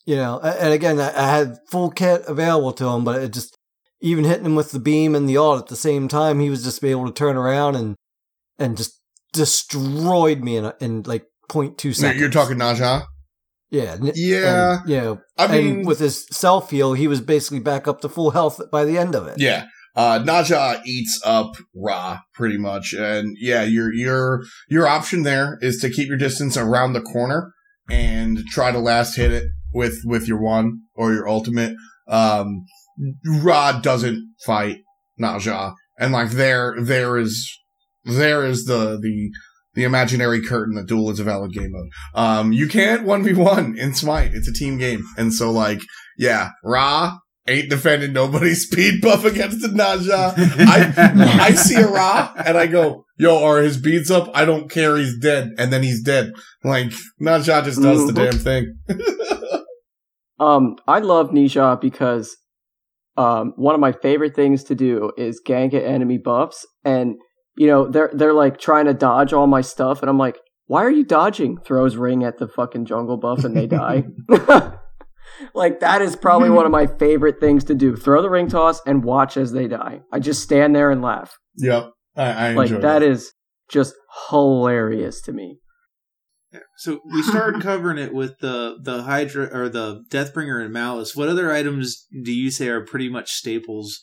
[0.06, 3.56] you know, and again, I had full kit available to him, but it just,
[4.01, 6.64] even hitting him with the beam and the ult at the same time, he was
[6.64, 7.97] just able to turn around and,
[8.59, 9.01] and just
[9.32, 12.20] destroyed me in, a, in like 0.2 No, seconds.
[12.20, 13.02] You're talking Ne Zha.
[13.70, 13.93] Yeah.
[14.01, 14.78] n- Yeah.
[14.81, 18.09] and, you know, I mean, with his self heal, he was basically back up to
[18.09, 19.39] full health by the end of it.
[19.39, 19.66] Yeah.
[19.94, 22.93] Uh, Ne Zha eats up Ra pretty much.
[22.93, 27.52] And yeah, your, your, your option there is to keep your distance around the corner
[27.90, 31.74] and try to last hit it with, with your one or your ultimate.
[32.09, 32.64] Um,
[33.43, 34.78] Ra doesn't fight
[35.18, 35.73] Ne Zha.
[35.98, 37.51] And like there, there is,
[38.05, 39.31] there is the, the,
[39.77, 41.89] the imaginary curtain that Duel is a valid game mode.
[42.15, 44.32] Um, you can't 1v1 in Smite.
[44.35, 45.05] It's a team game.
[45.16, 45.81] And so like,
[46.19, 50.35] yeah, Ra ain't defending nobody's speed buff against the Ne Zha.
[50.36, 54.28] I I see a Ra and I go, yo, are his beads up?
[54.35, 55.51] I don't care, he's dead.
[55.59, 56.32] And then he's dead.
[56.65, 58.31] Like, Ne Zha just does the Mhm.
[58.32, 58.78] damn thing.
[60.39, 62.36] Um, I love Ne Zha because
[63.16, 67.15] um, one of my favorite things to do is gank at enemy buffs, and
[67.57, 70.85] you know they're they're like trying to dodge all my stuff, and I'm like, why
[70.85, 71.59] are you dodging?
[71.59, 74.05] Throws ring at the fucking jungle buff, and they die.
[75.55, 78.81] like that is probably one of my favorite things to do: throw the ring toss
[78.87, 80.01] and watch as they die.
[80.12, 81.37] I just stand there and laugh.
[81.57, 81.91] Yep.
[82.16, 83.33] I, I Like enjoy that is
[83.69, 83.95] just
[84.31, 85.59] hilarious to me.
[86.78, 91.15] So we started covering it with the the Hydra or the Deathbringer and Malice.
[91.15, 94.01] What other items do you say are pretty much staples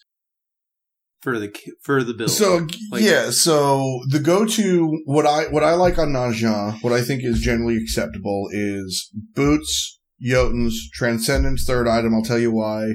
[1.23, 2.29] for the for the build?
[2.29, 6.93] So Like- yeah, so the go-to what I what I like on Ne Zha, what
[6.93, 12.13] I think is generally acceptable is boots, Jotuns, Transcendence third item.
[12.13, 12.91] I'll tell you why.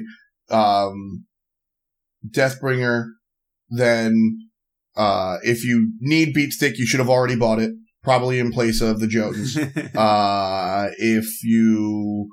[0.49, 1.25] Um,
[2.27, 3.05] Deathbringer.
[3.71, 4.39] Then,
[4.95, 7.71] uh, if you need Beatstick, you should have already bought it,
[8.03, 9.55] probably in place of the Jotuns.
[9.95, 12.29] uh, if you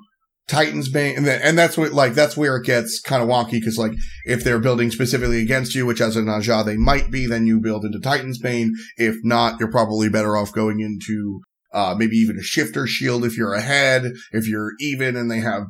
[0.47, 3.77] Titans Bane, and, and that's what like that's where it gets kind of wonky because
[3.77, 3.91] like
[4.25, 7.45] if they're building specifically against you, which as a Ne Zha they might be, then
[7.45, 8.73] you build into Titan's Bane.
[8.95, 11.41] If not, you're probably better off going into
[11.73, 14.13] uh, maybe even a shifter shield if you're ahead.
[14.31, 15.63] If you're even and they have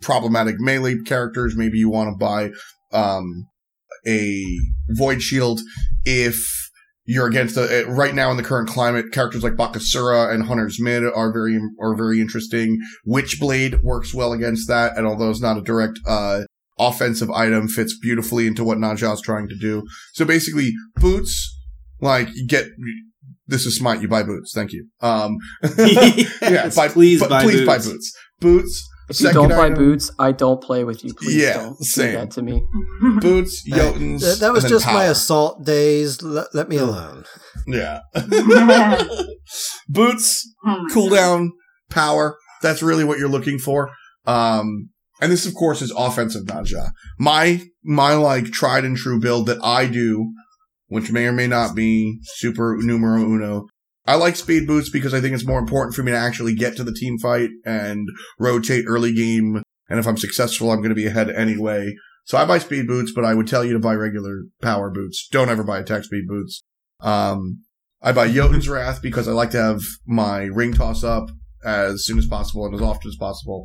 [0.00, 2.52] problematic melee characters, maybe you want to buy
[2.92, 3.48] um,
[4.06, 4.42] a
[4.88, 5.60] void shield.
[6.04, 6.61] If
[7.04, 11.02] you're against the right now in the current climate, characters like Bakasura and Hunter's Mid
[11.04, 12.78] are very are very interesting.
[13.06, 16.42] Witchblade works well against that, and although it's not a direct uh,
[16.78, 19.82] offensive item fits beautifully into what Ne Zha is trying to do.
[20.14, 21.58] So basically, boots,
[22.00, 22.66] like you get
[23.46, 24.00] this is smart.
[24.00, 24.52] You buy boots.
[24.54, 24.86] Thank you.
[25.00, 25.36] Um,
[26.42, 28.16] Yes, please bu- buy please buy boots.
[28.40, 28.88] boots.
[29.12, 29.20] Boots.
[29.20, 31.14] If you second don't buy item, boots, I don't play with you.
[31.14, 32.12] Please Yeah, don't same.
[32.12, 32.62] do that to me.
[33.20, 33.62] Boots.
[33.66, 34.20] Hey, Jotuns.
[34.20, 36.22] That, that was and then just my assault days.
[36.22, 37.24] Let, let me alone.
[37.66, 38.00] Yeah.
[39.88, 40.54] boots.
[40.64, 41.50] my cooldown,
[41.90, 42.36] power.
[42.62, 43.90] That's really what you're looking for.
[44.26, 44.90] Um,
[45.20, 46.90] and this, of course, is offensive Ne Zha.
[47.18, 50.32] My, my like tried and true build that I do,
[50.86, 53.66] which may or may not be super numero uno.
[54.06, 56.76] I like speed boots because I think it's more important for me to actually get
[56.76, 58.08] to the team fight and
[58.38, 59.62] rotate early game.
[59.88, 61.94] And if I'm successful, I'm going to be ahead anyway.
[62.24, 65.28] So I buy speed boots, but I would tell you to buy regular power boots.
[65.30, 66.62] Don't ever buy attack speed boots.
[67.00, 67.62] Um,
[68.00, 71.30] I buy Jotun's Wrath because I like to have my ring toss up
[71.64, 73.64] as soon as possible and as often as possible.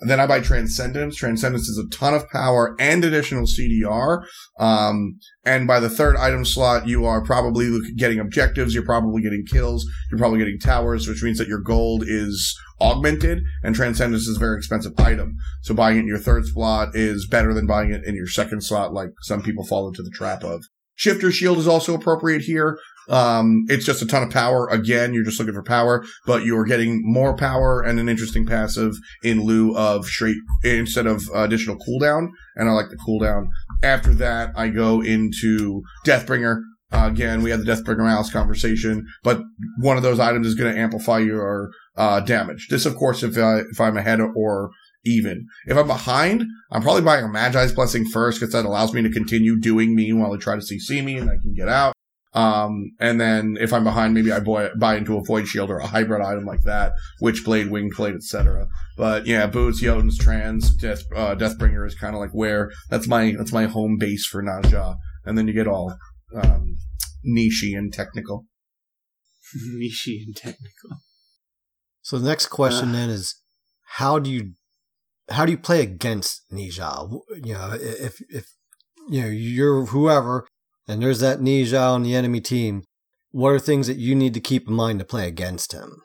[0.00, 1.16] And then I buy Transcendence.
[1.16, 4.24] Transcendence is a ton of power and additional CDR.
[4.58, 8.74] Um, and by the third item slot, you are probably getting objectives.
[8.74, 9.84] You're probably getting kills.
[10.10, 14.40] You're probably getting towers, which means that your gold is augmented and Transcendence is a
[14.40, 15.36] very expensive item.
[15.62, 18.62] So buying it in your third slot is better than buying it in your second
[18.62, 20.62] slot, like some people fall into the trap of.
[20.94, 22.78] Shifter Shield is also appropriate here.
[23.08, 24.68] Um, it's just a ton of power.
[24.68, 28.94] Again, you're just looking for power, but you're getting more power and an interesting passive
[29.22, 32.28] in lieu of straight, instead of additional cooldown.
[32.56, 33.48] And I like the cooldown.
[33.82, 36.60] After that, I go into Deathbringer.
[36.90, 39.42] Uh, again, we had the Deathbringer Malice conversation, but
[39.80, 42.68] one of those items is going to amplify your, uh, damage.
[42.70, 44.70] This, of course, if, if I'm ahead or
[45.04, 45.46] even.
[45.66, 49.10] If I'm behind, I'm probably buying a Magi's Blessing first because that allows me to
[49.10, 51.94] continue doing me while I try to CC me and I can get out.
[52.34, 55.78] Um, and then if I'm behind, maybe I buy, buy into a Void Shield or
[55.78, 56.92] a hybrid item like that,
[57.22, 58.66] Witchblade, Winged Blade, etc.
[58.96, 63.34] But yeah, Boots, Jotuns, Trans, Death, uh, Deathbringer is kind of like where that's my,
[63.36, 64.94] that's my home base for Ne Zha.
[65.24, 65.96] And then you get all,
[66.34, 66.76] um,
[67.26, 68.44] nichey and technical.
[69.56, 70.98] nichey and technical.
[72.02, 73.36] So the next question then is,
[73.96, 74.52] how do you
[75.30, 77.06] how do you play against Ne Zha?
[77.44, 78.46] You know, if if
[79.08, 80.46] you know you're whoever,
[80.88, 82.82] and there's that Ne Zha on the enemy team,
[83.30, 86.02] what are things that you need to keep in mind to play against him?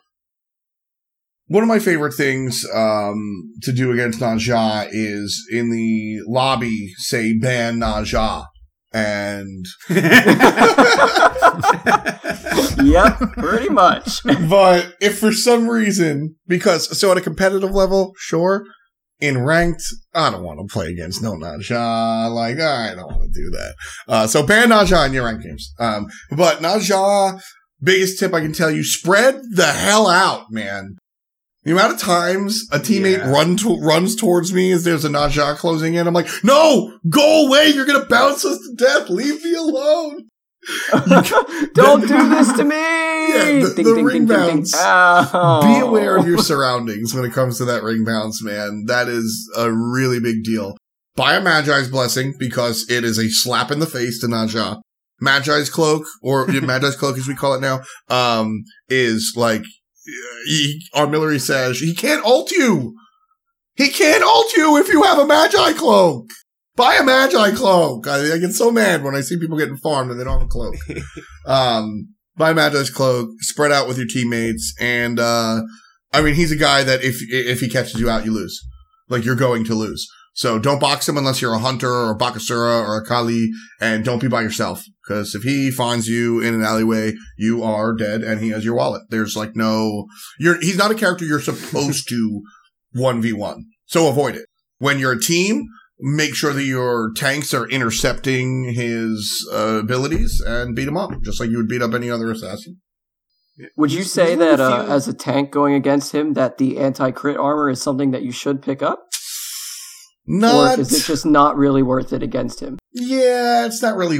[1.46, 6.92] One of my favorite things um, to do against Ne Zha is in the lobby
[6.98, 8.44] say ban Ne Zha.
[8.92, 9.66] And
[12.84, 14.22] yep, pretty much.
[14.48, 18.64] but if for some reason, because so at a competitive level, sure.
[19.20, 19.82] In ranked,
[20.12, 22.28] I don't want to play against no Ne Zha.
[22.28, 23.74] Like I don't want to do that.
[24.08, 25.72] Uh, so ban Ne Zha in your ranked games.
[25.78, 27.38] Um, but Ne Zha,
[27.82, 30.96] biggest tip I can tell you: spread the hell out, man.
[31.62, 33.30] The amount of times a teammate Yeah.
[33.30, 36.98] run to, runs towards me as there's a Ne Zha closing in, I'm like, no,
[37.08, 37.68] go away!
[37.68, 39.08] You're gonna bounce us to death.
[39.08, 40.24] Leave me alone.
[41.74, 42.74] Don't do this to me.
[43.24, 44.74] Yeah, the- the ring bounce.
[44.76, 45.60] Ow.
[45.62, 48.84] Be aware of your surroundings when it comes to that ring bounce, man.
[48.86, 50.76] That is a really big deal.
[51.16, 54.76] Buy a Magi's blessing because it is a slap in the face to Ne Zha.
[55.22, 57.80] Magi's cloak, or Magi's cloak as we call it now,
[58.10, 59.62] um, is like,
[60.46, 62.94] he, Armillary Sash, he can't ult you!
[63.74, 66.26] He can't ult you if you have a Magi cloak!
[66.76, 68.08] Buy a Magi cloak!
[68.08, 70.42] I, I get so mad when I see people getting farmed and they don't have
[70.42, 70.74] a cloak.
[71.46, 75.62] um, buy Magi's cloak, spread out with your teammates, and uh
[76.12, 78.60] I mean he's a guy that if if he catches you out, you lose.
[79.08, 80.08] Like you're going to lose.
[80.36, 84.04] So don't box him unless you're a hunter or a Bakasura or a Kali, and
[84.04, 84.82] don't be by yourself.
[85.06, 88.74] Because if he finds you in an alleyway, you are dead and he has your
[88.74, 89.02] wallet.
[89.10, 90.06] There's like no,
[90.40, 92.42] you're, he's not a character you're supposed to
[92.96, 93.60] 1v1.
[93.86, 94.46] So avoid it.
[94.78, 95.66] When you're a team,
[96.00, 101.40] make sure that your tanks are intercepting his uh, abilities and beat him up, just
[101.40, 102.80] like you would beat up any other assassin.
[103.76, 107.36] Would you say that uh, as a tank going against him, that the anti crit
[107.36, 109.06] armor is something that you should pick up,
[110.26, 112.78] Not, or is it just not really worth it against him?
[112.92, 114.18] yeah, it's not really,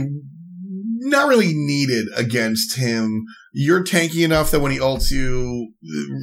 [1.01, 3.25] not really needed against him.
[3.53, 5.73] You're tanky enough that when he ults you,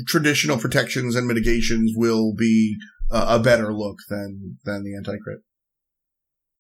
[0.07, 2.77] traditional protections and mitigations will be
[3.11, 5.39] a, a better look than than the anti crit.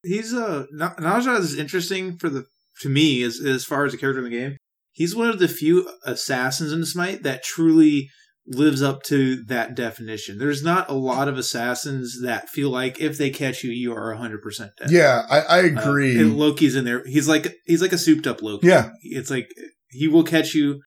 [0.03, 2.45] He's uh Na- Ne Zha is interesting for the
[2.81, 4.57] to me as as far as a character in the game.
[4.93, 8.09] He's one of the few assassins in Smite that truly
[8.45, 10.37] lives up to that definition.
[10.37, 14.13] There's not a lot of assassins that feel like if they catch you, you are
[14.13, 14.89] 100% dead.
[14.91, 16.19] Yeah, I, I Uh, agree.
[16.19, 17.03] and Loki's in there.
[17.05, 18.67] He's like he's like a souped up Loki.
[18.67, 19.47] yeah, It's like
[19.89, 20.81] he will catch you,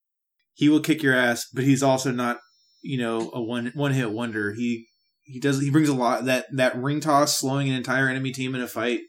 [0.53, 2.41] he will kick your ass, but he's also not,
[2.83, 4.53] you know, a one one hit wonder.
[4.53, 4.87] He
[5.25, 8.55] he does he brings a lot that that ring toss slowing an entire enemy team
[8.55, 9.01] in a fight.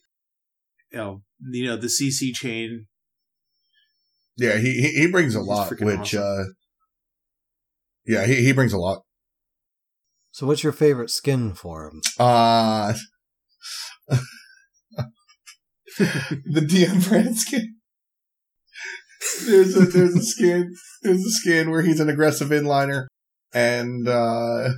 [0.92, 1.22] You know,
[1.52, 2.88] you know the CC chain.
[4.38, 6.24] Yeah, he he, he brings a lot, which awesome.
[6.24, 6.44] uh
[8.06, 9.02] yeah, he, he brings a lot.
[10.32, 12.02] So, what's your favorite skin for him?
[12.20, 12.94] Uh
[15.98, 17.76] the DM brand skin.
[19.48, 23.08] There's a there's a skin there's a skin where he's an aggressive inliner
[23.54, 24.70] and uh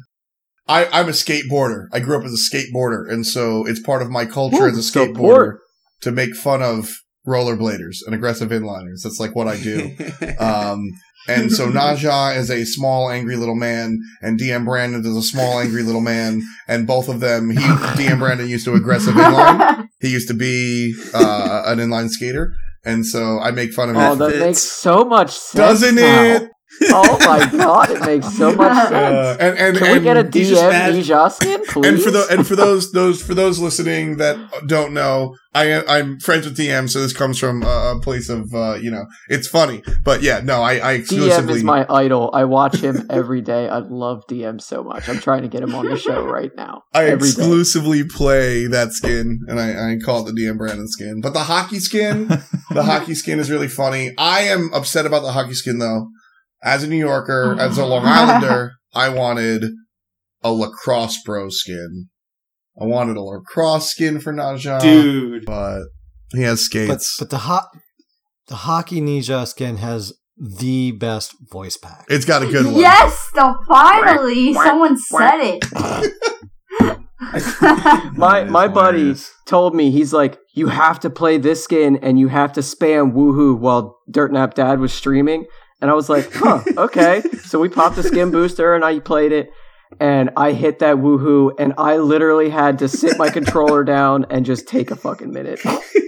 [0.68, 1.86] I, I'm a skateboarder.
[1.94, 4.78] I grew up as a skateboarder, and so it's part of my culture Ooh, as
[4.78, 5.60] a skateboarder support.
[6.02, 6.90] to make fun of
[7.28, 9.02] rollerbladers and aggressive inliners.
[9.04, 9.96] That's like what I do.
[10.40, 10.92] Um,
[11.28, 15.22] and so Ne Zha is a small, angry little man, and DM Brandon is a
[15.22, 19.88] small, angry little man, and both of them, he, DM Brandon used to aggressive inline.
[20.00, 22.54] He used to be, uh, an inline skater.
[22.86, 24.02] And so I make fun of him.
[24.04, 24.40] Oh, that fits.
[24.40, 25.58] makes so much sense.
[25.82, 26.24] Doesn't now.
[26.24, 26.52] it?
[26.90, 28.94] Oh my god, it makes so much sense.
[28.94, 31.88] Uh, and, and, Can we and, get a DM mad- please?
[31.88, 34.38] and for the, and for those, those, for those listening that
[34.68, 38.30] don't know, I am, I'm friends with DM, so this comes from a a place
[38.30, 39.82] of, uh, you know, it's funny.
[40.04, 41.54] But yeah, no, I, I DM exclusively.
[41.56, 42.30] is my idol.
[42.34, 43.68] I watch him every day.
[43.70, 45.08] I love DM so much.
[45.10, 46.84] I'm trying to get him on the show right now.
[46.94, 47.42] I every day.
[47.42, 51.22] exclusively play that skin, and I, I call it the DM Brandon skin.
[51.22, 52.28] But the hockey skin,
[52.72, 54.14] the hockey skin is really funny.
[54.18, 56.10] I am upset about the hockey skin though.
[56.64, 59.66] As a New Yorker, as a Long Islander, I wanted
[60.44, 62.10] a lacrosse bro skin.
[62.80, 65.46] I wanted a lacrosse skin for Ne Zha, Dude.
[65.46, 65.82] but
[66.34, 67.18] he has skates.
[67.20, 67.68] but the hot
[68.48, 72.06] the hockey ninja skin has the best voice pack.
[72.10, 72.76] it's got a good one.
[72.76, 75.66] yes, so finally someone said it.
[78.14, 79.16] My my buddy
[79.46, 83.12] told me he's like, you have to play this skin and you have to spam
[83.14, 85.46] woohoo while Dirt Nap Dad was streaming.
[85.82, 87.22] And I was like, huh, okay.
[87.44, 89.50] so we popped the skin booster and I played it
[90.00, 94.46] and I hit that woohoo and I literally had to sit my controller down and
[94.46, 95.62] just take a fucking minute.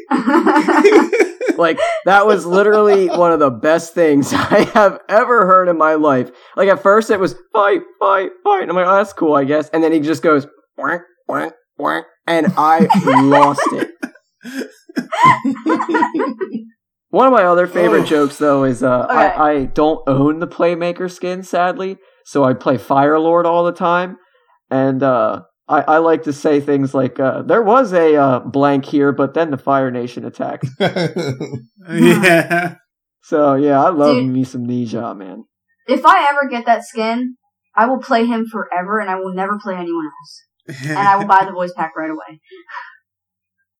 [1.59, 5.95] Like that was literally one of the best things I have ever heard in my
[5.95, 6.31] life.
[6.55, 8.61] Like at first it was fight, fight, fight.
[8.61, 9.69] And I'm like, oh, that's cool, I guess.
[9.69, 10.47] And then he just goes,
[10.77, 12.87] wank, wank, wank, and I
[13.21, 13.91] lost it.
[17.11, 18.05] One of my other favorite Oh.
[18.05, 19.13] jokes though is uh, Okay.
[19.15, 23.71] I, I don't own the Playmaker skin, sadly, so I play Fire Lord all the
[23.71, 24.17] time,
[24.69, 28.85] and uh, I, I like to say things like, uh, "There was a uh, blank
[28.85, 30.67] here, but then the Fire Nation attacked."
[31.89, 32.75] Yeah.
[33.21, 34.29] So yeah, I love Dude.
[34.31, 35.45] me some Ninja, man.
[35.87, 37.35] if I ever get that skin,
[37.75, 40.87] I will play him forever, and I will never play anyone else.
[40.87, 42.39] And I will buy the voice pack right away.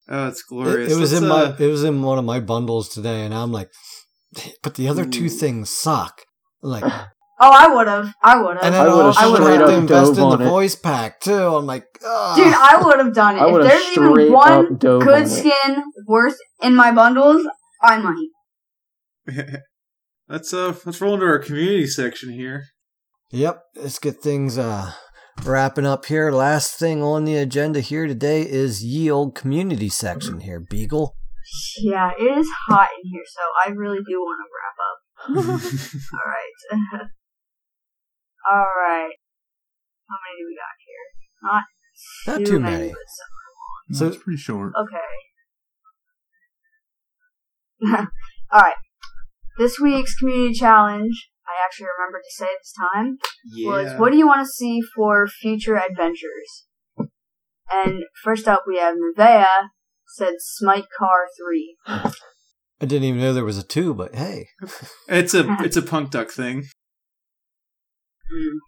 [0.09, 0.91] oh, it's It, glorious.
[0.91, 3.33] it was Let's, in uh, my it was in one of my bundles today, and
[3.33, 3.69] I'm like,
[4.63, 6.21] but the other two things suck.
[6.61, 6.83] Like,
[7.41, 8.13] Oh, I would have.
[8.21, 8.88] I would then have.
[8.88, 10.49] I I would've also straight up invest dove in on the it.
[10.49, 11.31] voice pack too.
[11.33, 12.35] I'm like, Ugh.
[12.38, 13.39] Dude, I would have done it.
[13.39, 15.29] I if there's even one up dove on good it.
[15.29, 17.47] skin worth in my bundles,
[17.81, 18.27] I might.
[20.27, 22.65] let's uh let's roll into our community section here.
[23.31, 24.91] Yep, let's get things uh
[25.45, 26.32] wrapping up here.
[26.32, 31.16] Last thing on the agenda here today is ye old community section here, Beagle.
[31.82, 34.98] Yeah, it is hot in here, so I really do want to wrap up.
[36.14, 36.53] All right.
[38.51, 39.16] All right.
[40.09, 41.06] How many do we got here?
[41.43, 41.64] Not,
[42.27, 42.76] Not too, too many.
[42.77, 42.90] many.
[42.90, 42.98] but
[43.90, 44.74] No, So- it's pretty short.
[44.80, 45.09] okay.
[48.51, 48.76] All right.
[49.58, 53.17] This week's community challenge, I actually remembered to say this time,
[53.65, 56.67] was what do you want to see for future adventures?
[57.71, 59.69] And first up, we have Nevea
[60.07, 61.77] said Smite Car 3.
[62.81, 64.47] I didn't even know there was a two, but hey.
[65.07, 66.65] It's a it's a punk duck thing.
[68.31, 68.59] Mm,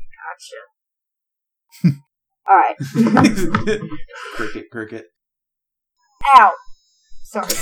[1.83, 1.97] gotcha.
[2.49, 2.77] Alright.
[4.35, 5.05] cricket, cricket.
[6.35, 6.51] Ow!
[7.31, 7.47] Sorry.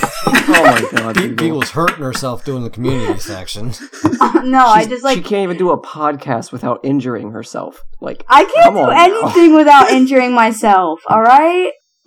[0.52, 1.36] Oh my god, Be- Beagle.
[1.36, 3.72] Beagle's hurting herself doing the community section.
[4.20, 5.16] Uh, no, I just like.
[5.18, 7.80] she can't even do a podcast without injuring herself.
[8.00, 9.04] Like, I can't do on now.
[9.04, 11.72] anything without injuring myself, alright?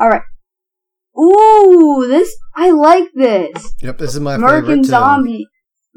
[0.00, 0.22] Alright.
[1.18, 2.34] Ooh, this.
[2.54, 3.74] I like this.
[3.82, 4.88] Yep, this is my American favorite too.
[4.88, 5.46] Zombie.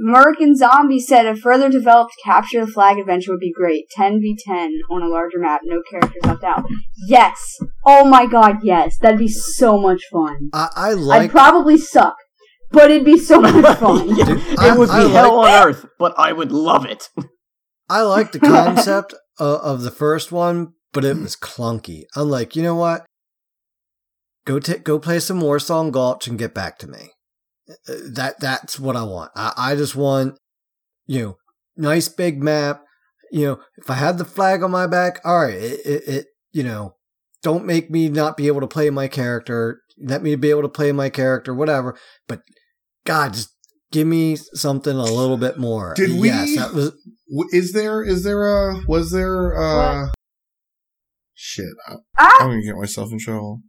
[0.04, 3.86] American Zombie said a further developed capture the flag adventure would be great.
[3.98, 6.64] 10v10 on a larger map, no characters left out.
[7.08, 7.58] Yes!
[7.86, 8.98] Oh my god, yes.
[9.00, 10.50] That'd be so much fun.
[10.54, 12.16] I, I I'd probably suck,
[12.72, 14.16] but it'd be so much fun.
[14.16, 16.86] Yeah, Dude, it I- would be I hell like- on earth, but I would love
[16.86, 17.10] it.
[17.90, 22.04] I like the concept of, of the first one, but it was clunky.
[22.16, 23.06] I'm like, you know what?
[24.46, 27.12] Go t- go play some Warsong Gulch and get back to me.
[27.70, 29.32] Uh, That that's what I want.
[29.36, 30.38] I, I just want,
[31.08, 31.38] you know,
[31.78, 32.84] nice big map.
[33.32, 36.26] you know, if I had the flag on my back, all right, it, it, it
[36.52, 36.96] you know,
[37.44, 39.82] don't make me not be able to play my character.
[39.98, 41.98] Let me be able to play my character, whatever.
[42.28, 42.42] But
[43.06, 43.50] God, just
[43.92, 45.94] give me something a little bit more.
[45.96, 46.92] Did we- Yes, that was.
[47.54, 48.04] Is there?
[48.04, 48.82] Is there a?
[48.88, 49.56] Was there?
[49.58, 50.10] uh
[51.34, 52.38] Shit, I, Ah!
[52.42, 53.62] I'm gonna get myself in trouble.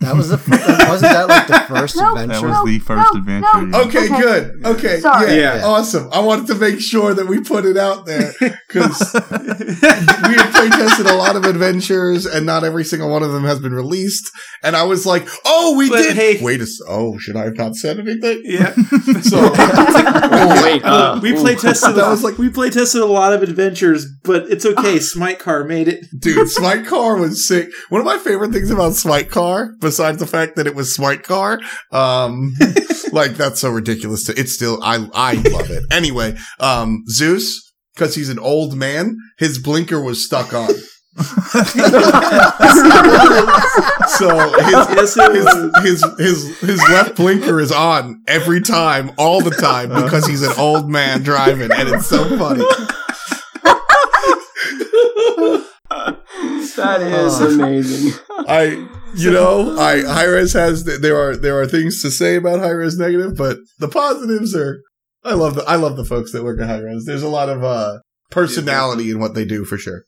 [0.00, 0.36] That was the.
[0.38, 0.50] fir-
[0.88, 2.16] wasn't that like the first Nope.
[2.16, 2.48] That adventure?
[2.48, 3.62] was the first no, adventure.
[3.62, 3.78] no.
[3.80, 3.86] yeah.
[3.86, 4.20] Okay, Okay.
[4.20, 4.66] good.
[4.66, 5.36] Okay, Sorry.
[5.36, 5.64] yeah, Yeah.
[5.66, 6.10] awesome.
[6.12, 8.32] I wanted to make sure that we put it out there
[8.68, 13.32] because we have play tested a lot of adventures, and not every single one of
[13.32, 14.30] them has been released.
[14.62, 16.64] And I was like, "Oh, we But did." hey- Wait a.
[16.64, 18.42] s- Oh, should I have not said anything?
[18.44, 18.74] yeah.
[19.22, 20.84] So, Oh, wait.
[20.84, 21.94] Uh, we play tested.
[21.94, 24.98] That was like- we play tested a lot of adventures, but it's okay.
[24.98, 26.04] Smite Car made it.
[26.18, 27.68] dude, Smite Car was sick.
[27.88, 31.22] One of my favorite things about Smite Car, besides the fact that it was Smite
[31.22, 31.60] Car,
[31.92, 32.54] um,
[33.12, 34.24] like that's so ridiculous.
[34.24, 35.84] To, it's still, I, I love it.
[35.92, 40.70] Anyway, um, Zeus, because he's an old man, his blinker was stuck on.
[44.06, 44.28] So
[44.60, 45.46] his, Yes, his,
[45.82, 50.52] his, his, his left blinker is on every time, all the time, because he's an
[50.58, 52.64] old man driving, and it's so funny.
[56.76, 57.48] That is Oh.
[57.54, 58.12] amazing.
[58.48, 62.98] I, you know, I Hi-Rez has there are there are things to say about Hi-Rez
[62.98, 64.80] negative, but the positives are.
[65.26, 67.04] I love the I love the folks that work at Hi-Rez.
[67.06, 70.04] There's a lot of uh personality in what they do for sure.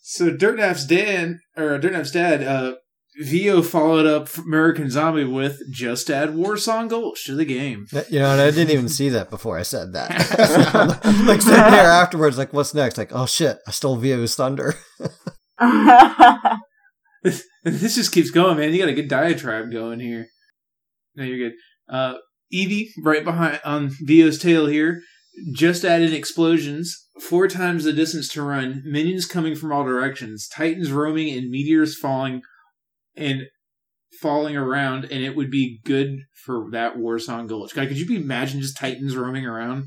[0.00, 2.76] So Dirt Nap's Dan or Dirt Nap's dad, uh,
[3.20, 7.86] Vio followed up American Zombie with just add Warsong Gulch to the game.
[8.08, 10.10] You know, and I didn't even see that before I said that.
[11.26, 12.96] like sitting there afterwards, like, what's next?
[12.96, 14.76] Like, oh shit, I stole Vio's thunder.
[17.64, 18.72] this just keeps going, man.
[18.72, 20.26] You got a good diatribe going here.
[21.14, 21.56] No, you're good.
[21.88, 22.14] Uh,
[22.52, 25.02] Eevee, right behind on Vio's tail here,
[25.54, 30.90] just added explosions, four times the distance to run, minions coming from all directions, titans
[30.92, 32.42] roaming, and meteors falling
[33.16, 33.42] and
[34.20, 37.74] falling around, and it would be good for that Warsong Gulch.
[37.74, 39.86] God, could you imagine just titans roaming around?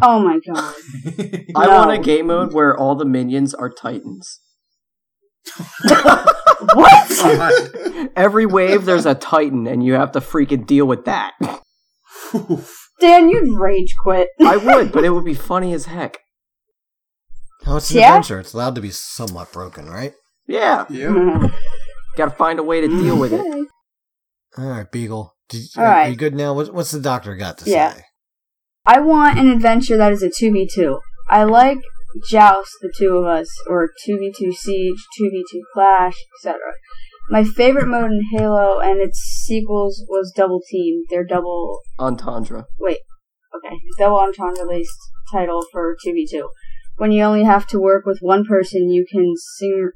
[0.00, 0.74] oh my god.
[1.56, 4.40] I want a game mode where all the minions are titans.
[6.74, 8.10] What?
[8.16, 11.32] Every wave, there's a titan, and you have to freaking deal with that.
[13.00, 14.28] Dan, you'd rage quit.
[14.40, 16.18] I would, but it would be funny as heck.
[17.66, 18.08] Oh, it's an Yeah?
[18.08, 18.40] adventure.
[18.40, 20.14] It's allowed to be somewhat broken, right?
[20.46, 21.48] Yeah, yeah.
[22.16, 23.68] gotta find a way to deal with it.
[24.58, 25.34] All right, Beagle.
[25.48, 26.54] Did, All are, you good now?
[26.54, 27.92] What's the doctor got to Yeah.
[27.94, 28.02] say?
[28.84, 30.98] I want an adventure that is a 2v2.
[31.28, 31.78] I like
[32.28, 36.58] Joust, the two of us, or 2v2 Siege, 2v2 Clash, etc.
[37.30, 41.04] My favorite mode in Halo and its sequels was Double Team.
[41.10, 42.66] Their double, Entendre.
[42.78, 42.98] wait,
[43.56, 44.98] okay, double entendre based
[45.32, 46.42] title for 2v2.
[46.96, 49.90] When you only have to work with one person, you can sing.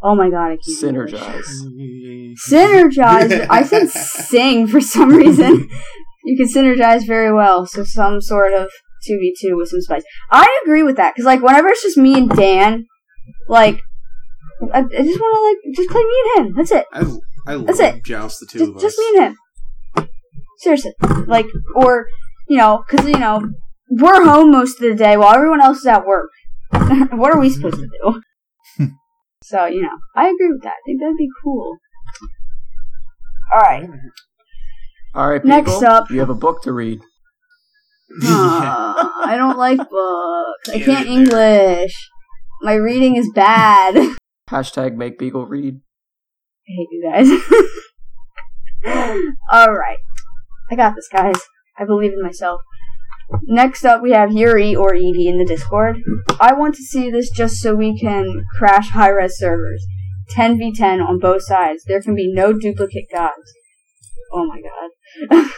[0.00, 0.78] Oh my god, I can't.
[0.80, 2.34] Synergize.
[2.48, 3.46] Synergize.
[3.50, 5.68] I said sing for some reason.
[6.24, 7.66] you can synergize very well.
[7.66, 8.70] So some sort of
[9.06, 10.02] two v two with some spice.
[10.30, 12.86] I agree with that because like whenever it's just me and Dan,
[13.48, 13.80] like
[14.72, 16.54] I, I just want to like just play me and him.
[16.54, 16.86] That's it.
[16.92, 17.00] I,
[17.46, 18.04] I love That's it.
[18.04, 18.82] Joust, the two Just, of us.
[18.82, 19.24] just me and
[19.96, 20.08] him.
[20.58, 20.92] Seriously,
[21.26, 21.46] like
[21.76, 22.06] or
[22.48, 23.48] you know because you know
[23.90, 26.30] we're home most of the day while everyone else is at work.
[26.72, 27.88] what are we supposed to
[28.78, 28.88] do?
[29.42, 30.72] so you know, I agree with that.
[30.72, 31.78] I think that'd be cool.
[33.54, 33.88] All right.
[35.14, 37.00] All right, Next up- you have a book to read.
[38.22, 40.68] I don't like books.
[40.70, 41.06] I can't.
[41.06, 41.94] English.
[42.62, 44.16] My reading is bad.
[44.50, 45.76] Hashtag make Beagle read.
[45.76, 47.28] I hate you guys.
[49.52, 49.98] Alright.
[50.70, 51.36] I got this, guys.
[51.78, 52.62] I believe in myself.
[53.42, 55.98] Next up, we have Yuri or Evie in the Discord.
[56.40, 59.84] I want to see this just so we can crash Hi-Rez servers.
[60.34, 61.84] 10v10 on both sides.
[61.86, 63.52] There can be no duplicate gods.
[64.32, 65.50] Oh my god.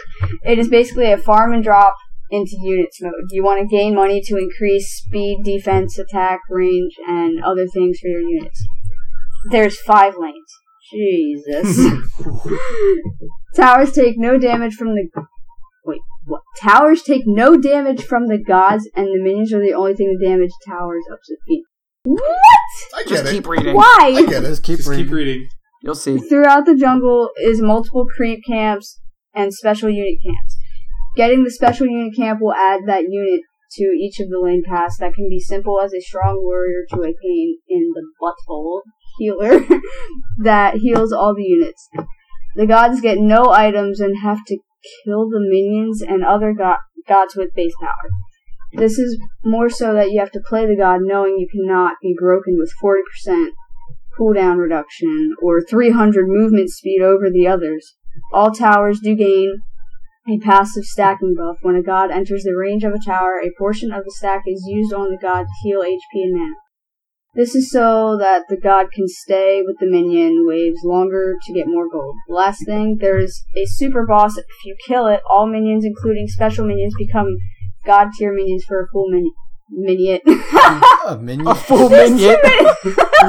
[0.44, 1.94] it is basically a farm and drop
[2.30, 3.12] into units mode.
[3.30, 8.08] You want to gain money to increase speed, defense, attack, range, and other things for
[8.08, 8.62] your units.
[9.50, 10.36] There's five lanes.
[10.92, 11.92] Jesus.
[13.56, 15.08] Towers take no damage from the.
[15.84, 16.42] Wait, what?
[16.60, 20.24] Towers take no damage from the gods, and the minions are the only thing that
[20.26, 21.64] damage towers up to feet.
[22.04, 22.20] What?
[22.96, 23.36] I Just get it.
[23.36, 23.68] keep reading.
[23.70, 24.22] I Why?
[24.26, 24.46] get it.
[24.46, 25.06] Just keep Just reading.
[25.06, 25.48] keep reading.
[25.82, 26.18] You'll see.
[26.18, 29.00] Throughout the jungle is multiple creep camps
[29.34, 30.56] and special unit camps.
[31.16, 34.98] Getting the special unit camp will add that unit to each of the lane paths
[34.98, 38.82] that can be simple as a strong warrior to a pain in the butthole
[39.18, 39.60] healer
[40.42, 41.88] that heals all the units.
[42.56, 44.58] The gods get no items and have to
[45.04, 48.10] kill the minions and other go- gods with base power.
[48.72, 52.14] This is more so that you have to play the god knowing you cannot be
[52.18, 53.48] broken with 40%
[54.18, 57.94] cooldown reduction or 300 movement speed over the others.
[58.32, 59.60] All towers do gain
[60.30, 61.56] a passive stacking buff.
[61.62, 64.64] When a god enters the range of a tower, a portion of the stack is
[64.66, 66.54] used on the god to heal HP and mana.
[67.34, 71.68] This is so that the god can stay with the minion waves longer to get
[71.68, 72.16] more gold.
[72.28, 74.36] Last thing, there is a super boss.
[74.36, 77.36] If you kill it, all minions, including special minions, become
[77.86, 79.32] god tier minions for a full minion.
[79.72, 80.20] Minion.
[81.06, 81.46] A minion.
[81.46, 82.36] A full minion.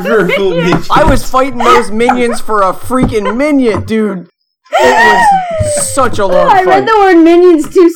[0.03, 0.81] For a full minion.
[0.89, 4.30] I was fighting those minions for a freaking minion, dude.
[4.73, 6.67] It was such a long I fight.
[6.67, 7.91] read the word minions too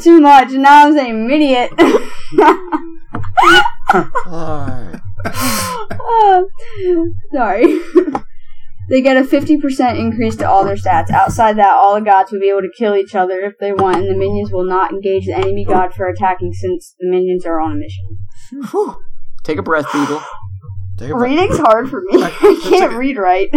[0.00, 1.68] too much, and now I'm saying minion.
[4.26, 5.00] Alright.
[6.06, 6.46] Oh,
[6.86, 7.04] uh,
[7.34, 7.64] sorry.
[8.90, 11.10] they get a 50% increase to all their stats.
[11.10, 13.96] Outside that, all the gods will be able to kill each other if they want,
[13.98, 17.58] and the minions will not engage the enemy god for attacking since the minions are
[17.60, 18.18] on a mission.
[18.70, 18.96] Whew.
[19.44, 20.22] Take a breath, Beagle.
[20.98, 21.30] Take a breath.
[21.30, 22.22] Reading's hard for me.
[22.22, 23.48] I can't read right.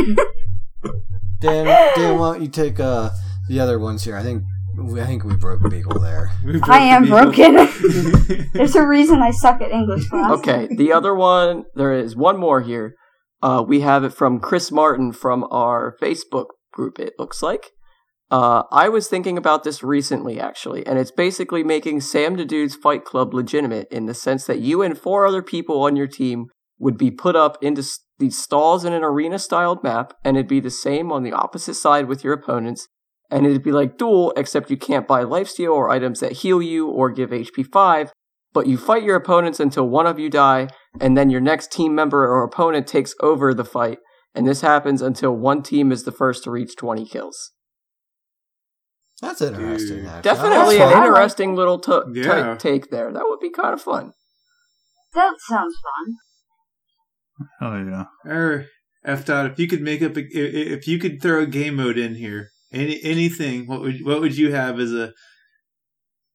[1.40, 3.10] Dan, Dan, why don't you take uh,
[3.50, 4.16] the other ones here?
[4.16, 4.44] I think
[4.80, 6.32] I think we broke Beagle there.
[6.44, 7.32] Broke I am the needle.
[7.32, 8.50] broken.
[8.54, 10.32] There's a reason I suck at English class.
[10.38, 12.94] Okay, the other one, there is one more here.
[13.42, 17.72] Uh, we have it from Chris Martin from our Facebook group, it looks like.
[18.30, 22.76] Uh, I was thinking about this recently, actually, and it's basically making Sam the Dude's
[22.76, 26.48] Fight Club legitimate in the sense that you and four other people on your team
[26.80, 30.48] would be put up into s- these stalls in an arena styled map, and it'd
[30.48, 32.88] be the same on the opposite side with your opponents.
[33.30, 36.88] And it'd be like duel, except you can't buy lifesteal or items that heal you
[36.88, 38.12] or give HP 5,
[38.54, 41.94] but you fight your opponents until one of you die, and then your next team
[41.94, 44.00] member or opponent takes over the fight,
[44.34, 47.52] and this happens until one team is the first to reach 20 kills.
[49.22, 49.98] That's interesting.
[49.98, 50.06] Dude.
[50.06, 50.22] actually.
[50.22, 51.08] Definitely That's an fun.
[51.08, 52.24] interesting little t- Yeah.
[52.24, 53.12] type take there.
[53.12, 54.14] That would be kind of fun.
[55.14, 56.16] That sounds fun.
[57.62, 58.06] Oh yeah.
[58.26, 58.66] Or
[59.06, 61.76] F dot, if you could make up, a, i- if you could throw a game
[61.76, 65.14] mode in here, any anything, what would what would you have as a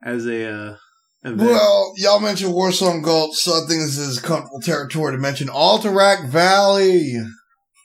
[0.04, 0.76] as a uh,
[1.24, 1.40] event?
[1.50, 6.28] Well, y'all mentioned Warsong Gulch, so I think this is comfortable territory to mention Alterac
[6.28, 7.14] Valley.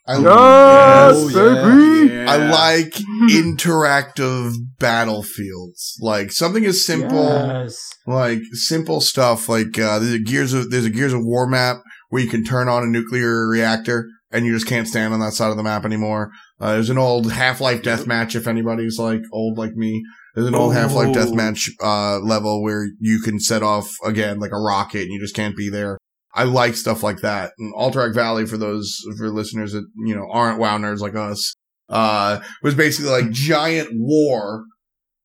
[0.10, 2.24] I, Oh, yeah.
[2.24, 2.32] Yeah.
[2.32, 2.94] I like
[3.30, 7.90] interactive battlefields, like something as simple, Yes.
[8.06, 9.50] like simple stuff.
[9.50, 11.78] Like uh, there's a Gears of there's a Gears of War map
[12.10, 15.34] where you can turn on a nuclear reactor and you just can't stand on that
[15.34, 16.32] side of the map anymore.
[16.60, 20.04] Uh, there's an old Half Life deathmatch if anybody's like old like me.
[20.36, 21.14] There's an old Half Life Oh.
[21.14, 25.36] deathmatch uh, level where you can set off again like a rocket and you just
[25.36, 25.98] can't be there.
[26.34, 27.54] I like stuff like that.
[27.58, 31.56] And Alterac Valley, for those for listeners that you know aren't WoW nerds like us,
[31.90, 34.66] uh, was basically like giant war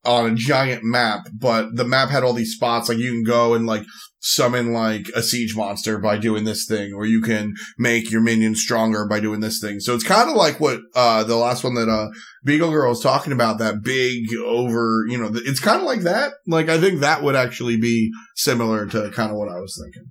[0.05, 1.27] on a giant map.
[1.33, 3.85] But the map had all these spots like you can go and like
[4.21, 8.61] summon like a siege monster by doing this thing, or you can make your minions
[8.61, 9.81] stronger by doing this thing.
[9.81, 12.09] So it's kind of like what uh the last one that uh
[12.45, 16.35] Beagle Girl was talking about, that big over, you know, it's kind of like that.
[16.47, 20.11] Like I think that would actually be similar to kind of what I was thinking.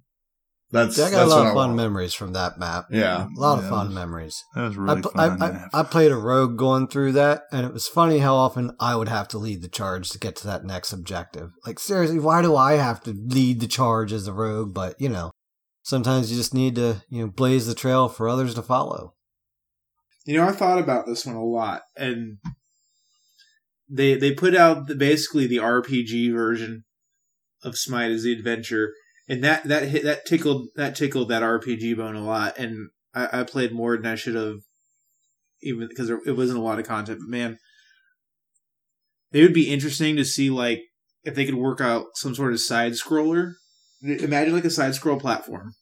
[0.72, 2.85] That's I got that's a lot of fun memories from that map.
[2.91, 3.25] Yeah.
[3.25, 4.43] A lot Yeah, of fun was- memories.
[4.56, 5.41] That was I, really pl- fun.
[5.41, 5.67] I, yeah.
[5.74, 8.95] I, I played a rogue going through that, and it was funny how often I
[8.95, 11.51] would have to lead the charge to get to that next objective.
[11.66, 14.74] Like, seriously, why do I have to lead the charge as a rogue?
[14.74, 15.32] But, you know,
[15.83, 19.16] sometimes you just need to, you know, blaze the trail for others to follow.
[20.25, 22.38] You know, I thought about this one a lot, and
[23.90, 26.83] they they put out the, basically the RPG version
[27.64, 28.93] of Smite as the adventure,
[29.27, 33.41] and that that hit that tickled that tickled that RPG bone a lot, and I,
[33.41, 34.59] I played more than I should have,
[35.61, 37.19] even because it wasn't a lot of content.
[37.22, 37.58] But man,
[39.32, 40.82] it would be interesting to see like
[41.24, 43.53] if they could work out some sort of side scroller.
[44.03, 45.74] Imagine like a side scroll platform.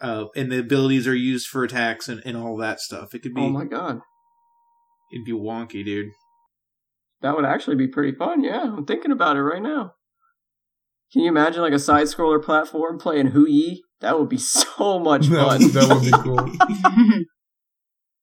[0.00, 3.14] Uh, and the abilities are used for attacks and, and all that stuff.
[3.14, 4.00] It could be Oh my god.
[5.12, 6.08] it'd be wonky, dude.
[7.22, 8.42] That would actually be pretty fun.
[8.42, 9.94] Yeah, I'm thinking about it right now.
[11.12, 13.82] Can you imagine like a side scroller platform playing Hou Yi?
[14.00, 15.60] That would be so much fun.
[15.72, 16.10] that would be
[17.24, 17.24] cool.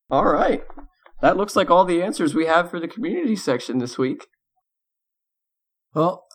[0.09, 0.63] all right.
[1.21, 4.27] That looks like all the answers we have for the community section this week.
[5.93, 6.25] Well,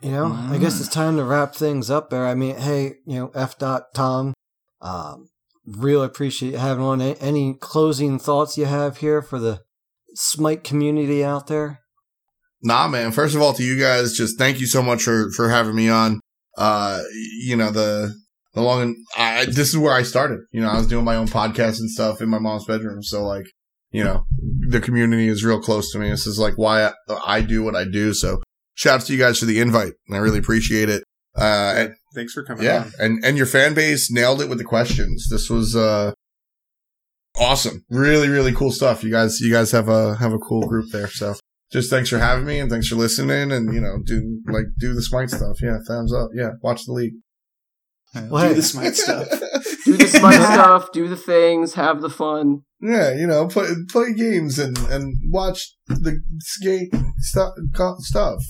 [0.00, 2.26] you know, I guess it's time to wrap things up there.
[2.26, 3.58] I mean, hey, you know, F.
[3.58, 4.32] Dot Tom,
[4.80, 5.28] um,
[5.66, 7.00] really appreciate having on.
[7.02, 9.60] A- Any closing thoughts you have here for the
[10.14, 11.80] Smite community out there?
[12.62, 13.12] Nah, man.
[13.12, 15.88] First of all, to you guys, just thank you so much for for having me
[15.88, 16.20] on.
[16.58, 17.00] Uh,
[17.42, 18.14] you know the
[18.54, 18.94] the long.
[19.16, 20.40] I this is where I started.
[20.52, 23.02] You know, I was doing my own podcast and stuff in my mom's bedroom.
[23.02, 23.46] So like,
[23.92, 24.24] you know,
[24.68, 26.10] the community is real close to me.
[26.10, 26.92] This is like why I,
[27.24, 28.12] I do what I do.
[28.12, 28.42] So
[28.74, 29.92] shouts to you guys for the invite.
[30.08, 31.02] And I really appreciate it.
[31.36, 32.92] Uh, and, Thanks for coming yeah, on.
[32.98, 35.28] and and your fan base nailed it with the questions.
[35.30, 36.12] This was uh
[37.38, 39.04] awesome, really really cool stuff.
[39.04, 41.08] You guys, you guys have a have a cool group there.
[41.08, 41.36] So
[41.72, 43.52] just thanks for having me and thanks for listening.
[43.52, 45.62] And you know, do like do the smite stuff.
[45.62, 46.30] Yeah, thumbs up.
[46.34, 47.14] Yeah, watch the league.
[48.14, 49.28] Well, Do the smite stuff.
[49.84, 52.62] Do the smart stuff, do the things, have the fun.
[52.80, 57.54] Yeah, you know, play play games and and watch the skate stuff
[58.00, 58.42] stuff.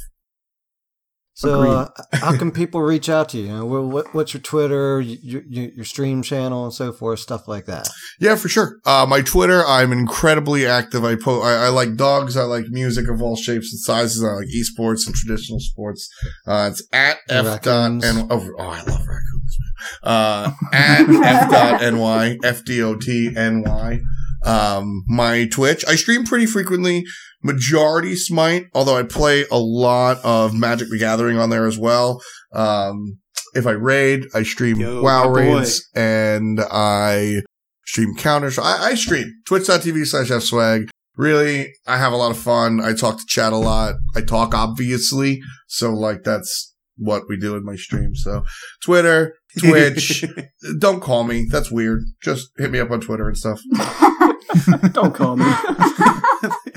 [1.40, 3.46] So, uh, how can people reach out to you?
[3.46, 7.48] you know, what, what's your Twitter, your, your, your stream channel, and so forth, stuff
[7.48, 7.88] like that?
[8.18, 8.78] Yeah, for sure.
[8.84, 11.02] Uh, my Twitter, I'm incredibly active.
[11.02, 12.36] I po- I, I like dogs.
[12.36, 14.22] I like music of all shapes and sizes.
[14.22, 16.10] I like esports and traditional sports.
[16.46, 18.26] Uh, it's at f dot n.
[18.28, 19.56] Oh, oh, I love raccoons.
[19.58, 20.12] man.
[20.12, 24.00] Uh, at f dot ny f d o t n y.
[24.44, 27.04] Um, my Twitch, I stream pretty frequently.
[27.42, 32.20] Majority Smite, although I play a lot of Magic the Gathering on there as well.
[32.52, 33.18] Um,
[33.54, 35.56] if I raid, I stream Yo, WoW my boy.
[35.58, 37.42] raids and I
[37.86, 38.58] stream counters.
[38.58, 40.88] I, I stream twitch.tv slash fswag.
[41.16, 42.80] Really, I have a lot of fun.
[42.80, 43.96] I talk to chat a lot.
[44.14, 45.40] I talk obviously.
[45.66, 48.14] So like that's what we do in my stream.
[48.14, 48.44] So
[48.84, 50.24] Twitter, Twitch,
[50.78, 51.46] don't call me.
[51.50, 52.02] That's weird.
[52.22, 53.60] Just hit me up on Twitter and stuff.
[54.92, 55.44] Don't call me.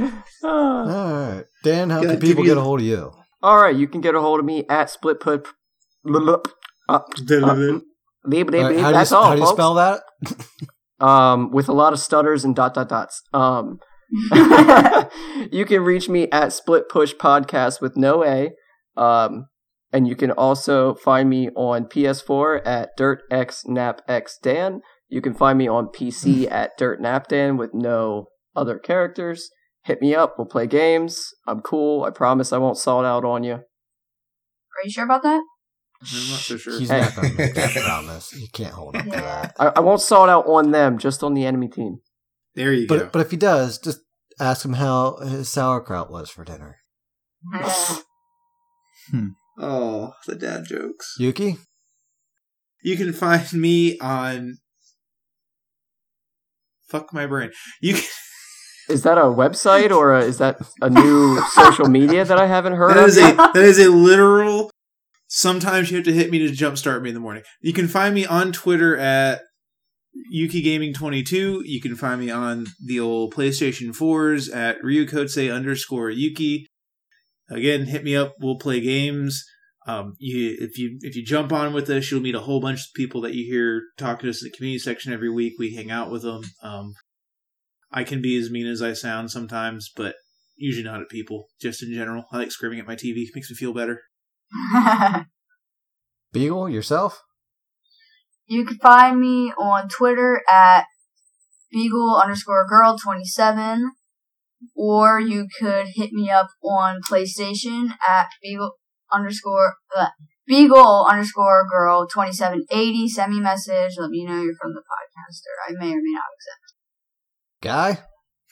[0.44, 1.44] All right.
[1.64, 3.12] Dan, how Yeah, can people you- get a hold of you?
[3.42, 5.46] All right, you can get a hold of me at splitput.
[6.08, 6.18] All
[6.88, 9.56] right, how, do you, That's all, how do you folks.
[9.56, 10.00] spell that?
[11.00, 13.22] um, with a lot of stutters and dot dot dots.
[13.32, 13.78] Um,
[15.50, 18.50] you can reach me at Split Push Podcast with no A.
[18.96, 19.46] Um,
[19.92, 24.80] and you can also find me on PS4 at Dirt X Nap X Dan.
[25.08, 29.50] You can find me on PC at Dirt Nap Dan with no other characters.
[29.84, 30.36] Hit me up.
[30.38, 31.32] We'll play games.
[31.46, 32.04] I'm cool.
[32.04, 33.54] I promise I won't salt out on you.
[33.54, 35.42] Are you sure about that?
[36.02, 36.78] I'm not so sure.
[36.78, 37.00] He's Hey.
[37.00, 38.32] not going to make that promise.
[38.34, 39.54] You can't hold up to that.
[39.58, 41.98] I, I won't salt out on them, just on the enemy team.
[42.54, 42.98] There you go.
[42.98, 44.00] But but if he does, just
[44.38, 46.78] ask him how his sauerkraut was for dinner.
[49.10, 49.28] Hmm.
[49.58, 51.14] oh, the dad jokes.
[51.18, 51.56] Yuki?
[52.82, 54.58] You can find me on.
[56.88, 57.50] Fuck my brain.
[57.80, 58.04] You can.
[58.90, 62.74] Is that a website or a, is that a new social media that I haven't
[62.74, 63.08] heard That of?
[63.08, 64.70] is a that is a literal.
[65.28, 67.44] Sometimes you have to hit me to jumpstart me in the morning.
[67.60, 69.42] You can find me on Twitter at
[70.30, 71.62] Yuki Gaming 22.
[71.64, 76.66] You can find me on the old PlayStation 4s at Ryukotse underscore Yuki.
[77.48, 78.34] Again, hit me up.
[78.40, 79.44] We'll play games.
[79.86, 82.80] Um, you if you if you jump on with us, you'll meet a whole bunch
[82.80, 85.54] of people that you hear talking to us in the community section every week.
[85.58, 86.42] We hang out with them.
[86.62, 86.94] Um,
[87.92, 90.14] I can be as mean as I sound sometimes, but
[90.56, 91.48] usually not at people.
[91.60, 93.26] Just in general, I like screaming at my TV.
[93.34, 94.02] Makes me feel better.
[96.32, 97.22] Beagle, yourself?
[98.50, 100.84] you can find me on Twitter at
[101.70, 103.92] Beagle underscore girl twenty seven,
[104.74, 108.72] or you could hit me up on PlayStation at Beagle
[109.12, 110.08] underscore uh,
[110.48, 113.08] Beagle underscore girl twenty seven eighty.
[113.08, 113.92] Send me a message.
[113.96, 115.68] Let me know you're from the podcaster.
[115.68, 116.69] I may or may not accept.
[117.62, 117.98] Guy?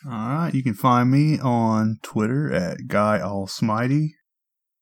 [0.05, 4.11] All right, you can find me on Twitter at Guy Alsmighty.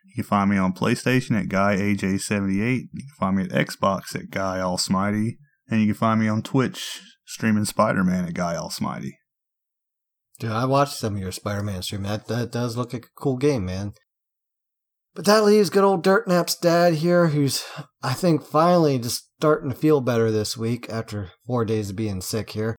[0.05, 2.81] You can find me on PlayStation at Guy AJ78.
[2.93, 5.37] You can find me at Xbox at Guy Alsmighty,
[5.69, 9.13] and you can find me on Twitch streaming Spider-Man at Guy Alsmighty.
[10.39, 12.03] Dude, I watched some of your Spider-Man stream.
[12.03, 13.93] That that does look like a cool game, man.
[15.15, 17.65] But that leaves good old Dirt Nap's dad here, who's
[18.03, 22.21] I think finally just starting to feel better this week after four days of being
[22.21, 22.77] sick here.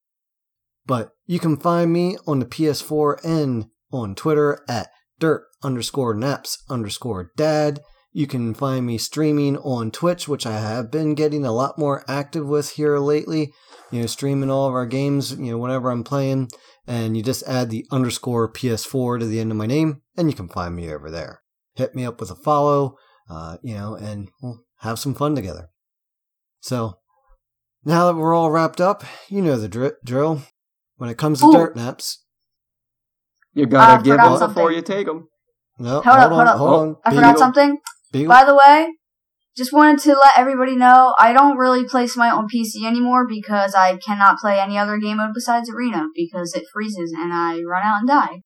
[0.88, 6.64] But you can find me on the PS4 and on Twitter at dirt underscore naps
[6.69, 7.82] underscore dad.
[8.14, 12.03] You can find me streaming on Twitch, which I have been getting a lot more
[12.07, 13.53] active with here lately.
[13.91, 16.49] You know, streaming all of our games, you know, whenever I'm playing
[16.88, 20.35] and you just add the underscore PS4 to the end of my name, and you
[20.35, 21.41] can find me over there.
[21.75, 22.95] Hit me up with a follow,
[23.30, 25.69] uh, you know, and we'll have some fun together.
[26.61, 26.98] So,
[27.83, 30.41] now that we're all wrapped up, you know the dri- drill.
[30.98, 31.51] When it comes to Ooh.
[31.53, 32.24] dirt naps,
[33.53, 35.27] You ah, gotta I give forgot up before you take them.
[35.80, 36.58] no, Hold up, hold up.
[36.58, 36.95] hold oh, on.
[37.06, 37.77] I Beagle, forgot something.
[38.11, 38.30] Beagle.
[38.30, 38.88] By the way,
[39.56, 43.74] just wanted to let everybody know I don't really play my own PC anymore because
[43.76, 47.84] I cannot play any other game mode besides Arena because it freezes and I run
[47.84, 48.42] out and die.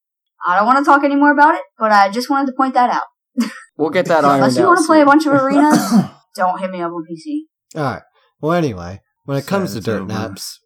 [0.46, 2.90] I don't want to talk anymore about it, but I just wanted to point that
[2.90, 3.04] out.
[3.78, 5.92] We'll get that ironed Unless you want to play a bunch of arenas,
[6.36, 7.40] don't hit me up on PC.
[7.76, 8.02] All right.
[8.40, 10.14] Well, anyway, when it comes Sad to dirt over.
[10.14, 10.60] naps,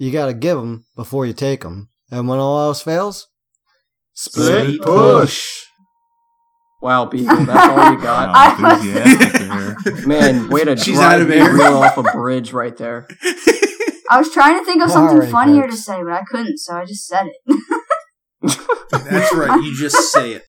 [0.00, 1.90] you got to give them before you take them.
[2.10, 3.28] And when all else fails,
[4.14, 5.64] Split push.
[6.82, 8.30] Wow, Beagle, that's all you got.
[8.34, 11.52] I was- Man, way to She's drive out of me air.
[11.52, 13.06] real off a bridge right there.
[14.10, 16.74] I was trying to think of something right, funnier to say, but I couldn't, so
[16.74, 17.58] I just said it.
[18.90, 19.62] That's right.
[19.62, 20.38] You just say it.